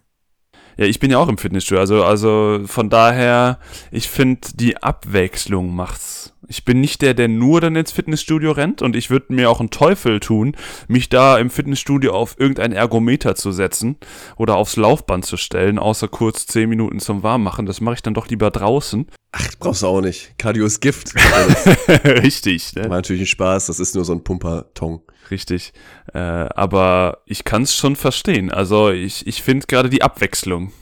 Ja, 0.80 0.86
ich 0.86 0.98
bin 0.98 1.10
ja 1.10 1.18
auch 1.18 1.28
im 1.28 1.36
Fitnessstudio, 1.36 1.78
also, 1.78 2.04
also 2.04 2.62
von 2.64 2.88
daher, 2.88 3.58
ich 3.90 4.08
finde, 4.08 4.48
die 4.54 4.82
Abwechslung 4.82 5.74
macht's. 5.74 6.29
Ich 6.48 6.64
bin 6.64 6.80
nicht 6.80 7.02
der, 7.02 7.14
der 7.14 7.28
nur 7.28 7.60
dann 7.60 7.76
ins 7.76 7.92
Fitnessstudio 7.92 8.52
rennt 8.52 8.82
und 8.82 8.96
ich 8.96 9.10
würde 9.10 9.32
mir 9.32 9.50
auch 9.50 9.60
einen 9.60 9.70
Teufel 9.70 10.20
tun, 10.20 10.56
mich 10.88 11.08
da 11.08 11.38
im 11.38 11.50
Fitnessstudio 11.50 12.12
auf 12.12 12.36
irgendein 12.38 12.72
Ergometer 12.72 13.34
zu 13.34 13.52
setzen 13.52 13.96
oder 14.36 14.56
aufs 14.56 14.76
Laufband 14.76 15.26
zu 15.26 15.36
stellen, 15.36 15.78
außer 15.78 16.08
kurz 16.08 16.46
zehn 16.46 16.68
Minuten 16.68 16.98
zum 16.98 17.22
Warmmachen. 17.22 17.66
Das 17.66 17.80
mache 17.80 17.96
ich 17.96 18.02
dann 18.02 18.14
doch 18.14 18.28
lieber 18.28 18.50
draußen. 18.50 19.06
Ach, 19.32 19.46
brauchst 19.58 19.82
du 19.82 19.86
auch 19.86 20.00
nicht. 20.00 20.34
Cardio 20.38 20.64
ist 20.64 20.80
Gift. 20.80 21.14
Richtig, 22.04 22.74
ne? 22.74 22.82
War 22.82 22.96
natürlich 22.96 23.22
ein 23.22 23.26
Spaß, 23.26 23.66
das 23.66 23.78
ist 23.78 23.94
nur 23.94 24.04
so 24.04 24.12
ein 24.12 24.24
Pumpertong. 24.24 25.02
Richtig. 25.30 25.72
Äh, 26.12 26.18
aber 26.18 27.18
ich 27.26 27.44
kann 27.44 27.62
es 27.62 27.74
schon 27.74 27.96
verstehen. 27.96 28.50
Also 28.50 28.90
ich, 28.90 29.26
ich 29.26 29.42
finde 29.42 29.66
gerade 29.66 29.88
die 29.88 30.02
Abwechslung. 30.02 30.72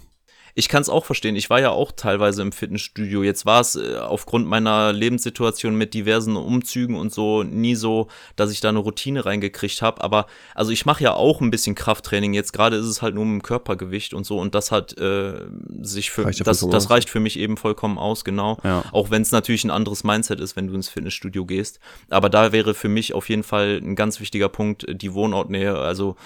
Ich 0.58 0.68
kann 0.68 0.82
es 0.82 0.88
auch 0.88 1.04
verstehen. 1.04 1.36
Ich 1.36 1.50
war 1.50 1.60
ja 1.60 1.70
auch 1.70 1.92
teilweise 1.92 2.42
im 2.42 2.50
Fitnessstudio. 2.50 3.22
Jetzt 3.22 3.46
war 3.46 3.60
es 3.60 3.76
äh, 3.76 3.94
aufgrund 3.98 4.48
meiner 4.48 4.92
Lebenssituation 4.92 5.76
mit 5.76 5.94
diversen 5.94 6.34
Umzügen 6.34 6.96
und 6.96 7.14
so 7.14 7.44
nie 7.44 7.76
so, 7.76 8.08
dass 8.34 8.50
ich 8.50 8.60
da 8.60 8.70
eine 8.70 8.80
Routine 8.80 9.24
reingekriegt 9.24 9.82
habe. 9.82 10.02
Aber 10.02 10.26
also 10.56 10.72
ich 10.72 10.84
mache 10.84 11.04
ja 11.04 11.14
auch 11.14 11.40
ein 11.40 11.52
bisschen 11.52 11.76
Krafttraining. 11.76 12.34
Jetzt 12.34 12.52
gerade 12.52 12.74
ist 12.74 12.86
es 12.86 13.02
halt 13.02 13.14
nur 13.14 13.24
mit 13.24 13.40
dem 13.40 13.42
Körpergewicht 13.44 14.14
und 14.14 14.26
so. 14.26 14.36
Und 14.40 14.56
das 14.56 14.72
hat 14.72 14.98
äh, 14.98 15.46
sich 15.80 16.10
für 16.10 16.24
Reicht 16.24 16.44
das, 16.44 16.68
das 16.68 16.90
reicht 16.90 17.08
für 17.08 17.20
mich 17.20 17.38
eben 17.38 17.56
vollkommen 17.56 17.96
aus, 17.96 18.24
genau. 18.24 18.58
Ja. 18.64 18.82
Auch 18.90 19.12
wenn 19.12 19.22
es 19.22 19.30
natürlich 19.30 19.62
ein 19.62 19.70
anderes 19.70 20.02
Mindset 20.02 20.40
ist, 20.40 20.56
wenn 20.56 20.66
du 20.66 20.74
ins 20.74 20.88
Fitnessstudio 20.88 21.46
gehst. 21.46 21.78
Aber 22.10 22.28
da 22.30 22.50
wäre 22.50 22.74
für 22.74 22.88
mich 22.88 23.14
auf 23.14 23.28
jeden 23.28 23.44
Fall 23.44 23.80
ein 23.80 23.94
ganz 23.94 24.18
wichtiger 24.18 24.48
Punkt 24.48 24.86
die 24.88 25.14
Wohnortnähe. 25.14 25.78
Also 25.78 26.16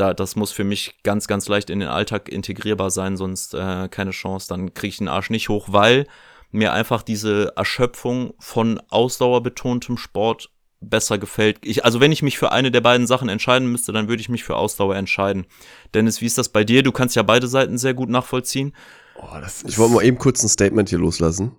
da, 0.00 0.14
das 0.14 0.36
muss 0.36 0.50
für 0.50 0.64
mich 0.64 1.02
ganz, 1.02 1.26
ganz 1.26 1.48
leicht 1.48 1.70
in 1.70 1.80
den 1.80 1.88
Alltag 1.88 2.28
integrierbar 2.28 2.90
sein, 2.90 3.16
sonst 3.16 3.54
äh, 3.54 3.88
keine 3.88 4.12
Chance. 4.12 4.48
Dann 4.48 4.74
kriege 4.74 4.88
ich 4.88 4.98
den 4.98 5.08
Arsch 5.08 5.30
nicht 5.30 5.48
hoch, 5.48 5.68
weil 5.70 6.06
mir 6.50 6.72
einfach 6.72 7.02
diese 7.02 7.52
Erschöpfung 7.56 8.34
von 8.38 8.80
ausdauerbetontem 8.88 9.96
Sport 9.96 10.50
besser 10.80 11.18
gefällt. 11.18 11.58
Ich, 11.62 11.84
also 11.84 12.00
wenn 12.00 12.12
ich 12.12 12.22
mich 12.22 12.38
für 12.38 12.52
eine 12.52 12.70
der 12.70 12.80
beiden 12.80 13.06
Sachen 13.06 13.28
entscheiden 13.28 13.70
müsste, 13.70 13.92
dann 13.92 14.08
würde 14.08 14.22
ich 14.22 14.30
mich 14.30 14.44
für 14.44 14.56
Ausdauer 14.56 14.96
entscheiden. 14.96 15.46
Dennis, 15.94 16.20
wie 16.20 16.26
ist 16.26 16.38
das 16.38 16.48
bei 16.48 16.64
dir? 16.64 16.82
Du 16.82 16.92
kannst 16.92 17.16
ja 17.16 17.22
beide 17.22 17.46
Seiten 17.46 17.76
sehr 17.76 17.94
gut 17.94 18.08
nachvollziehen. 18.08 18.74
Oh, 19.16 19.26
Ich 19.66 19.78
wollte 19.78 19.94
mal 19.94 20.04
eben 20.04 20.18
kurz 20.18 20.42
ein 20.42 20.48
Statement 20.48 20.88
hier 20.88 20.98
loslassen. 20.98 21.54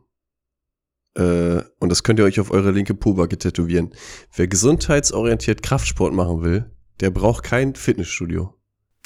Äh, 1.16 1.62
und 1.80 1.90
das 1.90 2.04
könnt 2.04 2.20
ihr 2.20 2.26
euch 2.26 2.40
auf 2.40 2.52
eure 2.52 2.72
linke 2.72 2.96
Pobacke 2.96 3.38
tätowieren. 3.38 3.94
Wer 4.36 4.48
gesundheitsorientiert 4.48 5.62
Kraftsport 5.62 6.14
machen 6.14 6.44
will, 6.44 6.72
der 7.02 7.10
braucht 7.10 7.44
kein 7.44 7.76
Fitnessstudio. 7.76 8.54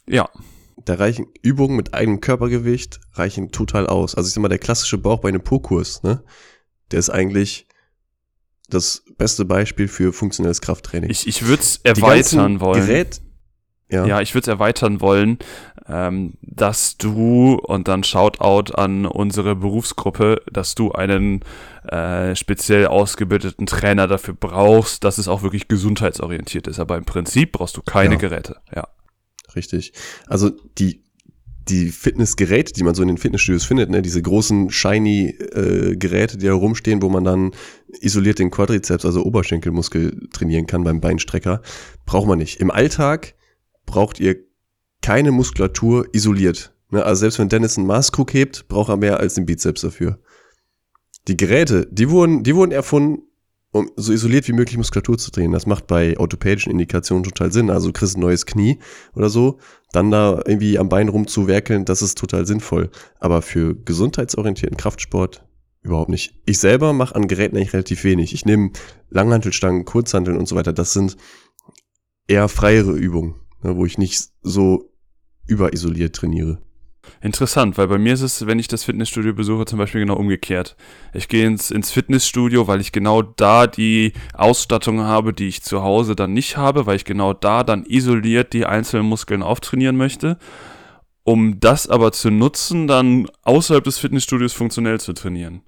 Ja, 0.08 0.29
Da 0.77 0.95
reichen 0.95 1.27
Übungen 1.41 1.75
mit 1.77 1.93
eigenem 1.93 2.19
Körpergewicht, 2.21 2.99
reichen 3.13 3.51
total 3.51 3.88
aus. 3.88 4.13
Also 4.13 4.27
ich 4.27 4.34
sag 4.34 4.41
mal, 4.41 4.49
der 4.49 4.60
klassische 4.60 4.97
Bauch 4.97 5.19
bei 5.21 5.29
einem 5.29 5.41
Po-Kurs, 5.41 6.03
ne? 6.03 6.23
Der 6.91 6.99
ist 6.99 7.10
eigentlich 7.10 7.67
das 8.69 9.03
beste 9.17 9.45
Beispiel 9.45 9.88
für 9.88 10.12
funktionelles 10.13 10.62
Krafttraining. 10.62 11.10
ich, 11.10 11.27
ich 11.27 11.47
würde 11.47 11.63
es 11.63 11.77
erweitern 11.84 12.60
wollen. 12.60 12.86
Gerät, 12.86 13.21
ja, 13.91 14.05
Ja, 14.05 14.21
ich 14.21 14.33
würde 14.33 14.43
es 14.43 14.47
erweitern 14.47 15.01
wollen, 15.01 15.37
ähm, 15.87 16.33
dass 16.41 16.97
du, 16.97 17.55
und 17.63 17.87
dann 17.87 18.03
Shoutout 18.03 18.73
an 18.73 19.05
unsere 19.05 19.55
Berufsgruppe, 19.55 20.41
dass 20.51 20.73
du 20.75 20.91
einen 20.91 21.41
äh, 21.87 22.35
speziell 22.35 22.88
ausgebildeten 22.88 23.67
Trainer 23.67 24.07
dafür 24.07 24.33
brauchst, 24.33 25.03
dass 25.03 25.17
es 25.19 25.27
auch 25.27 25.43
wirklich 25.43 25.67
gesundheitsorientiert 25.67 26.67
ist. 26.67 26.79
Aber 26.79 26.97
im 26.97 27.05
Prinzip 27.05 27.51
brauchst 27.51 27.77
du 27.77 27.81
keine 27.81 28.15
Ja. 28.15 28.19
Geräte. 28.19 28.57
Ja. 28.75 28.88
Richtig. 29.55 29.93
Also 30.27 30.51
die, 30.77 31.03
die 31.69 31.89
Fitnessgeräte, 31.89 32.73
die 32.73 32.83
man 32.83 32.93
so 32.95 33.01
in 33.03 33.07
den 33.07 33.17
Fitnessstudios 33.17 33.63
findet, 33.65 33.89
ne, 33.89 34.01
diese 34.01 34.21
großen 34.21 34.69
shiny 34.71 35.29
äh, 35.29 35.95
Geräte, 35.95 36.38
die 36.38 36.47
da 36.47 36.53
rumstehen, 36.53 37.01
wo 37.01 37.09
man 37.09 37.23
dann 37.23 37.51
isoliert 38.01 38.39
den 38.39 38.51
Quadrizeps, 38.51 39.05
also 39.05 39.23
Oberschenkelmuskel 39.23 40.27
trainieren 40.33 40.67
kann 40.67 40.83
beim 40.83 40.99
Beinstrecker, 40.99 41.61
braucht 42.05 42.27
man 42.27 42.39
nicht. 42.39 42.59
Im 42.59 42.69
Alltag 42.69 43.36
braucht 43.86 44.19
ihr 44.19 44.38
keine 45.01 45.31
Muskulatur 45.31 46.07
isoliert. 46.13 46.73
Ne, 46.91 47.03
also 47.03 47.21
selbst 47.21 47.39
wenn 47.39 47.49
Dennis 47.49 47.77
einen 47.77 47.88
Maßkrug 47.88 48.33
hebt, 48.33 48.67
braucht 48.67 48.89
er 48.89 48.97
mehr 48.97 49.19
als 49.19 49.36
den 49.36 49.45
Bizeps 49.45 49.81
dafür. 49.81 50.19
Die 51.27 51.38
Geräte, 51.38 51.88
die 51.91 52.09
wurden, 52.09 52.43
die 52.43 52.55
wurden 52.55 52.71
erfunden, 52.71 53.23
um 53.71 53.91
so 53.97 54.13
isoliert 54.13 54.47
wie 54.47 54.53
möglich 54.53 54.77
Muskulatur 54.77 55.17
zu 55.17 55.31
trainieren. 55.31 55.51
Das 55.51 55.65
macht 55.65 55.88
bei 55.88 56.17
orthopädischen 56.17 56.71
Indikationen 56.71 57.23
total 57.23 57.51
Sinn. 57.51 57.69
Also 57.69 57.88
du 57.88 57.93
kriegst 57.93 58.15
ein 58.15 58.21
neues 58.21 58.45
Knie 58.45 58.79
oder 59.15 59.29
so, 59.29 59.59
dann 59.91 60.11
da 60.11 60.41
irgendwie 60.45 60.79
am 60.79 60.88
Bein 60.88 61.09
rumzuwerkeln, 61.09 61.83
das 61.83 62.01
ist 62.01 62.17
total 62.17 62.45
sinnvoll. 62.45 62.89
Aber 63.19 63.41
für 63.41 63.75
gesundheitsorientierten 63.75 64.77
Kraftsport 64.77 65.43
überhaupt 65.81 66.09
nicht. 66.09 66.39
Ich 66.45 66.59
selber 66.59 66.93
mache 66.93 67.15
an 67.15 67.27
Geräten 67.27 67.57
eigentlich 67.57 67.73
relativ 67.73 68.03
wenig. 68.03 68.33
Ich 68.33 68.45
nehme 68.45 68.71
Langhantelstangen, 69.09 69.86
Kurzhanteln 69.86 70.38
und 70.38 70.47
so 70.47 70.55
weiter. 70.55 70.73
Das 70.73 70.93
sind 70.93 71.17
eher 72.27 72.47
freiere 72.47 72.91
Übungen, 72.91 73.36
ne, 73.64 73.76
wo 73.76 73.86
ich 73.86 73.97
nicht 73.97 74.30
so 74.41 74.91
überisoliert 75.47 76.16
trainiere. 76.16 76.60
Interessant, 77.22 77.78
weil 77.78 77.88
bei 77.88 77.97
mir 77.97 78.14
ist 78.14 78.22
es, 78.22 78.45
wenn 78.45 78.60
ich 78.60 78.68
das 78.68 78.84
Fitnessstudio 78.84 79.34
besuche, 79.34 79.66
zum 79.66 79.80
Beispiel 79.80 80.01
genau 80.01 80.16
umgekehrt. 80.16 80.76
Ich 81.14 81.28
gehe 81.28 81.45
ins, 81.45 81.72
ins 81.72 81.91
Fitnessstudio, 81.91 82.68
weil 82.68 82.82
ich 82.82 82.91
genau 82.91 83.22
da 83.22 83.68
die 83.68 84.14
Ausstattung 84.34 85.01
habe, 85.01 85.34
die 85.34 85.47
ich 85.47 85.64
zu 85.64 85.84
Hause 85.84 86.16
dann 86.16 86.34
nicht 86.34 86.58
habe, 86.58 86.86
weil 86.86 86.95
ich 86.95 87.06
genau 87.06 87.34
da 87.34 87.64
dann 87.64 87.86
isoliert 87.86 88.53
die 88.53 88.66
einzelnen 88.66 89.06
Muskeln 89.06 89.43
auftrainieren 89.43 89.97
möchte, 89.97 90.38
um 91.24 91.60
das 91.60 91.88
aber 91.88 92.12
zu 92.12 92.32
nutzen, 92.32 92.88
dann 92.88 93.28
außerhalb 93.43 93.84
des 93.84 93.97
Fitnessstudios 93.97 94.53
funktionell 94.53 94.99
zu 94.99 95.14
trainieren. 95.14 95.62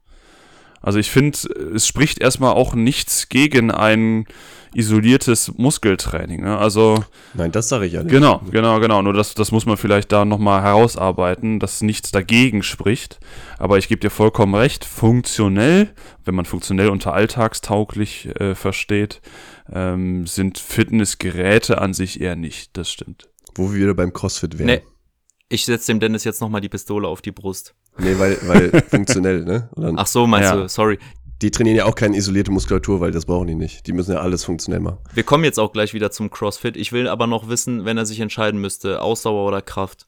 Also 0.82 1.00
ich 1.00 1.10
finde, 1.10 1.38
es 1.76 1.88
spricht 1.88 2.20
erstmal 2.20 2.54
auch 2.54 2.76
nichts 2.76 3.30
gegen 3.30 3.72
ein 3.72 4.26
isoliertes 4.78 5.51
Muskeltraining. 5.57 6.41
Ne? 6.43 6.57
Also 6.57 7.03
Nein, 7.34 7.51
das 7.51 7.67
sage 7.67 7.86
ich 7.88 7.93
ja 7.93 8.03
nicht. 8.03 8.11
Genau, 8.11 8.41
genau, 8.51 8.80
genau. 8.80 9.01
Nur 9.01 9.13
das, 9.13 9.34
das 9.34 9.51
muss 9.51 9.65
man 9.65 9.75
vielleicht 9.78 10.11
da 10.11 10.23
nochmal 10.23 10.61
herausarbeiten, 10.61 11.59
dass 11.59 11.82
nichts 11.82 12.11
dagegen 12.11 12.61
spricht. 12.63 13.19
Aber 13.57 13.78
ich 13.78 13.88
gebe 13.88 13.99
dir 13.99 14.11
vollkommen 14.11 14.53
recht, 14.55 14.86
funktionell, 14.86 15.89
wenn 16.25 16.36
man 16.36 16.45
funktionell 16.45 16.89
unter 16.89 17.13
alltagstauglich 17.13 18.30
äh, 18.39 18.53
versteht, 18.55 19.21
ähm, 19.71 20.28
sind 20.28 20.59
Fitnessgeräte 20.59 21.82
an 21.82 21.93
sich 21.93 22.21
eher 22.21 22.36
nicht. 22.36 22.78
Das 22.78 22.89
stimmt. 22.89 23.30
Wo 23.55 23.71
wir 23.73 23.80
wieder 23.82 23.93
beim 23.95 24.13
CrossFit 24.13 24.59
wären. 24.59 24.67
Nee. 24.67 24.82
Ich 25.49 25.65
setze 25.65 25.91
dem 25.91 25.99
Dennis 25.99 26.23
jetzt 26.25 26.41
nochmal 26.41 26.61
die 26.61 26.69
Pistole 26.69 27.07
auf 27.07 27.21
die 27.21 27.32
Brust. 27.32 27.73
Nee, 27.97 28.19
weil, 28.19 28.38
weil 28.43 28.82
funktionell, 28.89 29.43
ne? 29.45 29.69
Ach 29.95 30.05
so, 30.05 30.28
meinst 30.28 30.49
Ja. 30.49 30.55
du? 30.57 30.67
Sorry. 30.67 30.99
Die 31.42 31.52
trainieren 31.52 31.78
ja 31.78 31.86
auch 31.86 31.96
keine 31.96 32.18
isolierte 32.18 32.52
Muskulatur, 32.52 33.00
weil 33.00 33.12
das 33.12 33.26
brauchen 33.26 33.48
die 33.48 33.56
nicht. 33.56 33.86
Die 33.88 33.94
müssen 33.94 34.14
ja 34.14 34.20
alles 34.20 34.44
funktionell 34.44 34.80
machen. 34.80 34.98
Wir 35.14 35.24
kommen 35.24 35.44
jetzt 35.44 35.60
auch 35.60 35.72
gleich 35.72 35.94
wieder 35.94 36.12
zum 36.12 36.32
CrossFit. 36.32 36.76
Ich 36.76 36.92
will 36.92 37.08
aber 37.08 37.28
noch 37.28 37.48
wissen, 37.48 37.86
wenn 37.86 37.98
er 37.98 38.06
sich 38.06 38.20
entscheiden 38.20 38.60
müsste, 38.60 39.02
Ausdauer 39.02 39.48
oder 39.48 39.62
Kraft. 39.62 40.08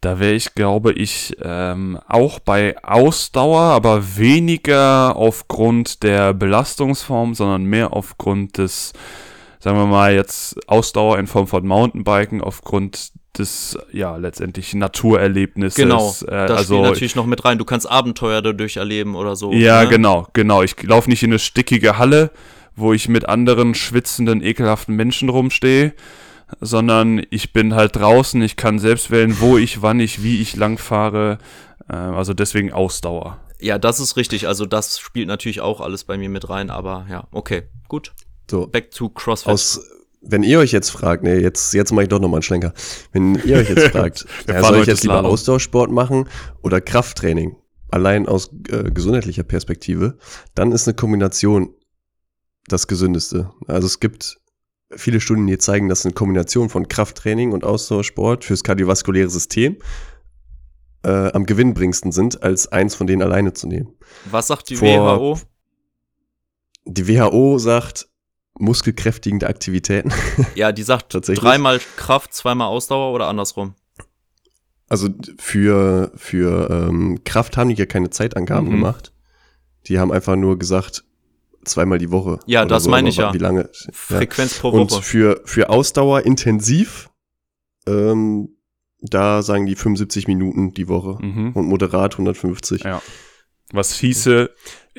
Da 0.00 0.20
wäre 0.20 0.34
ich, 0.34 0.54
glaube 0.54 0.92
ich, 0.92 1.36
ähm, 1.42 1.98
auch 2.06 2.38
bei 2.38 2.76
Ausdauer, 2.84 3.60
aber 3.60 4.16
weniger 4.16 5.16
aufgrund 5.16 6.02
der 6.02 6.34
Belastungsform, 6.34 7.34
sondern 7.34 7.64
mehr 7.64 7.92
aufgrund 7.92 8.58
des, 8.58 8.92
sagen 9.58 9.78
wir 9.78 9.86
mal 9.86 10.14
jetzt 10.14 10.68
Ausdauer 10.68 11.18
in 11.18 11.26
Form 11.26 11.46
von 11.46 11.66
Mountainbiken, 11.66 12.40
aufgrund 12.40 13.12
des, 13.38 13.78
ja, 13.92 14.16
letztendlich 14.16 14.74
Naturerlebnisses. 14.74 15.76
Genau. 15.76 16.14
äh, 16.22 16.46
Das 16.46 16.58
also 16.58 16.74
spielt 16.74 16.90
natürlich 16.90 17.16
noch 17.16 17.26
mit 17.26 17.44
rein. 17.44 17.58
Du 17.58 17.64
kannst 17.64 17.90
Abenteuer 17.90 18.42
dadurch 18.42 18.76
erleben 18.76 19.14
oder 19.14 19.36
so. 19.36 19.52
Ja, 19.52 19.82
ne? 19.84 19.88
genau, 19.88 20.26
genau. 20.32 20.62
Ich 20.62 20.82
laufe 20.82 21.08
nicht 21.10 21.22
in 21.22 21.30
eine 21.30 21.38
stickige 21.38 21.98
Halle, 21.98 22.30
wo 22.74 22.92
ich 22.92 23.08
mit 23.08 23.28
anderen 23.28 23.74
schwitzenden, 23.74 24.42
ekelhaften 24.42 24.94
Menschen 24.94 25.28
rumstehe, 25.28 25.94
sondern 26.60 27.24
ich 27.30 27.52
bin 27.52 27.74
halt 27.74 27.96
draußen, 27.96 28.40
ich 28.42 28.56
kann 28.56 28.78
selbst 28.78 29.10
wählen, 29.10 29.36
wo 29.40 29.58
ich, 29.58 29.82
wann 29.82 30.00
ich, 30.00 30.22
wie 30.22 30.40
ich 30.40 30.56
langfahre. 30.56 31.38
Äh, 31.88 31.96
also 31.96 32.34
deswegen 32.34 32.72
Ausdauer. 32.72 33.38
Ja, 33.58 33.78
das 33.78 34.00
ist 34.00 34.16
richtig. 34.16 34.46
Also 34.46 34.66
das 34.66 34.98
spielt 34.98 35.28
natürlich 35.28 35.60
auch 35.60 35.80
alles 35.80 36.04
bei 36.04 36.18
mir 36.18 36.28
mit 36.28 36.48
rein. 36.48 36.70
Aber 36.70 37.06
ja, 37.10 37.26
okay, 37.30 37.62
gut. 37.88 38.12
So, 38.50 38.66
Back 38.66 38.90
to 38.92 39.08
CrossFit. 39.08 39.52
aus, 39.52 39.80
wenn 40.20 40.42
ihr 40.42 40.58
euch 40.58 40.72
jetzt 40.72 40.90
fragt, 40.90 41.22
nee, 41.22 41.36
jetzt, 41.38 41.72
jetzt 41.74 41.92
mache 41.92 42.04
ich 42.04 42.08
doch 42.08 42.18
nochmal 42.20 42.38
einen 42.38 42.42
Schlenker. 42.42 42.72
Wenn 43.12 43.34
ihr 43.44 43.58
euch 43.58 43.68
jetzt 43.68 43.88
fragt, 43.92 44.26
ja, 44.48 44.62
soll 44.62 44.80
ich 44.80 44.86
jetzt 44.86 45.02
lieber 45.02 45.14
Slalom. 45.14 45.30
Ausdauersport 45.30 45.90
machen 45.90 46.28
oder 46.62 46.80
Krafttraining, 46.80 47.56
allein 47.90 48.26
aus 48.26 48.50
äh, 48.68 48.90
gesundheitlicher 48.90 49.44
Perspektive, 49.44 50.18
dann 50.54 50.72
ist 50.72 50.88
eine 50.88 50.94
Kombination 50.94 51.74
das 52.68 52.88
Gesündeste. 52.88 53.50
Also 53.68 53.86
es 53.86 54.00
gibt 54.00 54.38
viele 54.96 55.20
Studien, 55.20 55.46
die 55.46 55.58
zeigen, 55.58 55.88
dass 55.88 56.04
eine 56.04 56.14
Kombination 56.14 56.68
von 56.68 56.88
Krafttraining 56.88 57.52
und 57.52 57.64
Ausdauersport 57.64 58.44
fürs 58.44 58.64
kardiovaskuläre 58.64 59.28
System 59.28 59.76
äh, 61.04 61.30
am 61.32 61.46
gewinnbringendsten 61.46 62.10
sind, 62.12 62.42
als 62.42 62.66
eins 62.68 62.94
von 62.96 63.06
denen 63.06 63.22
alleine 63.22 63.52
zu 63.52 63.68
nehmen. 63.68 63.94
Was 64.30 64.48
sagt 64.48 64.68
die 64.70 64.76
Vor- 64.76 64.88
WHO? 65.20 65.38
Die 66.86 67.08
WHO 67.08 67.58
sagt, 67.58 68.08
muskelkräftigende 68.58 69.46
Aktivitäten 69.48 70.12
Ja, 70.54 70.72
die 70.72 70.82
sagt 70.82 71.12
Tatsächlich? 71.12 71.42
dreimal 71.42 71.80
Kraft, 71.96 72.32
zweimal 72.34 72.68
Ausdauer 72.68 73.12
oder 73.14 73.28
andersrum. 73.28 73.74
Also 74.88 75.08
für, 75.38 76.12
für 76.14 76.70
ähm, 76.70 77.22
Kraft 77.24 77.56
haben 77.56 77.68
die 77.70 77.74
ja 77.74 77.86
keine 77.86 78.10
Zeitangaben 78.10 78.68
Mhm. 78.68 78.72
gemacht. 78.72 79.12
Die 79.86 79.98
haben 79.98 80.12
einfach 80.12 80.36
nur 80.36 80.58
gesagt, 80.58 81.04
zweimal 81.64 81.98
die 81.98 82.10
Woche. 82.12 82.38
Ja, 82.46 82.64
das 82.64 82.84
so, 82.84 82.90
meine 82.90 83.08
ich 83.08 83.16
ja. 83.16 83.32
Wie 83.34 83.38
lange? 83.38 83.62
Ja. 83.72 83.90
Frequenz 83.92 84.58
pro 84.58 84.68
Und 84.70 84.90
Woche. 84.92 85.02
für, 85.02 85.40
für 85.44 85.68
Ausdauer 85.70 86.22
intensiv, 86.24 87.10
ähm, 87.86 88.50
da 89.00 89.42
sagen 89.42 89.66
die 89.66 89.74
75 89.76 90.26
Minuten 90.28 90.72
die 90.72 90.88
Woche. 90.88 91.18
Mhm. 91.24 91.52
Und 91.52 91.66
moderat 91.66 92.14
150. 92.14 92.84
Ja. 92.84 93.02
Was 93.72 93.94
hieße, 93.98 94.50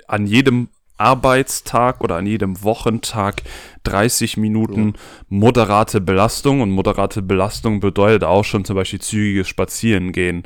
an 0.07 0.27
jedem 0.27 0.69
Arbeitstag 0.97 2.01
oder 2.01 2.15
an 2.15 2.25
jedem 2.25 2.63
Wochentag 2.63 3.43
30 3.83 4.37
Minuten 4.37 4.93
moderate 5.29 6.01
Belastung 6.01 6.61
und 6.61 6.71
moderate 6.71 7.21
Belastung 7.21 7.79
bedeutet 7.79 8.23
auch 8.23 8.43
schon 8.43 8.65
zum 8.65 8.75
Beispiel 8.75 8.99
zügiges 8.99 9.47
Spazierengehen, 9.47 10.43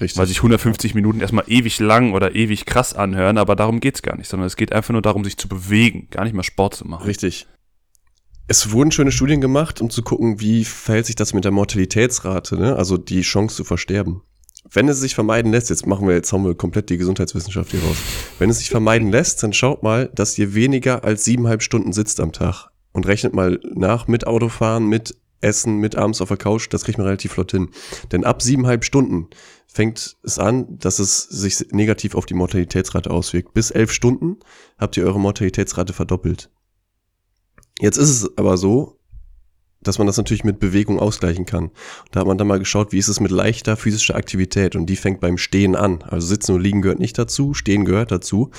Richtig. 0.00 0.18
weil 0.18 0.26
sich 0.26 0.38
150 0.38 0.94
Minuten 0.94 1.20
erstmal 1.20 1.44
ewig 1.46 1.78
lang 1.78 2.12
oder 2.12 2.34
ewig 2.34 2.66
krass 2.66 2.94
anhören, 2.94 3.38
aber 3.38 3.56
darum 3.56 3.80
geht's 3.80 4.02
gar 4.02 4.16
nicht, 4.16 4.28
sondern 4.28 4.46
es 4.46 4.56
geht 4.56 4.72
einfach 4.72 4.92
nur 4.92 5.02
darum, 5.02 5.24
sich 5.24 5.36
zu 5.36 5.48
bewegen, 5.48 6.08
gar 6.10 6.24
nicht 6.24 6.34
mal 6.34 6.42
Sport 6.42 6.74
zu 6.74 6.86
machen. 6.86 7.04
Richtig. 7.04 7.46
Es 8.48 8.72
wurden 8.72 8.90
schöne 8.90 9.12
Studien 9.12 9.40
gemacht, 9.40 9.80
um 9.80 9.88
zu 9.88 10.02
gucken, 10.02 10.40
wie 10.40 10.64
verhält 10.64 11.06
sich 11.06 11.14
das 11.14 11.32
mit 11.32 11.44
der 11.44 11.52
Mortalitätsrate, 11.52 12.56
ne? 12.56 12.76
also 12.76 12.98
die 12.98 13.22
Chance 13.22 13.56
zu 13.56 13.64
versterben. 13.64 14.22
Wenn 14.70 14.88
es 14.88 15.00
sich 15.00 15.14
vermeiden 15.14 15.52
lässt, 15.52 15.70
jetzt 15.70 15.86
machen 15.86 16.06
wir, 16.06 16.14
jetzt 16.14 16.32
haben 16.32 16.44
wir 16.44 16.54
komplett 16.54 16.88
die 16.88 16.96
Gesundheitswissenschaft 16.96 17.72
hier 17.72 17.82
raus. 17.82 17.96
Wenn 18.38 18.48
es 18.48 18.58
sich 18.58 18.70
vermeiden 18.70 19.10
lässt, 19.10 19.42
dann 19.42 19.52
schaut 19.52 19.82
mal, 19.82 20.10
dass 20.14 20.38
ihr 20.38 20.54
weniger 20.54 21.04
als 21.04 21.24
siebeneinhalb 21.24 21.62
Stunden 21.62 21.92
sitzt 21.92 22.20
am 22.20 22.32
Tag 22.32 22.68
und 22.92 23.06
rechnet 23.06 23.34
mal 23.34 23.60
nach 23.74 24.06
mit 24.06 24.26
Autofahren, 24.26 24.86
mit 24.86 25.16
Essen, 25.42 25.78
mit 25.78 25.96
abends 25.96 26.20
auf 26.20 26.28
der 26.28 26.36
Couch, 26.36 26.68
das 26.70 26.84
kriegt 26.84 26.98
man 26.98 27.06
relativ 27.06 27.32
flott 27.32 27.50
hin. 27.50 27.70
Denn 28.12 28.24
ab 28.24 28.42
siebeneinhalb 28.42 28.84
Stunden 28.84 29.28
fängt 29.66 30.16
es 30.22 30.38
an, 30.38 30.78
dass 30.78 30.98
es 30.98 31.24
sich 31.24 31.72
negativ 31.72 32.14
auf 32.14 32.26
die 32.26 32.34
Mortalitätsrate 32.34 33.10
auswirkt. 33.10 33.52
Bis 33.52 33.70
elf 33.70 33.90
Stunden 33.90 34.38
habt 34.78 34.96
ihr 34.96 35.04
eure 35.04 35.20
Mortalitätsrate 35.20 35.92
verdoppelt. 35.92 36.50
Jetzt 37.80 37.96
ist 37.96 38.10
es 38.10 38.38
aber 38.38 38.56
so, 38.56 39.00
dass 39.82 39.98
man 39.98 40.06
das 40.06 40.16
natürlich 40.16 40.44
mit 40.44 40.58
Bewegung 40.58 40.98
ausgleichen 40.98 41.46
kann. 41.46 41.70
Da 42.10 42.20
hat 42.20 42.26
man 42.26 42.38
dann 42.38 42.46
mal 42.46 42.58
geschaut, 42.58 42.92
wie 42.92 42.98
ist 42.98 43.08
es 43.08 43.20
mit 43.20 43.30
leichter 43.30 43.76
physischer 43.76 44.16
Aktivität 44.16 44.76
und 44.76 44.86
die 44.86 44.96
fängt 44.96 45.20
beim 45.20 45.38
Stehen 45.38 45.76
an. 45.76 46.02
Also 46.02 46.26
Sitzen 46.26 46.54
und 46.54 46.60
Liegen 46.60 46.82
gehört 46.82 46.98
nicht 46.98 47.18
dazu, 47.18 47.54
Stehen 47.54 47.84
gehört 47.84 48.10
dazu. 48.10 48.50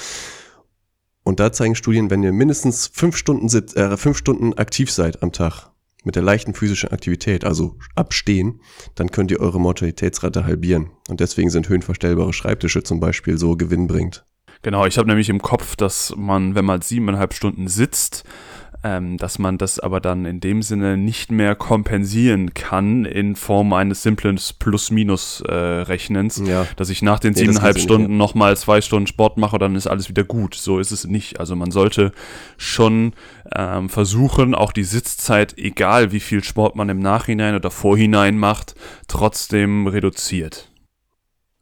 Und 1.23 1.39
da 1.39 1.51
zeigen 1.51 1.75
Studien, 1.75 2.09
wenn 2.09 2.23
ihr 2.23 2.33
mindestens 2.33 2.87
fünf 2.93 3.15
Stunden, 3.15 3.47
äh, 3.75 3.97
fünf 3.97 4.17
Stunden 4.17 4.53
aktiv 4.53 4.91
seid 4.91 5.23
am 5.23 5.31
Tag 5.31 5.71
mit 6.03 6.15
der 6.15 6.23
leichten 6.23 6.53
physischen 6.53 6.91
Aktivität, 6.91 7.45
also 7.45 7.77
abstehen, 7.95 8.59
dann 8.95 9.09
könnt 9.09 9.31
ihr 9.31 9.39
eure 9.39 9.59
Mortalitätsrate 9.59 10.45
halbieren. 10.45 10.91
Und 11.07 11.21
deswegen 11.21 11.49
sind 11.49 11.69
höhenverstellbare 11.69 12.33
Schreibtische 12.33 12.83
zum 12.83 12.99
Beispiel 12.99 13.37
so 13.37 13.55
gewinnbringend. 13.55 14.25
Genau, 14.63 14.85
ich 14.85 14.97
habe 14.97 15.07
nämlich 15.07 15.29
im 15.29 15.41
Kopf, 15.41 15.75
dass 15.75 16.13
man, 16.15 16.55
wenn 16.55 16.65
man 16.65 16.81
siebeneinhalb 16.81 17.33
Stunden 17.33 17.67
sitzt, 17.67 18.23
ähm, 18.83 19.17
dass 19.17 19.39
man 19.39 19.57
das 19.57 19.79
aber 19.79 19.99
dann 20.01 20.25
in 20.25 20.39
dem 20.39 20.61
Sinne 20.61 20.97
nicht 20.97 21.31
mehr 21.31 21.55
kompensieren 21.55 22.53
kann 22.53 23.05
in 23.05 23.35
Form 23.35 23.71
eines 23.73 24.03
simplen 24.03 24.37
Plus-Minus-Rechnens, 24.59 26.43
Ja. 26.45 26.65
dass 26.75 26.89
ich 26.89 27.01
nach 27.01 27.19
den 27.19 27.33
Nee, 27.33 27.39
siebeneinhalb 27.39 27.79
Stunden 27.79 28.17
nochmal 28.17 28.57
zwei 28.57 28.81
Stunden 28.81 29.07
Sport 29.07 29.37
mache, 29.37 29.57
dann 29.57 29.75
ist 29.75 29.87
alles 29.87 30.09
wieder 30.09 30.23
gut. 30.23 30.55
So 30.55 30.79
ist 30.79 30.91
es 30.91 31.05
nicht. 31.05 31.39
Also 31.39 31.55
man 31.55 31.71
sollte 31.71 32.11
schon 32.57 33.13
ähm, 33.55 33.89
versuchen, 33.89 34.55
auch 34.55 34.71
die 34.71 34.83
Sitzzeit, 34.83 35.57
egal 35.57 36.11
wie 36.11 36.19
viel 36.19 36.43
Sport 36.43 36.75
man 36.75 36.89
im 36.89 36.99
Nachhinein 36.99 37.55
oder 37.55 37.71
Vorhinein 37.71 38.37
macht, 38.37 38.75
trotzdem 39.07 39.87
reduziert. 39.87 40.71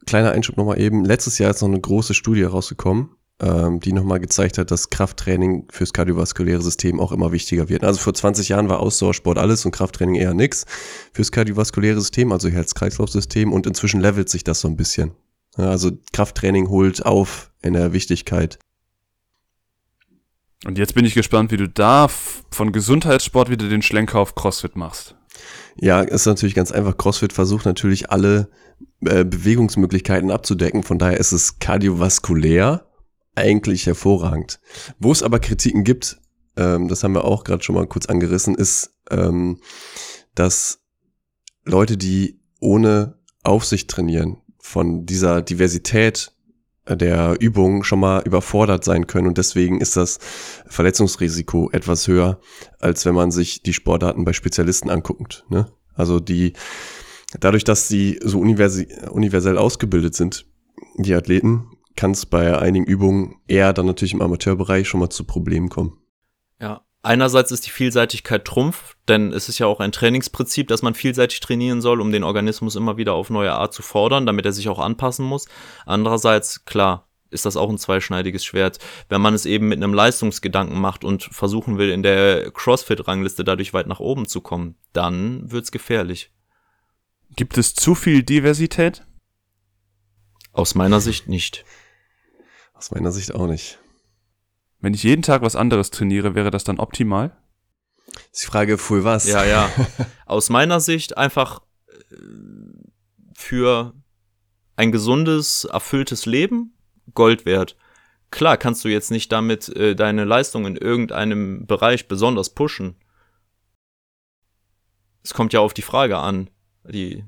kleiner 0.06 0.32
Einschub 0.32 0.56
nochmal 0.56 0.80
eben. 0.80 1.04
Letztes 1.04 1.38
Jahr 1.38 1.50
ist 1.50 1.62
noch 1.62 1.68
eine 1.68 1.80
große 1.80 2.14
Studie 2.14 2.42
rausgekommen, 2.42 3.10
ähm, 3.40 3.80
die 3.80 3.92
nochmal 3.92 4.20
gezeigt 4.20 4.58
hat, 4.58 4.70
dass 4.70 4.90
Krafttraining 4.90 5.66
fürs 5.70 5.92
kardiovaskuläre 5.92 6.62
System 6.62 7.00
auch 7.00 7.12
immer 7.12 7.32
wichtiger 7.32 7.68
wird. 7.68 7.84
Also 7.84 8.00
vor 8.00 8.14
20 8.14 8.48
Jahren 8.48 8.68
war 8.68 8.80
Ausdauersport 8.80 9.38
alles 9.38 9.64
und 9.64 9.72
Krafttraining 9.72 10.14
eher 10.16 10.34
nix 10.34 10.64
fürs 11.12 11.32
kardiovaskuläre 11.32 12.00
System, 12.00 12.32
also 12.32 12.48
Herz-Kreislauf-System 12.48 13.52
und 13.52 13.66
inzwischen 13.66 14.00
levelt 14.00 14.28
sich 14.28 14.44
das 14.44 14.60
so 14.60 14.68
ein 14.68 14.76
bisschen. 14.76 15.12
Ja, 15.56 15.70
also 15.70 15.90
Krafttraining 16.12 16.68
holt 16.68 17.04
auf 17.04 17.50
in 17.62 17.74
der 17.74 17.92
Wichtigkeit. 17.92 18.58
Und 20.64 20.78
jetzt 20.78 20.94
bin 20.94 21.04
ich 21.04 21.14
gespannt, 21.14 21.50
wie 21.50 21.56
du 21.56 21.68
da 21.68 22.08
von 22.08 22.72
Gesundheitssport 22.72 23.50
wieder 23.50 23.68
den 23.68 23.82
Schlenker 23.82 24.20
auf 24.20 24.34
CrossFit 24.34 24.76
machst. 24.76 25.16
Ja, 25.76 26.02
ist 26.02 26.26
natürlich 26.26 26.54
ganz 26.54 26.70
einfach. 26.70 26.96
CrossFit 26.96 27.32
versucht 27.32 27.66
natürlich 27.66 28.10
alle 28.10 28.48
äh, 29.04 29.24
Bewegungsmöglichkeiten 29.24 30.30
abzudecken. 30.30 30.82
Von 30.84 30.98
daher 30.98 31.18
ist 31.18 31.32
es 31.32 31.58
kardiovaskulär 31.58 32.86
eigentlich 33.34 33.86
hervorragend. 33.86 34.60
Wo 34.98 35.12
es 35.12 35.22
aber 35.22 35.40
Kritiken 35.40 35.84
gibt, 35.84 36.20
ähm, 36.56 36.88
das 36.88 37.02
haben 37.02 37.14
wir 37.14 37.24
auch 37.24 37.44
gerade 37.44 37.62
schon 37.62 37.74
mal 37.74 37.86
kurz 37.86 38.06
angerissen, 38.06 38.54
ist, 38.54 38.94
ähm, 39.10 39.60
dass 40.34 40.80
Leute, 41.64 41.96
die 41.96 42.40
ohne 42.60 43.18
Aufsicht 43.42 43.90
trainieren, 43.90 44.38
von 44.58 45.06
dieser 45.06 45.42
Diversität 45.42 46.32
der 46.88 47.36
Übungen 47.40 47.84
schon 47.84 48.00
mal 48.00 48.22
überfordert 48.22 48.84
sein 48.84 49.06
können 49.06 49.28
und 49.28 49.38
deswegen 49.38 49.80
ist 49.80 49.96
das 49.96 50.18
Verletzungsrisiko 50.66 51.70
etwas 51.70 52.08
höher, 52.08 52.40
als 52.80 53.06
wenn 53.06 53.14
man 53.14 53.30
sich 53.30 53.62
die 53.62 53.72
Sportarten 53.72 54.24
bei 54.24 54.32
Spezialisten 54.32 54.90
anguckt. 54.90 55.44
Ne? 55.48 55.70
Also 55.94 56.18
die, 56.18 56.54
dadurch, 57.38 57.64
dass 57.64 57.86
sie 57.86 58.18
so 58.22 58.40
universell 58.40 59.58
ausgebildet 59.58 60.14
sind, 60.14 60.46
die 60.96 61.14
Athleten, 61.14 61.70
kann 61.96 62.12
es 62.12 62.26
bei 62.26 62.58
einigen 62.58 62.84
Übungen 62.84 63.36
eher 63.46 63.72
dann 63.72 63.86
natürlich 63.86 64.14
im 64.14 64.22
Amateurbereich 64.22 64.88
schon 64.88 65.00
mal 65.00 65.10
zu 65.10 65.24
Problemen 65.24 65.68
kommen. 65.68 65.98
Ja, 66.60 66.82
Einerseits 67.04 67.50
ist 67.50 67.66
die 67.66 67.70
Vielseitigkeit 67.70 68.44
Trumpf, 68.44 68.94
denn 69.08 69.32
es 69.32 69.48
ist 69.48 69.58
ja 69.58 69.66
auch 69.66 69.80
ein 69.80 69.90
Trainingsprinzip, 69.90 70.68
dass 70.68 70.82
man 70.82 70.94
vielseitig 70.94 71.40
trainieren 71.40 71.80
soll, 71.80 72.00
um 72.00 72.12
den 72.12 72.22
Organismus 72.22 72.76
immer 72.76 72.96
wieder 72.96 73.14
auf 73.14 73.28
neue 73.28 73.52
Art 73.52 73.74
zu 73.74 73.82
fordern, 73.82 74.24
damit 74.24 74.46
er 74.46 74.52
sich 74.52 74.68
auch 74.68 74.78
anpassen 74.78 75.26
muss. 75.26 75.48
Andererseits, 75.84 76.64
klar, 76.64 77.08
ist 77.30 77.44
das 77.44 77.56
auch 77.56 77.68
ein 77.68 77.78
zweischneidiges 77.78 78.44
Schwert. 78.44 78.78
Wenn 79.08 79.20
man 79.20 79.34
es 79.34 79.46
eben 79.46 79.66
mit 79.66 79.78
einem 79.78 79.94
Leistungsgedanken 79.94 80.80
macht 80.80 81.02
und 81.02 81.24
versuchen 81.24 81.76
will, 81.76 81.90
in 81.90 82.04
der 82.04 82.52
CrossFit-Rangliste 82.52 83.42
dadurch 83.42 83.74
weit 83.74 83.88
nach 83.88 84.00
oben 84.00 84.28
zu 84.28 84.40
kommen, 84.40 84.76
dann 84.92 85.50
wird's 85.50 85.72
gefährlich. 85.72 86.30
Gibt 87.34 87.58
es 87.58 87.74
zu 87.74 87.96
viel 87.96 88.22
Diversität? 88.22 89.04
Aus 90.52 90.76
meiner 90.76 91.00
Sicht 91.00 91.28
nicht. 91.28 91.64
Aus 92.82 92.90
meiner 92.90 93.12
Sicht 93.12 93.32
auch 93.32 93.46
nicht. 93.46 93.78
Wenn 94.80 94.92
ich 94.92 95.04
jeden 95.04 95.22
Tag 95.22 95.42
was 95.42 95.54
anderes 95.54 95.92
trainiere, 95.92 96.34
wäre 96.34 96.50
das 96.50 96.64
dann 96.64 96.80
optimal? 96.80 97.30
ist 98.32 98.42
die 98.42 98.46
Frage, 98.46 98.76
für 98.76 99.04
was? 99.04 99.28
Ja, 99.28 99.44
ja. 99.44 99.70
Aus 100.26 100.50
meiner 100.50 100.80
Sicht 100.80 101.16
einfach 101.16 101.62
äh, 102.10 102.16
für 103.34 103.94
ein 104.74 104.90
gesundes, 104.90 105.62
erfülltes 105.62 106.26
Leben 106.26 106.76
Gold 107.14 107.46
wert. 107.46 107.76
Klar 108.32 108.56
kannst 108.56 108.84
du 108.84 108.88
jetzt 108.88 109.12
nicht 109.12 109.30
damit 109.30 109.68
äh, 109.68 109.94
deine 109.94 110.24
Leistung 110.24 110.66
in 110.66 110.74
irgendeinem 110.74 111.68
Bereich 111.68 112.08
besonders 112.08 112.50
pushen. 112.50 112.96
Es 115.22 115.34
kommt 115.34 115.52
ja 115.52 115.60
auf 115.60 115.72
die 115.72 115.82
Frage 115.82 116.18
an, 116.18 116.50
die 116.82 117.24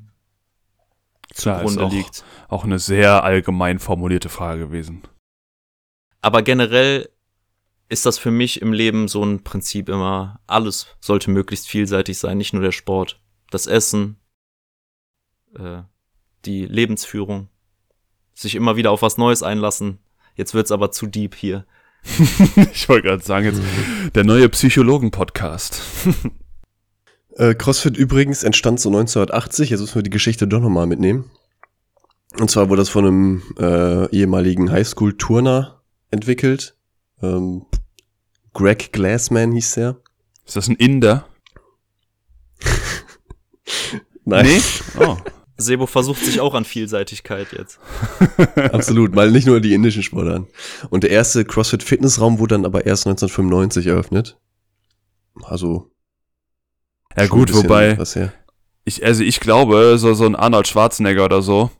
Klar, 1.32 1.58
zugrunde 1.58 1.80
ist 1.80 1.86
auch, 1.86 1.92
liegt. 1.92 2.24
Auch 2.48 2.64
eine 2.64 2.80
sehr 2.80 3.22
allgemein 3.22 3.78
formulierte 3.78 4.28
Frage 4.28 4.66
gewesen. 4.66 5.04
Aber 6.24 6.40
generell 6.40 7.10
ist 7.90 8.06
das 8.06 8.16
für 8.16 8.30
mich 8.30 8.62
im 8.62 8.72
Leben 8.72 9.08
so 9.08 9.22
ein 9.22 9.44
Prinzip 9.44 9.90
immer, 9.90 10.40
alles 10.46 10.86
sollte 10.98 11.30
möglichst 11.30 11.68
vielseitig 11.68 12.16
sein, 12.16 12.38
nicht 12.38 12.54
nur 12.54 12.62
der 12.62 12.72
Sport, 12.72 13.20
das 13.50 13.66
Essen, 13.66 14.16
äh, 15.54 15.82
die 16.46 16.64
Lebensführung, 16.64 17.50
sich 18.32 18.54
immer 18.54 18.76
wieder 18.76 18.90
auf 18.90 19.02
was 19.02 19.18
Neues 19.18 19.42
einlassen. 19.42 19.98
Jetzt 20.34 20.54
wird's 20.54 20.72
aber 20.72 20.90
zu 20.90 21.06
deep 21.06 21.34
hier. 21.34 21.66
ich 22.72 22.88
wollte 22.88 23.08
gerade 23.08 23.22
sagen, 23.22 23.44
jetzt 23.44 23.60
der 24.14 24.24
neue 24.24 24.48
Psychologen-Podcast. 24.48 25.82
äh, 27.36 27.54
CrossFit 27.54 27.98
übrigens 27.98 28.44
entstand 28.44 28.80
so 28.80 28.88
1980, 28.88 29.68
jetzt 29.68 29.80
müssen 29.80 29.96
wir 29.96 30.02
die 30.02 30.08
Geschichte 30.08 30.48
doch 30.48 30.60
nochmal 30.60 30.86
mitnehmen. 30.86 31.30
Und 32.40 32.50
zwar 32.50 32.70
wurde 32.70 32.80
das 32.80 32.88
von 32.88 33.04
einem 33.04 33.42
äh, 33.58 34.08
ehemaligen 34.08 34.72
Highschool-Turner 34.72 35.82
entwickelt, 36.14 36.76
ähm, 37.22 37.66
Greg 38.54 38.92
Glassman 38.92 39.52
hieß 39.52 39.74
der. 39.74 39.96
Ist 40.46 40.56
das 40.56 40.68
ein 40.68 40.76
Inder? 40.76 41.26
Nein. 44.24 44.46
Nee? 44.46 44.60
Oh. 45.00 45.16
Sebo 45.56 45.86
versucht 45.86 46.24
sich 46.24 46.40
auch 46.40 46.54
an 46.54 46.64
Vielseitigkeit 46.64 47.52
jetzt. 47.52 47.78
Absolut, 48.72 49.14
weil 49.14 49.30
nicht 49.30 49.46
nur 49.46 49.60
die 49.60 49.72
indischen 49.72 50.02
Sportarten. 50.02 50.48
Und 50.90 51.04
der 51.04 51.10
erste 51.10 51.44
CrossFit 51.44 51.82
Fitnessraum 51.82 52.38
wurde 52.38 52.56
dann 52.56 52.64
aber 52.64 52.86
erst 52.86 53.06
1995 53.06 53.86
eröffnet. 53.86 54.36
Also. 55.42 55.90
Ja 57.16 57.26
gut, 57.28 57.54
wobei. 57.54 57.96
Ich, 58.84 59.04
also 59.04 59.22
ich 59.22 59.40
glaube, 59.40 59.96
so, 59.96 60.12
so 60.14 60.26
ein 60.26 60.34
Arnold 60.34 60.66
Schwarzenegger 60.66 61.24
oder 61.24 61.40
so, 61.40 61.70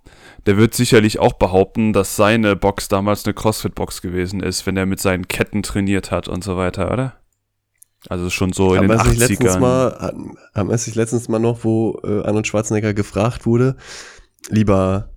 der 0.46 0.56
wird 0.56 0.74
sicherlich 0.74 1.18
auch 1.18 1.34
behaupten, 1.34 1.92
dass 1.92 2.16
seine 2.16 2.56
Box 2.56 2.88
damals 2.88 3.24
eine 3.24 3.34
CrossFit-Box 3.34 4.02
gewesen 4.02 4.40
ist, 4.40 4.66
wenn 4.66 4.76
er 4.76 4.86
mit 4.86 5.00
seinen 5.00 5.28
Ketten 5.28 5.62
trainiert 5.62 6.10
hat 6.10 6.28
und 6.28 6.44
so 6.44 6.56
weiter, 6.56 6.92
oder? 6.92 7.14
Also 8.08 8.28
schon 8.28 8.52
so 8.52 8.74
in 8.74 8.82
haben 8.82 8.88
den 8.88 8.98
80ern. 8.98 9.58
Mal, 9.60 10.14
haben 10.54 10.68
wir 10.68 10.76
sich 10.78 10.94
letztens 10.94 11.28
mal 11.28 11.38
noch, 11.38 11.64
wo 11.64 11.98
äh, 12.04 12.22
Arnold 12.22 12.46
Schwarzenegger 12.46 12.92
gefragt 12.92 13.46
wurde, 13.46 13.76
lieber 14.50 15.10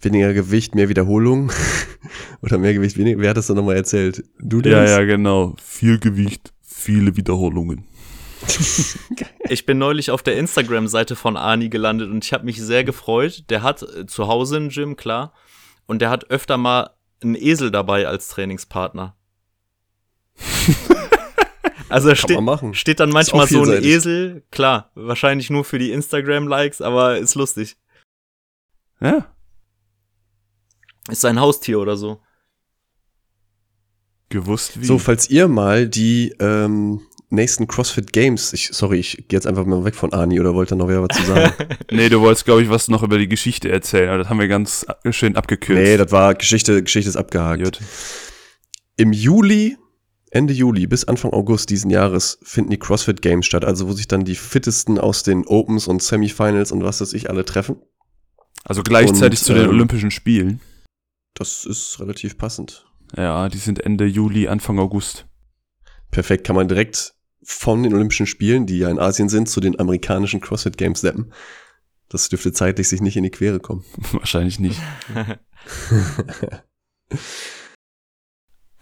weniger 0.00 0.34
Gewicht, 0.34 0.74
mehr 0.74 0.90
Wiederholung 0.90 1.50
oder 2.42 2.58
mehr 2.58 2.74
Gewicht, 2.74 2.98
weniger, 2.98 3.20
wer 3.20 3.30
hat 3.30 3.38
das 3.38 3.46
dann 3.46 3.56
nochmal 3.56 3.76
erzählt? 3.76 4.24
Du 4.38 4.60
Ja, 4.60 4.84
ja, 4.84 5.04
genau. 5.04 5.56
Viel 5.62 5.98
Gewicht, 5.98 6.52
viele 6.60 7.16
Wiederholungen. 7.16 7.84
Ich 9.48 9.66
bin 9.66 9.78
neulich 9.78 10.10
auf 10.10 10.22
der 10.22 10.36
Instagram-Seite 10.36 11.16
von 11.16 11.36
Ani 11.36 11.68
gelandet 11.68 12.10
und 12.10 12.24
ich 12.24 12.32
habe 12.32 12.44
mich 12.44 12.60
sehr 12.60 12.84
gefreut. 12.84 13.44
Der 13.50 13.62
hat 13.62 13.82
äh, 13.82 14.06
zu 14.06 14.28
Hause 14.28 14.56
ein 14.56 14.68
Gym, 14.68 14.96
klar. 14.96 15.32
Und 15.86 16.00
der 16.00 16.10
hat 16.10 16.30
öfter 16.30 16.56
mal 16.56 16.90
einen 17.22 17.34
Esel 17.34 17.70
dabei 17.70 18.06
als 18.06 18.28
Trainingspartner. 18.28 19.16
also 21.88 22.08
da 22.08 22.16
steht, 22.16 22.38
steht 22.72 23.00
dann 23.00 23.10
manchmal 23.10 23.46
so 23.46 23.62
ein 23.62 23.82
Esel, 23.84 24.44
klar, 24.50 24.90
wahrscheinlich 24.94 25.50
nur 25.50 25.64
für 25.64 25.78
die 25.78 25.92
Instagram-Likes, 25.92 26.80
aber 26.80 27.18
ist 27.18 27.34
lustig. 27.34 27.76
Ja. 29.00 29.26
Ist 31.10 31.20
sein 31.20 31.40
Haustier 31.40 31.78
oder 31.78 31.96
so. 31.96 32.20
Gewusst 34.30 34.80
wie. 34.80 34.86
So, 34.86 34.98
falls 34.98 35.28
ihr 35.28 35.48
mal 35.48 35.88
die 35.88 36.34
ähm, 36.40 37.02
nächsten 37.34 37.66
CrossFit 37.66 38.12
Games. 38.12 38.52
Ich, 38.52 38.70
sorry, 38.72 38.98
ich 38.98 39.16
gehe 39.28 39.36
jetzt 39.36 39.46
einfach 39.46 39.64
mal 39.64 39.84
weg 39.84 39.94
von 39.94 40.12
Ani 40.12 40.40
oder 40.40 40.54
wollte 40.54 40.76
noch 40.76 40.88
wer 40.88 41.02
was 41.02 41.16
zu 41.16 41.24
sagen? 41.24 41.52
nee, 41.90 42.08
du 42.08 42.20
wolltest, 42.20 42.44
glaube 42.44 42.62
ich, 42.62 42.68
was 42.68 42.88
noch 42.88 43.02
über 43.02 43.18
die 43.18 43.28
Geschichte 43.28 43.70
erzählen, 43.70 44.08
aber 44.08 44.18
das 44.18 44.28
haben 44.28 44.40
wir 44.40 44.48
ganz 44.48 44.86
schön 45.10 45.36
abgekürzt. 45.36 45.82
Nee, 45.82 45.96
das 45.96 46.12
war 46.12 46.34
Geschichte, 46.34 46.82
Geschichte 46.82 47.08
ist 47.08 47.16
abgehakt. 47.16 47.62
Gut. 47.64 47.80
Im 48.96 49.12
Juli, 49.12 49.76
Ende 50.30 50.52
Juli 50.52 50.86
bis 50.86 51.04
Anfang 51.04 51.32
August 51.32 51.70
diesen 51.70 51.90
Jahres 51.90 52.38
finden 52.42 52.70
die 52.70 52.78
CrossFit 52.78 53.22
Games 53.22 53.46
statt, 53.46 53.64
also 53.64 53.88
wo 53.88 53.92
sich 53.92 54.08
dann 54.08 54.24
die 54.24 54.34
fittesten 54.34 54.98
aus 54.98 55.22
den 55.22 55.46
Opens 55.46 55.86
und 55.86 56.02
Semifinals 56.02 56.72
und 56.72 56.82
was 56.82 57.00
weiß 57.00 57.12
ich 57.12 57.30
alle 57.30 57.44
treffen. 57.44 57.76
Also 58.64 58.82
gleichzeitig 58.82 59.40
und, 59.40 59.46
zu 59.46 59.54
den 59.54 59.64
ähm, 59.64 59.70
Olympischen 59.70 60.10
Spielen. 60.10 60.60
Das 61.34 61.64
ist 61.66 62.00
relativ 62.00 62.38
passend. 62.38 62.86
Ja, 63.16 63.48
die 63.48 63.58
sind 63.58 63.80
Ende 63.80 64.06
Juli, 64.06 64.48
Anfang 64.48 64.78
August. 64.78 65.26
Perfekt, 66.10 66.46
kann 66.46 66.56
man 66.56 66.68
direkt 66.68 67.13
von 67.44 67.82
den 67.82 67.94
Olympischen 67.94 68.26
Spielen, 68.26 68.66
die 68.66 68.78
ja 68.78 68.90
in 68.90 68.98
Asien 68.98 69.28
sind, 69.28 69.48
zu 69.48 69.60
den 69.60 69.78
amerikanischen 69.78 70.40
CrossFit 70.40 70.76
Games 70.76 71.00
seppen. 71.00 71.32
Das 72.08 72.28
dürfte 72.28 72.52
zeitlich 72.52 72.88
sich 72.88 73.00
nicht 73.00 73.16
in 73.16 73.22
die 73.24 73.30
Quere 73.30 73.60
kommen. 73.60 73.84
Wahrscheinlich 74.12 74.58
nicht. 74.58 74.80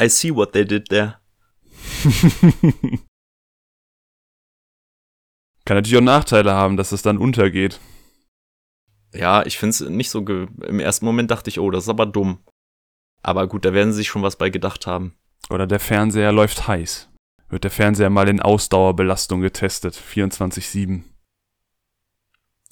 I 0.01 0.09
see 0.09 0.35
what 0.35 0.53
they 0.53 0.65
did 0.65 0.89
there. 0.89 1.19
Kann 5.65 5.77
natürlich 5.77 5.99
auch 5.99 6.03
Nachteile 6.03 6.53
haben, 6.53 6.77
dass 6.77 6.91
es 6.93 7.03
dann 7.03 7.19
untergeht. 7.19 7.79
Ja, 9.15 9.45
ich 9.47 9.59
finde 9.59 9.71
es 9.71 9.81
nicht 9.81 10.11
so. 10.11 10.21
Im 10.21 10.81
ersten 10.81 11.05
Moment 11.05 11.31
dachte 11.31 11.51
ich, 11.51 11.61
oh, 11.61 11.71
das 11.71 11.85
ist 11.85 11.91
aber 11.91 12.07
dumm. 12.07 12.39
Aber 13.23 13.47
gut, 13.47 13.65
da 13.65 13.73
werden 13.73 13.93
sie 13.93 13.99
sich 13.99 14.09
schon 14.09 14.23
was 14.23 14.37
bei 14.37 14.51
gedacht 14.51 14.89
haben. 14.89 15.15
Oder 15.51 15.69
der 15.69 15.79
Fernseher 15.79 16.33
läuft 16.33 16.67
heiß 16.67 17.12
wird 17.53 17.65
der 17.65 17.71
Fernseher 17.71 18.09
mal 18.09 18.29
in 18.31 18.41
Ausdauerbelastung 18.41 19.43
getestet, 19.43 19.95
24-7. 19.95 21.03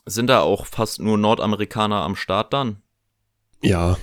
Sind 0.07 0.29
da 0.29 0.41
auch 0.41 0.65
fast 0.65 1.01
nur 1.01 1.19
Nordamerikaner 1.19 1.97
am 1.97 2.17
Start 2.17 2.55
dann? 2.55 2.83
Ja. 3.61 3.99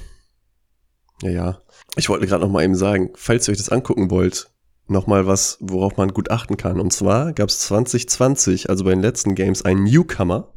Ja, 1.23 1.29
ja. 1.29 1.61
Ich 1.95 2.09
wollte 2.09 2.27
gerade 2.27 2.45
noch 2.45 2.51
mal 2.51 2.63
eben 2.63 2.75
sagen, 2.75 3.09
falls 3.15 3.47
ihr 3.47 3.53
euch 3.53 3.57
das 3.57 3.69
angucken 3.69 4.11
wollt, 4.11 4.51
noch 4.85 5.07
mal 5.07 5.25
was, 5.25 5.57
worauf 5.61 5.97
man 5.97 6.13
gut 6.13 6.29
achten 6.29 6.57
kann. 6.57 6.79
Und 6.79 6.93
zwar 6.93 7.33
gab 7.33 7.49
es 7.49 7.61
2020, 7.61 8.69
also 8.69 8.83
bei 8.83 8.91
den 8.91 9.01
letzten 9.01 9.33
Games, 9.33 9.63
einen 9.63 9.83
Newcomer 9.83 10.53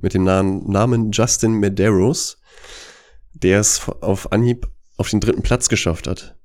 mit 0.00 0.14
dem 0.14 0.22
Namen 0.22 1.10
Justin 1.10 1.54
Medeiros, 1.54 2.40
der 3.32 3.58
es 3.58 3.88
auf 3.88 4.30
Anhieb 4.30 4.68
auf 4.96 5.10
den 5.10 5.18
dritten 5.18 5.42
Platz 5.42 5.68
geschafft 5.68 6.06
hat. 6.06 6.37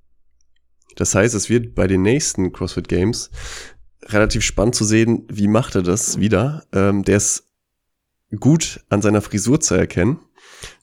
Das 0.96 1.16
heißt, 1.16 1.34
es 1.36 1.50
wird 1.50 1.76
bei 1.76 1.88
den 1.88 2.02
nächsten 2.02 2.52
CrossFit 2.54 2.88
Games 2.88 3.30
relativ 4.06 4.44
spannend 4.44 4.76
zu 4.76 4.84
sehen, 4.84 5.24
wie 5.30 5.48
macht 5.48 5.76
er 5.76 5.82
das 5.84 6.20
wieder. 6.20 6.64
Ähm, 6.74 7.04
der 7.04 7.18
ist 7.18 7.46
gut 8.40 8.82
an 8.90 9.02
seiner 9.02 9.22
Frisur 9.22 9.60
zu 9.60 9.76
erkennen, 9.76 10.20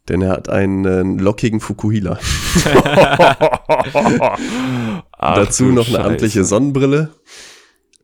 denn 0.09 0.23
er 0.23 0.31
hat 0.31 0.49
einen 0.49 1.19
lockigen 1.19 1.61
Fukuhila. 1.61 2.19
Ach, 5.13 5.35
Dazu 5.35 5.65
noch 5.65 5.87
eine 5.87 5.97
Scheiße. 5.97 6.05
amtliche 6.05 6.45
Sonnenbrille. 6.45 7.11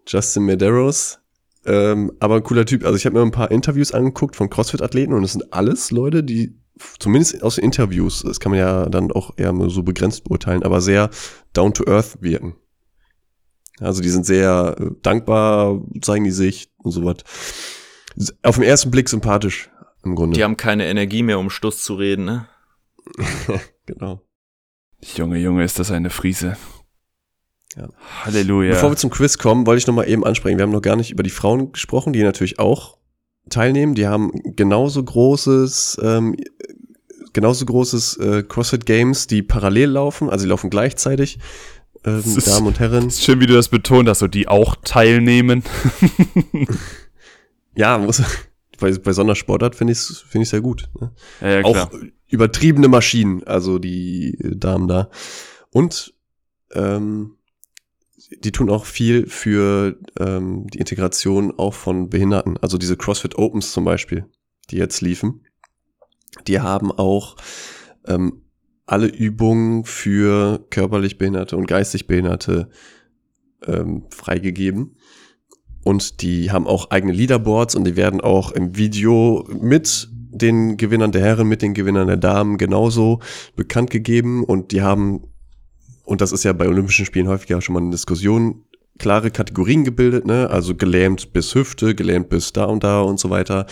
Justin 0.07 0.45
Medeiros. 0.45 1.19
Ähm, 1.65 2.13
aber 2.21 2.37
ein 2.37 2.45
cooler 2.45 2.65
Typ. 2.65 2.85
Also 2.85 2.97
ich 2.97 3.07
habe 3.07 3.17
mir 3.17 3.23
ein 3.23 3.33
paar 3.33 3.51
Interviews 3.51 3.93
angeguckt 3.93 4.37
von 4.37 4.51
CrossFit-Athleten 4.51 5.13
und 5.13 5.25
es 5.25 5.33
sind 5.33 5.53
alles 5.53 5.91
Leute, 5.91 6.23
die 6.23 6.55
zumindest 6.99 7.43
aus 7.43 7.59
Interviews, 7.59 8.23
das 8.23 8.39
kann 8.39 8.51
man 8.51 8.59
ja 8.59 8.87
dann 8.89 9.11
auch 9.11 9.33
eher 9.37 9.53
nur 9.53 9.71
so 9.71 9.83
begrenzt 9.83 10.25
beurteilen, 10.25 10.63
aber 10.63 10.81
sehr 10.81 11.11
down 11.57 11.73
to 11.75 11.85
earth 11.87 12.19
wirken. 12.21 12.55
Also 13.79 14.03
die 14.03 14.09
sind 14.09 14.25
sehr 14.25 14.77
äh, 14.79 14.91
dankbar, 15.03 15.81
zeigen 16.01 16.25
die 16.25 16.31
sich 16.31 16.71
und 16.79 16.93
so 16.93 17.05
was. 17.05 17.17
Auf 18.43 18.57
den 18.57 18.65
ersten 18.65 18.91
Blick 18.91 19.09
sympathisch 19.09 19.71
im 20.03 20.15
Grunde. 20.15 20.37
Die 20.37 20.45
haben 20.45 20.57
keine 20.57 20.87
Energie 20.87 21.23
mehr, 21.23 21.39
um 21.39 21.51
Stuss 21.51 21.83
zu 21.83 21.95
reden, 21.95 22.25
ne? 22.25 22.49
genau. 23.87 24.23
Junge, 25.15 25.39
Junge, 25.39 25.65
ist 25.65 25.79
das 25.79 25.91
eine 25.91 26.11
Friese. 26.11 26.57
Ja. 27.77 27.89
Halleluja. 28.25 28.73
Bevor 28.73 28.91
wir 28.91 28.97
zum 28.97 29.11
Quiz 29.11 29.37
kommen, 29.37 29.67
wollte 29.67 29.79
ich 29.79 29.87
noch 29.87 29.95
mal 29.95 30.09
eben 30.09 30.25
ansprechen. 30.25 30.57
Wir 30.57 30.63
haben 30.63 30.73
noch 30.73 30.81
gar 30.81 30.97
nicht 30.97 31.11
über 31.11 31.23
die 31.23 31.31
Frauen 31.31 31.73
gesprochen, 31.73 32.15
die 32.15 32.23
natürlich 32.23 32.59
auch 32.59 32.97
teilnehmen. 33.51 33.95
Die 33.95 34.07
haben 34.07 34.33
genauso 34.57 35.05
großes, 35.05 36.01
ähm, 36.03 36.37
genauso 37.37 37.65
großes 37.67 38.17
äh, 38.17 38.43
CrossFit 38.43 38.85
Games, 38.87 39.29
die 39.29 39.43
parallel 39.43 39.91
laufen. 39.91 40.29
Also 40.29 40.45
die 40.45 40.49
laufen 40.49 40.71
gleichzeitig. 40.71 41.39
Ähm, 42.05 42.19
ist- 42.25 42.49
Damen 42.49 42.67
und 42.67 42.81
Herren. 42.81 43.07
ist 43.07 43.23
schön, 43.23 43.39
wie 43.41 43.47
du 43.47 43.55
das 43.55 43.69
betont 43.69 44.09
hast, 44.09 44.19
so 44.19 44.27
die 44.27 44.49
auch 44.49 44.75
teilnehmen. 44.83 45.63
Ja, 47.79 47.99
muss, 47.99 48.23
bei, 48.81 48.91
bei 48.97 49.13
so 49.13 49.21
einer 49.21 49.35
Sportart 49.35 49.75
finde 49.75 49.93
ich 49.93 49.99
es 49.99 50.25
find 50.27 50.43
ich 50.45 50.49
sehr 50.49 50.63
gut. 50.63 50.89
Ne? 50.99 51.13
Ja, 51.43 51.61
ja, 51.61 51.65
auch 51.65 51.91
übertriebene 52.29 52.89
Maschinen, 52.89 53.45
also 53.45 53.79
die 53.79 54.31
äh, 54.43 54.57
Damen 54.57 54.89
da. 54.89 55.11
Und 55.71 56.15
ähm, 56.73 57.37
die 58.43 58.51
tun 58.51 58.71
auch 58.71 58.87
viel 58.87 59.27
für 59.29 59.99
ähm, 60.19 60.67
die 60.69 60.79
Integration 60.79 61.53
auch 61.59 61.75
von 61.75 62.09
Behinderten. 62.09 62.57
Also 62.63 62.79
diese 62.79 62.97
CrossFit 62.97 63.37
Opens 63.37 63.73
zum 63.73 63.85
Beispiel, 63.85 64.25
die 64.71 64.77
jetzt 64.77 65.03
liefen, 65.03 65.43
die 66.47 66.61
haben 66.61 66.93
auch 66.93 67.37
ähm, 68.07 68.43
alle 68.87 69.09
Übungen 69.09 69.85
für 69.85 70.65
körperlich 70.71 71.19
Behinderte 71.19 71.57
und 71.57 71.67
geistig 71.67 72.07
Behinderte 72.07 72.69
ähm, 73.67 74.05
freigegeben. 74.11 74.97
Und 75.85 76.23
die 76.23 76.51
haben 76.51 76.67
auch 76.67 76.91
eigene 76.91 77.13
Leaderboards 77.13 77.75
und 77.75 77.85
die 77.85 77.97
werden 77.97 78.21
auch 78.21 78.53
im 78.53 78.77
Video 78.77 79.47
mit 79.61 80.09
den 80.13 80.77
Gewinnern 80.77 81.13
der 81.13 81.23
Herren, 81.23 81.49
mit 81.49 81.63
den 81.63 81.75
Gewinnern 81.75 82.09
der 82.09 82.17
Damen 82.17 82.59
genauso 82.59 83.21
bekannt 83.55 83.91
gegeben. 83.91 84.45
Und 84.45 84.73
die 84.73 84.83
haben, 84.83 85.23
und 86.05 86.21
das 86.21 86.33
ist 86.33 86.45
ja 86.45 86.53
bei 86.53 86.69
Olympischen 86.69 87.07
Spielen 87.07 87.29
häufiger 87.29 87.61
schon 87.61 87.75
mal 87.75 87.81
eine 87.81 87.91
Diskussion, 87.91 88.65
klare 88.99 89.31
Kategorien 89.31 89.85
gebildet, 89.85 90.27
ne? 90.27 90.49
Also 90.51 90.75
gelähmt 90.75 91.33
bis 91.33 91.55
Hüfte, 91.55 91.95
gelähmt 91.95 92.29
bis 92.31 92.53
da 92.53 92.65
und 92.65 92.83
da 92.83 93.01
und 93.01 93.21
so 93.21 93.31
weiter, 93.31 93.67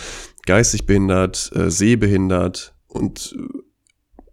geistig 0.45 0.85
behindert, 0.85 1.51
äh, 1.55 1.69
sehbehindert 1.69 2.75
und 2.87 3.35
äh, 3.37 3.59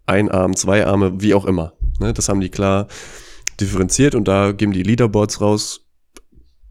ein 0.05 0.29
Arm, 0.29 0.55
zwei 0.55 0.85
Arme, 0.85 1.21
wie 1.21 1.33
auch 1.33 1.45
immer. 1.45 1.73
Ne? 1.99 2.13
Das 2.13 2.29
haben 2.29 2.41
die 2.41 2.49
klar 2.49 2.87
differenziert 3.59 4.15
und 4.15 4.27
da 4.27 4.51
geben 4.51 4.73
die 4.73 4.83
Leaderboards 4.83 5.41
raus, 5.41 5.85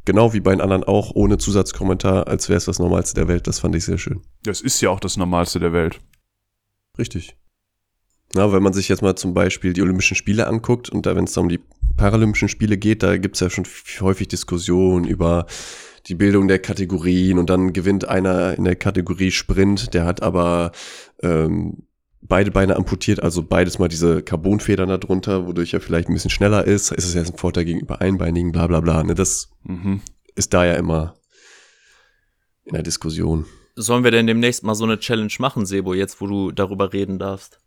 genau 0.04 0.32
wie 0.32 0.40
bei 0.40 0.50
den 0.50 0.60
anderen 0.60 0.84
auch, 0.84 1.12
ohne 1.14 1.38
Zusatzkommentar, 1.38 2.26
als 2.26 2.48
wäre 2.48 2.58
es 2.58 2.64
das 2.64 2.78
Normalste 2.78 3.14
der 3.14 3.28
Welt. 3.28 3.46
Das 3.46 3.60
fand 3.60 3.74
ich 3.74 3.84
sehr 3.84 3.98
schön. 3.98 4.22
Das 4.42 4.60
ist 4.60 4.80
ja 4.80 4.90
auch 4.90 5.00
das 5.00 5.16
Normalste 5.16 5.60
der 5.60 5.72
Welt. 5.72 6.00
Richtig. 6.98 7.36
Na, 8.34 8.52
wenn 8.52 8.62
man 8.62 8.72
sich 8.72 8.88
jetzt 8.88 9.02
mal 9.02 9.14
zum 9.14 9.34
Beispiel 9.34 9.72
die 9.72 9.82
Olympischen 9.82 10.16
Spiele 10.16 10.46
anguckt 10.46 10.88
und 10.88 11.06
da, 11.06 11.14
wenn 11.14 11.24
es 11.24 11.32
da 11.32 11.40
um 11.40 11.48
die 11.48 11.60
Paralympischen 11.96 12.48
Spiele 12.48 12.78
geht, 12.78 13.02
da 13.02 13.18
gibt's 13.18 13.40
ja 13.40 13.50
schon 13.50 13.66
häufig 14.00 14.28
Diskussionen 14.28 15.04
über 15.04 15.46
die 16.06 16.14
Bildung 16.14 16.48
der 16.48 16.58
Kategorien 16.58 17.38
und 17.38 17.48
dann 17.50 17.72
gewinnt 17.72 18.08
einer 18.08 18.56
in 18.58 18.64
der 18.64 18.76
Kategorie 18.76 19.30
Sprint, 19.30 19.94
der 19.94 20.04
hat 20.04 20.22
aber 20.22 20.72
ähm, 21.22 21.86
beide 22.20 22.50
Beine 22.50 22.76
amputiert, 22.76 23.22
also 23.22 23.42
beides 23.42 23.78
mal 23.78 23.88
diese 23.88 24.22
Carbonfedern 24.22 24.88
da 24.88 24.98
drunter, 24.98 25.46
wodurch 25.46 25.74
er 25.74 25.80
vielleicht 25.80 26.08
ein 26.08 26.14
bisschen 26.14 26.30
schneller 26.30 26.64
ist. 26.64 26.92
Ist 26.92 27.04
es 27.04 27.14
jetzt 27.14 27.32
ein 27.32 27.38
Vorteil 27.38 27.64
gegenüber 27.64 28.00
Einbeinigen, 28.00 28.52
bla 28.52 28.66
bla 28.66 28.80
bla. 28.80 29.02
Ne? 29.02 29.14
Das 29.14 29.50
Mhm. 29.64 30.00
ist 30.34 30.52
da 30.54 30.64
ja 30.64 30.74
immer 30.74 31.14
in 32.64 32.74
der 32.74 32.82
Diskussion. 32.82 33.46
Sollen 33.74 34.04
wir 34.04 34.10
denn 34.10 34.26
demnächst 34.26 34.62
mal 34.64 34.74
so 34.74 34.84
eine 34.84 34.98
Challenge 34.98 35.32
machen, 35.38 35.66
Sebo, 35.66 35.94
jetzt 35.94 36.20
wo 36.20 36.26
du 36.26 36.52
darüber 36.52 36.92
reden 36.92 37.18
darfst? 37.18 37.58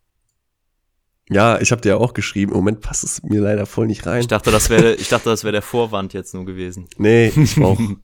Ja, 1.29 1.59
ich 1.59 1.71
habe 1.71 1.81
dir 1.81 1.89
ja 1.89 1.97
auch 1.97 2.13
geschrieben, 2.13 2.51
im 2.51 2.57
Moment 2.59 2.81
passt 2.81 3.03
es 3.03 3.23
mir 3.23 3.41
leider 3.41 3.65
voll 3.65 3.87
nicht 3.87 4.05
rein. 4.05 4.21
Ich 4.21 4.27
dachte, 4.27 4.51
das 4.51 4.69
wäre, 4.69 4.93
ich 4.93 5.09
dachte, 5.09 5.29
das 5.29 5.43
wäre 5.43 5.53
der 5.53 5.63
Vorwand 5.63 6.13
jetzt 6.13 6.35
nur 6.35 6.45
gewesen. 6.45 6.87
Nee, 6.97 7.29
ich 7.35 7.55
brauche 7.55 7.95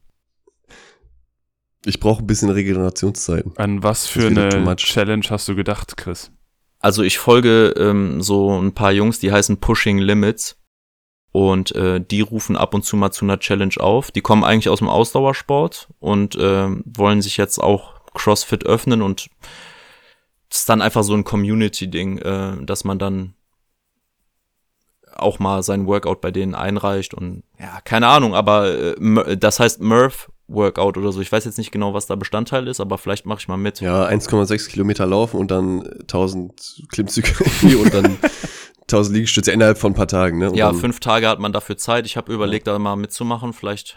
ich 1.85 1.99
brauche 1.99 2.23
ein 2.23 2.27
bisschen 2.27 2.49
Regenerationszeiten. 2.49 3.53
An 3.57 3.83
was 3.83 4.07
für 4.07 4.27
eine. 4.27 4.75
Challenge 4.75 5.25
hast 5.29 5.47
du 5.47 5.55
gedacht, 5.55 5.97
Chris? 5.97 6.31
Also 6.79 7.03
ich 7.03 7.17
folge 7.19 7.73
ähm, 7.77 8.21
so 8.21 8.59
ein 8.59 8.73
paar 8.73 8.91
Jungs, 8.91 9.19
die 9.19 9.31
heißen 9.31 9.57
Pushing 9.57 9.97
Limits. 9.97 10.57
Und 11.33 11.73
äh, 11.75 12.01
die 12.01 12.19
rufen 12.19 12.57
ab 12.57 12.73
und 12.73 12.83
zu 12.83 12.97
mal 12.97 13.11
zu 13.11 13.23
einer 13.23 13.39
Challenge 13.39 13.75
auf. 13.79 14.11
Die 14.11 14.19
kommen 14.19 14.43
eigentlich 14.43 14.67
aus 14.67 14.79
dem 14.79 14.89
Ausdauersport 14.89 15.87
und 15.99 16.37
ähm, 16.37 16.83
wollen 16.85 17.21
sich 17.21 17.37
jetzt 17.37 17.57
auch 17.57 18.01
CrossFit 18.13 18.65
öffnen 18.65 19.01
und 19.01 19.29
es 20.49 20.59
ist 20.59 20.69
dann 20.69 20.81
einfach 20.81 21.03
so 21.03 21.13
ein 21.13 21.23
Community-Ding, 21.23 22.17
äh, 22.17 22.65
dass 22.65 22.83
man 22.83 22.99
dann 22.99 23.35
auch 25.13 25.39
mal 25.39 25.63
sein 25.63 25.87
Workout 25.87 26.19
bei 26.19 26.31
denen 26.31 26.55
einreicht 26.55 27.13
und 27.13 27.43
ja, 27.59 27.79
keine 27.81 28.07
Ahnung, 28.07 28.35
aber 28.35 28.97
äh, 28.97 29.37
das 29.37 29.59
heißt 29.59 29.81
Murph 29.81 30.30
Workout 30.47 30.97
oder 30.97 31.11
so. 31.11 31.21
Ich 31.21 31.31
weiß 31.31 31.45
jetzt 31.45 31.57
nicht 31.57 31.71
genau, 31.71 31.93
was 31.93 32.07
da 32.07 32.15
Bestandteil 32.15 32.67
ist, 32.67 32.79
aber 32.79 32.97
vielleicht 32.97 33.25
mache 33.25 33.39
ich 33.39 33.47
mal 33.47 33.57
mit. 33.57 33.79
Ja, 33.81 34.05
1,6 34.07 34.69
Kilometer 34.69 35.05
laufen 35.05 35.37
und 35.37 35.49
dann 35.51 35.87
1000 36.01 36.83
Klimmzüge 36.91 37.77
und 37.77 37.93
dann 37.93 38.17
1000 38.81 39.15
Liegestütze 39.15 39.51
innerhalb 39.51 39.77
von 39.77 39.93
ein 39.93 39.95
paar 39.95 40.07
Tagen. 40.07 40.39
Ne? 40.39 40.49
Und 40.51 40.57
Ja, 40.57 40.73
fünf 40.73 40.99
Tage 40.99 41.27
hat 41.27 41.39
man 41.39 41.53
dafür 41.53 41.77
Zeit. 41.77 42.05
Ich 42.05 42.17
habe 42.17 42.33
überlegt, 42.33 42.67
da 42.67 42.77
mal 42.77 42.95
mitzumachen. 42.95 43.53
Vielleicht, 43.53 43.95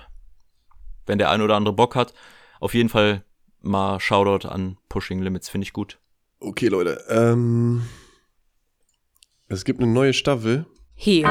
wenn 1.07 1.19
der 1.19 1.31
ein 1.31 1.43
oder 1.43 1.57
andere 1.57 1.75
Bock 1.75 1.97
hat. 1.97 2.15
Auf 2.61 2.75
jeden 2.75 2.89
Fall 2.89 3.25
mal 3.61 3.99
Shoutout 3.99 4.47
an 4.49 4.79
Pushing 4.89 5.21
Limits, 5.21 5.49
finde 5.49 5.65
ich 5.65 5.73
gut. 5.73 5.99
Okay, 6.41 6.69
Leute. 6.69 7.03
Ähm, 7.09 7.83
es 9.49 9.65
gibt 9.65 9.81
eine 9.81 9.91
neue 9.91 10.13
Staffel. 10.13 10.67
Hier 10.95 11.25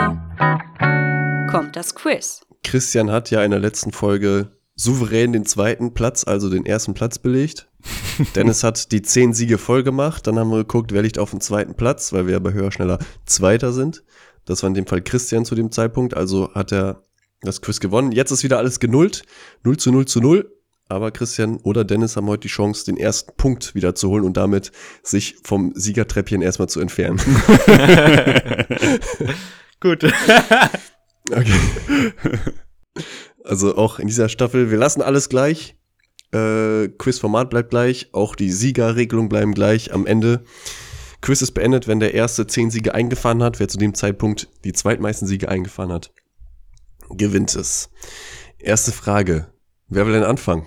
kommt 1.50 1.76
das 1.76 1.96
Quiz. 1.96 2.46
Christian 2.64 3.12
hat 3.12 3.32
ja 3.32 3.44
in 3.44 3.52
der 3.52 3.60
letzten 3.60 3.92
Folge 3.92 4.52
souverän 4.84 5.34
den 5.34 5.46
zweiten 5.46 5.94
Platz, 5.94 6.26
also 6.26 6.50
den 6.50 6.66
ersten 6.66 6.94
Platz 6.94 7.18
belegt. 7.18 7.68
Dennis 8.36 8.64
hat 8.64 8.92
die 8.92 9.02
zehn 9.02 9.34
Siege 9.34 9.58
voll 9.58 9.84
gemacht. 9.84 10.28
Dann 10.28 10.38
haben 10.38 10.52
wir 10.52 10.58
geguckt, 10.58 10.92
wer 10.92 11.02
liegt 11.02 11.18
auf 11.18 11.32
dem 11.32 11.42
zweiten 11.42 11.76
Platz, 11.76 12.14
weil 12.14 12.28
wir 12.28 12.34
ja 12.34 12.40
bei 12.40 12.54
Höher, 12.54 12.72
Schneller 12.72 13.00
Zweiter 13.26 13.74
sind. 13.74 14.04
Das 14.46 14.62
war 14.62 14.68
in 14.68 14.74
dem 14.74 14.86
Fall 14.86 15.02
Christian 15.02 15.46
zu 15.46 15.56
dem 15.56 15.72
Zeitpunkt. 15.72 16.16
Also 16.16 16.54
hat 16.54 16.72
er 16.72 17.02
das 17.42 17.62
Quiz 17.62 17.80
gewonnen. 17.80 18.12
Jetzt 18.12 18.32
ist 18.32 18.44
wieder 18.44 18.58
alles 18.58 18.80
genullt. 18.80 19.24
0 19.64 19.78
zu 19.78 19.92
0 19.92 20.06
zu 20.06 20.22
0. 20.22 20.50
Aber 20.90 21.12
Christian 21.12 21.58
oder 21.58 21.86
Dennis 21.86 22.18
haben 22.18 22.28
heute 22.28 22.42
die 22.42 22.50
Chance, 22.50 22.86
den 22.86 22.98
ersten 22.98 23.36
Punkt 23.38 23.74
wieder 23.74 23.96
zu 23.96 24.10
holen 24.10 24.26
und 24.26 24.36
damit 24.36 24.72
sich 25.02 25.38
vom 25.44 25.72
Siegertreppchen 25.76 26.42
erstmal 26.42 26.70
zu 26.70 26.82
entfernen. 26.82 27.20
Gut. 29.80 30.04
Okay. 31.32 31.60
Also 33.44 33.78
auch 33.78 34.00
in 34.00 34.08
dieser 34.08 34.30
Staffel, 34.30 34.72
wir 34.72 34.78
lassen 34.78 35.02
alles 35.02 35.30
gleich. 35.30 35.76
Äh, 36.32 36.88
Quizformat 36.98 37.50
bleibt 37.50 37.70
gleich, 37.70 38.10
auch 38.12 38.36
die 38.36 38.52
Siegerregelung 38.52 39.30
bleiben 39.30 39.54
gleich. 39.54 39.94
Am 39.94 40.06
Ende 40.06 40.44
Quiz 41.22 41.42
ist 41.42 41.52
beendet, 41.52 41.88
wenn 41.88 42.00
der 42.00 42.14
erste 42.14 42.48
zehn 42.48 42.72
Siege 42.72 42.94
eingefahren 42.94 43.44
hat. 43.44 43.60
Wer 43.60 43.68
zu 43.68 43.78
dem 43.78 43.94
Zeitpunkt 43.94 44.50
die 44.64 44.74
zweitmeisten 44.74 45.28
Siege 45.28 45.48
eingefahren 45.48 45.92
hat, 45.92 46.12
gewinnt 47.10 47.56
es. 47.56 47.90
Erste 48.60 48.92
Frage. 48.92 49.48
Wer 49.90 50.06
will 50.06 50.14
denn 50.14 50.24
anfangen? 50.24 50.66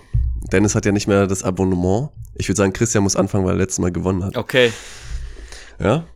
Dennis 0.53 0.75
hat 0.75 0.87
ja 0.87 0.93
nicht 0.93 1.09
mehr 1.09 1.27
das 1.27 1.43
Abonnement. 1.43 2.11
Ich 2.35 2.49
würde 2.49 2.57
sagen, 2.57 2.73
Christian 2.73 3.03
muss 3.03 3.17
anfangen, 3.17 3.45
weil 3.45 3.55
er 3.55 3.59
letztes 3.59 3.81
Mal 3.81 3.91
gewonnen 3.91 4.25
hat. 4.25 4.37
Okay. 4.37 4.73
Ja. 5.81 6.07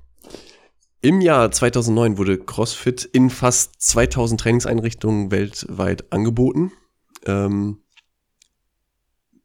Im 1.03 1.23
Jahr 1.23 1.51
2009 1.51 2.19
wurde 2.19 2.39
CrossFit 2.39 3.05
in 3.05 3.31
fast 3.31 3.81
2000 3.81 4.39
Trainingseinrichtungen 4.39 5.31
weltweit 5.31 6.13
angeboten. 6.13 6.73
Ähm, 7.25 7.83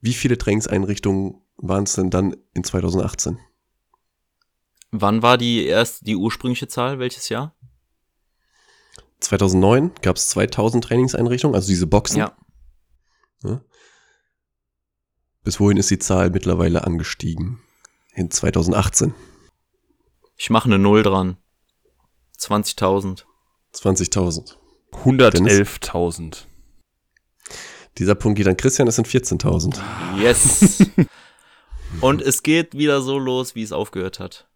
wie 0.01 0.13
viele 0.13 0.37
Trainingseinrichtungen 0.37 1.41
waren 1.55 1.85
es 1.85 1.93
denn 1.93 2.09
dann 2.09 2.35
in 2.53 2.65
2018? 2.65 3.39
Wann 4.91 5.21
war 5.21 5.37
die 5.37 5.65
erst 5.65 6.05
die 6.05 6.17
ursprüngliche 6.17 6.67
Zahl? 6.67 6.99
Welches 6.99 7.29
Jahr? 7.29 7.55
2009 9.21 9.91
gab 10.01 10.17
es 10.17 10.27
2000 10.29 10.83
Trainingseinrichtungen, 10.83 11.55
also 11.55 11.69
diese 11.69 11.87
Boxen. 11.87 12.19
Ja. 12.19 13.61
Bis 15.43 15.59
wohin 15.59 15.77
ist 15.77 15.89
die 15.89 15.99
Zahl 15.99 16.31
mittlerweile 16.31 16.83
angestiegen? 16.83 17.61
In 18.13 18.29
2018. 18.29 19.13
Ich 20.35 20.49
mache 20.49 20.65
eine 20.65 20.79
Null 20.79 21.03
dran. 21.03 21.37
20.000. 22.39 23.23
20.000. 23.73 24.55
111.000. 25.03 26.45
Dieser 27.97 28.15
Punkt 28.15 28.37
geht 28.37 28.47
an 28.47 28.57
Christian, 28.57 28.87
es 28.87 28.95
sind 28.95 29.07
14.000. 29.07 29.79
Yes. 30.19 30.83
Und 32.01 32.21
es 32.21 32.43
geht 32.43 32.77
wieder 32.77 33.01
so 33.01 33.17
los, 33.17 33.55
wie 33.55 33.63
es 33.63 33.71
aufgehört 33.71 34.19
hat. 34.19 34.47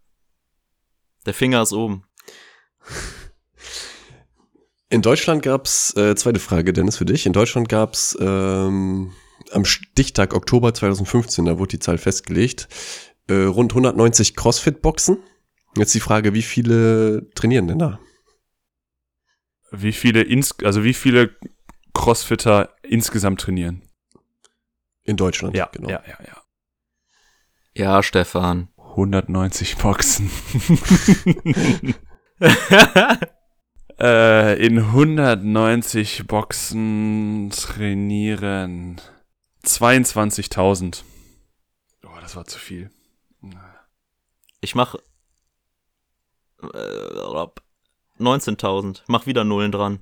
Der 1.26 1.34
Finger 1.34 1.62
ist 1.62 1.74
oben. 1.74 2.04
In 4.90 5.02
Deutschland 5.02 5.44
gab's 5.44 5.96
äh, 5.96 6.16
zweite 6.16 6.40
Frage, 6.40 6.74
Dennis, 6.74 6.98
für 6.98 7.06
dich. 7.06 7.26
In 7.26 7.34
Deutschland 7.34 7.70
gab's 7.70 8.18
ähm, 8.20 9.14
am 9.52 9.66
Stichtag 9.66 10.34
Oktober 10.34 10.74
2015, 10.74 11.46
da 11.46 11.60
wurde 11.60 11.72
die 11.72 11.80
Zahl 11.80 11.98
festgelegt, 11.98 12.68
äh, 13.28 13.44
rund 13.44 13.72
190 13.72 14.36
CrossFit-Boxen. 14.36 15.18
Jetzt 15.78 15.94
die 15.94 16.00
Frage, 16.00 16.34
wie 16.34 16.42
viele 16.42 17.30
trainieren 17.36 17.68
denn 17.68 17.80
da? 17.80 18.00
Wie 19.72 19.94
viele, 19.94 20.22
ins 20.22 20.58
also 20.64 20.84
wie 20.84 20.94
viele 20.94 21.36
Crossfitter 21.94 22.76
insgesamt 22.84 23.42
trainieren? 23.42 23.84
In 25.04 25.16
Deutschland, 25.18 25.56
Ja, 25.56 25.70
genau. 25.72 25.90
ja, 25.90 26.04
ja, 26.08 26.18
ja. 26.26 26.42
Ja, 27.74 28.04
Stefan. 28.04 28.70
190 28.78 29.78
Boxen. 29.78 30.30
äh, 34.00 34.66
in 34.66 34.80
190 34.80 36.28
Boxen 36.28 37.50
trainieren 37.52 39.00
22.000. 39.64 41.04
Oh, 42.04 42.08
das 42.22 42.36
war 42.36 42.46
zu 42.46 42.60
viel. 42.60 42.92
Ich 44.62 44.76
mach 44.76 44.96
äh, 44.96 45.00
19.000. 48.20 49.02
Mach 49.08 49.26
wieder 49.26 49.44
Nullen 49.44 49.72
dran. 49.72 50.00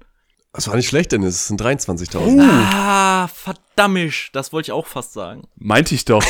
Das 0.54 0.68
war 0.68 0.76
nicht 0.76 0.88
schlecht, 0.88 1.12
Dennis, 1.12 1.36
es 1.36 1.48
sind 1.48 1.62
23.000. 1.62 2.18
Uh. 2.18 2.42
Ah, 2.42 3.28
verdammt. 3.28 4.30
Das 4.34 4.52
wollte 4.54 4.68
ich 4.68 4.72
auch 4.72 4.88
fast 4.88 5.14
sagen. 5.14 5.48
Meinte 5.56 5.94
ich 5.94 6.06
doch. 6.06 6.24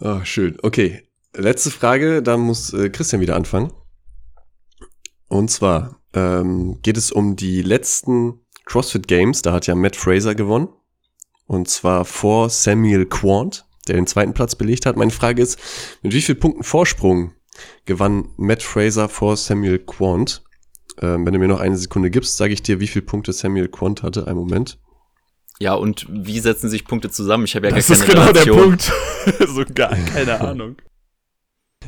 Oh, 0.00 0.20
schön. 0.24 0.58
Okay. 0.62 1.06
Letzte 1.36 1.70
Frage, 1.70 2.22
da 2.22 2.36
muss 2.36 2.72
äh, 2.72 2.90
Christian 2.90 3.20
wieder 3.20 3.34
anfangen. 3.36 3.72
Und 5.28 5.50
zwar 5.50 6.00
ähm, 6.12 6.80
geht 6.82 6.96
es 6.96 7.10
um 7.10 7.34
die 7.36 7.62
letzten 7.62 8.40
CrossFit 8.64 9.08
Games. 9.08 9.42
Da 9.42 9.52
hat 9.52 9.66
ja 9.66 9.74
Matt 9.74 9.96
Fraser 9.96 10.34
gewonnen. 10.34 10.68
Und 11.46 11.68
zwar 11.68 12.04
vor 12.04 12.50
Samuel 12.50 13.06
Quant, 13.06 13.63
der 13.84 13.96
den 13.96 14.06
zweiten 14.06 14.34
Platz 14.34 14.54
belegt 14.54 14.86
hat. 14.86 14.96
Meine 14.96 15.10
Frage 15.10 15.42
ist, 15.42 15.58
mit 16.02 16.12
wie 16.12 16.22
vielen 16.22 16.38
Punkten 16.38 16.64
Vorsprung 16.64 17.32
gewann 17.84 18.28
Matt 18.36 18.62
Fraser 18.62 19.08
vor 19.08 19.36
Samuel 19.36 19.78
Quant? 19.78 20.42
Ähm, 21.00 21.26
wenn 21.26 21.32
du 21.32 21.38
mir 21.38 21.48
noch 21.48 21.60
eine 21.60 21.76
Sekunde 21.76 22.10
gibst, 22.10 22.36
sage 22.36 22.52
ich 22.52 22.62
dir, 22.62 22.80
wie 22.80 22.86
viele 22.86 23.04
Punkte 23.04 23.32
Samuel 23.32 23.68
Quant 23.68 24.02
hatte. 24.02 24.26
Einen 24.26 24.38
Moment. 24.38 24.78
Ja, 25.60 25.74
und 25.74 26.06
wie 26.10 26.40
setzen 26.40 26.68
sich 26.68 26.84
Punkte 26.84 27.10
zusammen? 27.10 27.44
Ich 27.44 27.54
habe 27.54 27.68
ja 27.68 27.74
Das 27.74 27.88
gar 27.88 27.96
ist 27.96 28.06
keine 28.06 28.20
genau 28.20 28.32
der 28.32 28.46
Relation. 28.46 28.68
Punkt. 28.68 28.92
so 29.48 29.64
gar 29.74 29.94
keine 29.94 30.40
Ahnung. 30.48 30.76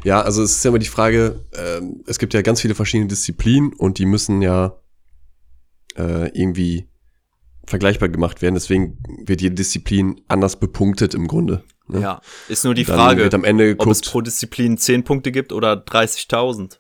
Ja, 0.05 0.21
also 0.21 0.43
es 0.43 0.53
ist 0.57 0.65
ja 0.65 0.69
immer 0.69 0.79
die 0.79 0.87
Frage, 0.87 1.47
ähm, 1.55 2.03
es 2.07 2.19
gibt 2.19 2.35
ja 2.35 2.43
ganz 2.43 2.61
viele 2.61 2.75
verschiedene 2.75 3.09
Disziplinen 3.09 3.73
und 3.73 3.99
die 3.99 4.07
müssen 4.07 4.43
ja 4.43 4.77
äh, 5.97 6.29
irgendwie 6.39 6.89
vergleichbar 7.67 8.09
gemacht 8.09 8.43
werden. 8.43 8.55
Deswegen 8.55 8.99
wird 9.25 9.41
jede 9.41 9.55
Disziplin 9.55 10.21
anders 10.29 10.61
bepunktet 10.61 11.15
im 11.15 11.27
Grunde. 11.27 11.65
Ne? 11.89 12.01
Ja, 12.01 12.21
ist 12.49 12.65
nur 12.65 12.75
die 12.75 12.85
Dann 12.85 12.97
Frage, 12.97 13.23
wird 13.23 13.35
am 13.35 13.45
Ende 13.45 13.77
ob 13.79 13.89
es 13.89 14.01
geguckt, 14.01 14.13
pro 14.13 14.21
Disziplin 14.21 14.79
10 14.79 15.05
Punkte 15.05 15.33
gibt 15.33 15.53
oder 15.53 15.73
30.000. 15.75 16.79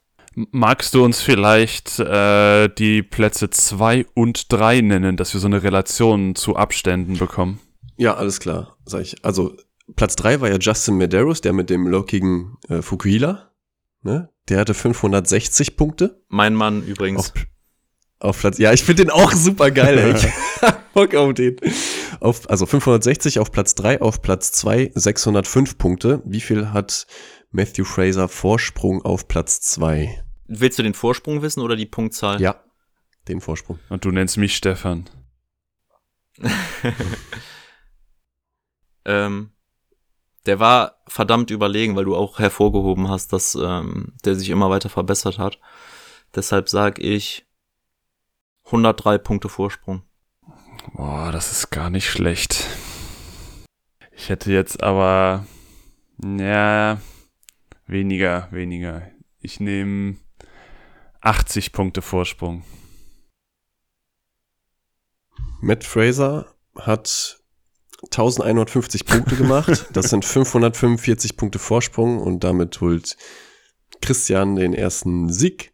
Magst 0.50 0.94
du 0.94 1.02
uns 1.02 1.22
vielleicht 1.22 1.98
äh, 1.98 2.68
die 2.68 3.02
Plätze 3.02 3.48
2 3.48 4.06
und 4.14 4.52
3 4.52 4.82
nennen, 4.82 5.16
dass 5.16 5.32
wir 5.32 5.40
so 5.40 5.46
eine 5.46 5.62
Relation 5.62 6.34
zu 6.34 6.56
Abständen 6.56 7.16
bekommen? 7.18 7.60
ja, 7.96 8.14
alles 8.14 8.40
klar, 8.40 8.76
sag 8.84 9.02
ich. 9.02 9.24
Also 9.24 9.56
Platz 9.94 10.16
drei 10.16 10.40
war 10.40 10.50
ja 10.50 10.58
Justin 10.58 10.96
Medeiros, 10.96 11.40
der 11.40 11.52
mit 11.52 11.70
dem 11.70 11.86
lockigen 11.86 12.56
äh, 12.68 12.82
Fukuhila. 12.82 13.52
Ne? 14.02 14.30
Der 14.48 14.58
hatte 14.58 14.74
560 14.74 15.76
Punkte. 15.76 16.22
Mein 16.28 16.54
Mann 16.54 16.84
übrigens. 16.84 17.30
Auf, 17.30 17.46
auf 18.18 18.40
Platz, 18.40 18.58
ja, 18.58 18.72
ich 18.72 18.84
finde 18.84 19.04
den 19.04 19.10
auch 19.10 19.32
super 19.32 19.70
geil, 19.70 19.98
ey. 19.98 20.72
Bock 20.94 21.14
auf 21.14 21.34
den. 21.34 21.56
Auf, 22.20 22.48
also 22.50 22.66
560 22.66 23.38
auf 23.38 23.52
Platz 23.52 23.74
3, 23.74 24.00
auf 24.00 24.22
Platz 24.22 24.52
2 24.52 24.92
605 24.94 25.78
Punkte. 25.78 26.22
Wie 26.24 26.40
viel 26.40 26.72
hat 26.72 27.06
Matthew 27.50 27.84
Fraser 27.84 28.28
Vorsprung 28.28 29.04
auf 29.04 29.28
Platz 29.28 29.60
2? 29.60 30.24
Willst 30.46 30.78
du 30.78 30.82
den 30.82 30.94
Vorsprung 30.94 31.42
wissen 31.42 31.60
oder 31.60 31.76
die 31.76 31.86
Punktzahl? 31.86 32.40
Ja, 32.40 32.62
den 33.28 33.40
Vorsprung. 33.40 33.78
Und 33.88 34.04
du 34.04 34.10
nennst 34.10 34.36
mich 34.36 34.56
Stefan. 34.56 35.08
Ähm, 39.06 39.52
der 40.46 40.58
war 40.58 41.00
verdammt 41.06 41.50
überlegen, 41.50 41.96
weil 41.96 42.04
du 42.04 42.16
auch 42.16 42.38
hervorgehoben 42.38 43.08
hast, 43.08 43.32
dass 43.32 43.54
ähm, 43.54 44.14
der 44.24 44.34
sich 44.34 44.50
immer 44.50 44.68
weiter 44.68 44.88
verbessert 44.88 45.38
hat. 45.38 45.58
Deshalb 46.34 46.68
sag 46.68 46.98
ich 46.98 47.46
103 48.64 49.18
Punkte 49.18 49.48
Vorsprung. 49.48 50.02
Boah, 50.94 51.30
das 51.32 51.52
ist 51.52 51.70
gar 51.70 51.90
nicht 51.90 52.08
schlecht. 52.08 52.66
Ich 54.12 54.28
hätte 54.28 54.52
jetzt 54.52 54.82
aber, 54.82 55.46
ja, 56.22 57.00
weniger, 57.86 58.48
weniger. 58.50 59.02
Ich 59.40 59.60
nehme 59.60 60.16
80 61.20 61.72
Punkte 61.72 62.02
Vorsprung. 62.02 62.64
Matt 65.60 65.84
Fraser 65.84 66.54
hat 66.76 67.40
1150 68.04 69.06
Punkte 69.06 69.36
gemacht. 69.36 69.86
Das 69.92 70.10
sind 70.10 70.24
545 70.24 71.36
Punkte 71.36 71.58
Vorsprung 71.58 72.18
und 72.18 72.44
damit 72.44 72.80
holt 72.80 73.16
Christian 74.00 74.56
den 74.56 74.74
ersten 74.74 75.32
Sieg. 75.32 75.72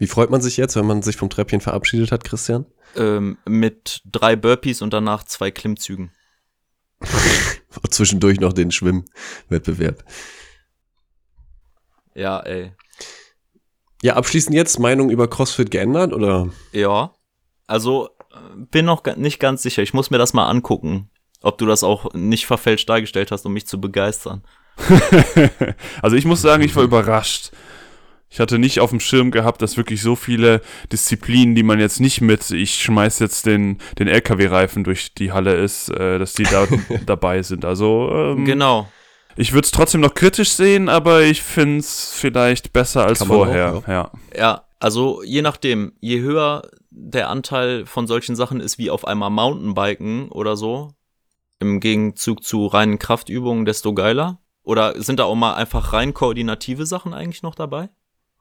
Wie 0.00 0.06
freut 0.06 0.30
man 0.30 0.40
sich 0.40 0.56
jetzt, 0.56 0.76
wenn 0.76 0.86
man 0.86 1.02
sich 1.02 1.16
vom 1.16 1.28
Treppchen 1.28 1.60
verabschiedet 1.60 2.10
hat, 2.10 2.24
Christian? 2.24 2.64
Ähm, 2.96 3.36
mit 3.44 4.00
drei 4.06 4.34
Burpees 4.34 4.80
und 4.80 4.94
danach 4.94 5.24
zwei 5.24 5.50
Klimmzügen. 5.50 6.10
Zwischendurch 7.90 8.40
noch 8.40 8.54
den 8.54 8.70
Schwimmwettbewerb. 8.70 10.02
Ja, 12.14 12.40
ey. 12.40 12.72
Ja, 14.02 14.14
abschließend 14.14 14.56
jetzt 14.56 14.78
Meinung 14.78 15.10
über 15.10 15.28
CrossFit 15.28 15.70
geändert 15.70 16.14
oder? 16.14 16.48
Ja. 16.72 17.14
Also, 17.66 18.08
bin 18.70 18.86
noch 18.86 19.04
nicht 19.16 19.38
ganz 19.38 19.60
sicher. 19.60 19.82
Ich 19.82 19.92
muss 19.92 20.10
mir 20.10 20.16
das 20.16 20.32
mal 20.32 20.48
angucken, 20.48 21.10
ob 21.42 21.58
du 21.58 21.66
das 21.66 21.84
auch 21.84 22.14
nicht 22.14 22.46
verfälscht 22.46 22.88
dargestellt 22.88 23.32
hast, 23.32 23.44
um 23.44 23.52
mich 23.52 23.66
zu 23.66 23.78
begeistern. 23.78 24.44
also 26.00 26.16
ich 26.16 26.24
muss 26.24 26.40
sagen, 26.40 26.62
ich 26.62 26.74
war 26.74 26.84
überrascht. 26.84 27.52
Ich 28.32 28.38
hatte 28.38 28.58
nicht 28.60 28.78
auf 28.78 28.90
dem 28.90 29.00
Schirm 29.00 29.32
gehabt, 29.32 29.60
dass 29.60 29.76
wirklich 29.76 30.02
so 30.02 30.14
viele 30.14 30.62
Disziplinen, 30.92 31.56
die 31.56 31.64
man 31.64 31.80
jetzt 31.80 32.00
nicht 32.00 32.20
mit, 32.20 32.48
ich 32.52 32.76
schmeiß 32.76 33.18
jetzt 33.18 33.44
den, 33.44 33.78
den 33.98 34.06
LKW-Reifen 34.06 34.84
durch 34.84 35.14
die 35.14 35.32
Halle 35.32 35.54
ist, 35.54 35.88
äh, 35.90 36.18
dass 36.18 36.34
die 36.34 36.44
da 36.44 36.66
dabei 37.06 37.42
sind. 37.42 37.64
Also 37.64 38.08
ähm, 38.14 38.44
Genau. 38.44 38.88
ich 39.36 39.52
würde 39.52 39.64
es 39.64 39.72
trotzdem 39.72 40.00
noch 40.00 40.14
kritisch 40.14 40.50
sehen, 40.50 40.88
aber 40.88 41.22
ich 41.22 41.42
finde 41.42 41.78
es 41.80 42.12
vielleicht 42.14 42.72
besser 42.72 43.04
als 43.04 43.24
vorher. 43.24 43.74
auch, 43.74 43.88
ja. 43.88 44.12
Ja, 44.36 44.62
also 44.78 45.22
je 45.24 45.42
nachdem, 45.42 45.92
je 46.00 46.20
höher 46.20 46.62
der 46.90 47.30
Anteil 47.30 47.84
von 47.84 48.06
solchen 48.06 48.36
Sachen 48.36 48.60
ist 48.60 48.78
wie 48.78 48.90
auf 48.90 49.06
einmal 49.06 49.30
Mountainbiken 49.30 50.28
oder 50.28 50.56
so, 50.56 50.92
im 51.58 51.80
Gegenzug 51.80 52.44
zu 52.44 52.66
reinen 52.66 53.00
Kraftübungen, 53.00 53.64
desto 53.64 53.92
geiler. 53.92 54.38
Oder 54.62 55.00
sind 55.02 55.18
da 55.18 55.24
auch 55.24 55.34
mal 55.34 55.54
einfach 55.54 55.92
rein 55.92 56.14
koordinative 56.14 56.86
Sachen 56.86 57.12
eigentlich 57.12 57.42
noch 57.42 57.54
dabei? 57.56 57.88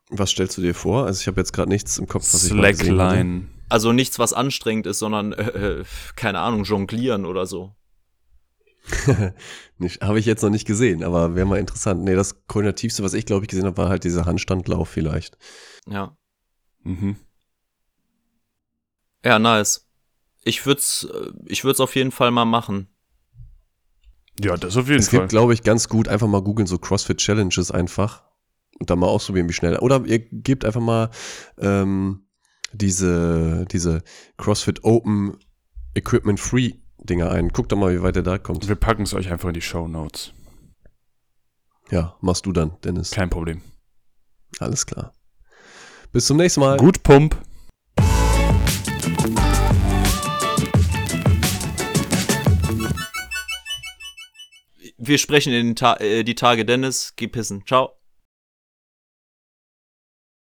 Was 0.09 0.31
stellst 0.31 0.57
du 0.57 0.61
dir 0.61 0.73
vor? 0.73 1.05
Also 1.05 1.21
ich 1.21 1.27
habe 1.27 1.39
jetzt 1.39 1.53
gerade 1.53 1.69
nichts 1.69 1.97
im 1.97 2.07
Kopf, 2.07 2.23
was 2.33 2.43
ich 2.43 2.49
gesehen 2.51 2.63
hatte. 2.63 2.75
Slackline. 2.77 3.47
Also 3.69 3.91
nichts, 3.91 4.17
was 4.17 4.33
anstrengend 4.33 4.87
ist, 4.87 4.99
sondern, 4.99 5.33
äh, 5.33 5.43
äh, 5.81 5.85
keine 6.15 6.39
Ahnung, 6.39 6.63
jonglieren 6.63 7.25
oder 7.25 7.45
so. 7.45 7.75
Habe 10.01 10.19
ich 10.19 10.25
jetzt 10.25 10.41
noch 10.41 10.49
nicht 10.49 10.65
gesehen, 10.65 11.03
aber 11.03 11.35
wäre 11.35 11.45
mal 11.45 11.59
interessant. 11.59 12.03
Nee, 12.03 12.15
das 12.15 12.47
Koordinativste, 12.47 13.03
was 13.03 13.13
ich 13.13 13.27
glaube 13.27 13.45
ich 13.45 13.49
gesehen 13.49 13.65
habe, 13.65 13.77
war 13.77 13.89
halt 13.89 14.03
dieser 14.03 14.25
Handstandlauf 14.25 14.89
vielleicht. 14.89 15.37
Ja. 15.87 16.17
Mhm. 16.83 17.15
Ja, 19.23 19.37
nice. 19.37 19.87
Ich 20.43 20.65
würd's, 20.65 21.07
äh, 21.13 21.31
ich 21.45 21.63
würd's 21.63 21.79
auf 21.79 21.95
jeden 21.95 22.11
Fall 22.11 22.31
mal 22.31 22.45
machen. 22.45 22.87
Ja, 24.39 24.57
das 24.57 24.77
auf 24.77 24.87
jeden 24.87 24.99
Es 24.99 25.09
Fall. 25.09 25.19
gibt, 25.19 25.29
glaube 25.29 25.53
ich, 25.53 25.61
ganz 25.63 25.89
gut, 25.89 26.07
einfach 26.07 26.27
mal 26.27 26.41
googeln, 26.41 26.65
so 26.65 26.79
CrossFit 26.79 27.17
Challenges 27.17 27.69
einfach 27.71 28.23
und 28.79 28.89
dann 28.89 28.99
mal 28.99 29.07
ausprobieren, 29.07 29.49
wie 29.49 29.53
schnell. 29.53 29.77
Oder 29.77 30.03
ihr 30.05 30.19
gebt 30.19 30.65
einfach 30.65 30.81
mal 30.81 31.09
ähm, 31.59 32.25
diese, 32.73 33.65
diese 33.71 34.03
CrossFit 34.37 34.83
Open 34.83 35.37
Equipment 35.95 36.39
Free 36.39 36.73
Dinger 37.01 37.31
ein. 37.31 37.49
Guckt 37.49 37.71
doch 37.71 37.77
mal, 37.77 37.95
wie 37.95 38.01
weit 38.03 38.15
ihr 38.15 38.23
da 38.23 38.37
kommt. 38.37 38.67
Wir 38.67 38.75
packen 38.75 39.03
es 39.03 39.13
euch 39.13 39.31
einfach 39.31 39.49
in 39.49 39.53
die 39.53 39.61
Show 39.61 39.87
Notes. 39.87 40.33
Ja, 41.91 42.17
machst 42.21 42.45
du 42.45 42.51
dann, 42.51 42.77
Dennis. 42.83 43.11
Kein 43.11 43.29
Problem. 43.29 43.61
Alles 44.59 44.85
klar. 44.85 45.13
Bis 46.11 46.25
zum 46.25 46.37
nächsten 46.37 46.61
Mal. 46.61 46.77
Gut, 46.77 47.03
Pump. 47.03 47.37
Wir 54.97 55.17
sprechen 55.17 55.53
in 55.53 55.75
Ta 55.75 55.95
äh, 55.95 56.23
die 56.23 56.35
Tage, 56.35 56.65
Dennis. 56.65 57.13
Geh 57.15 57.27
pissen. 57.27 57.65
Ciao. 57.65 57.98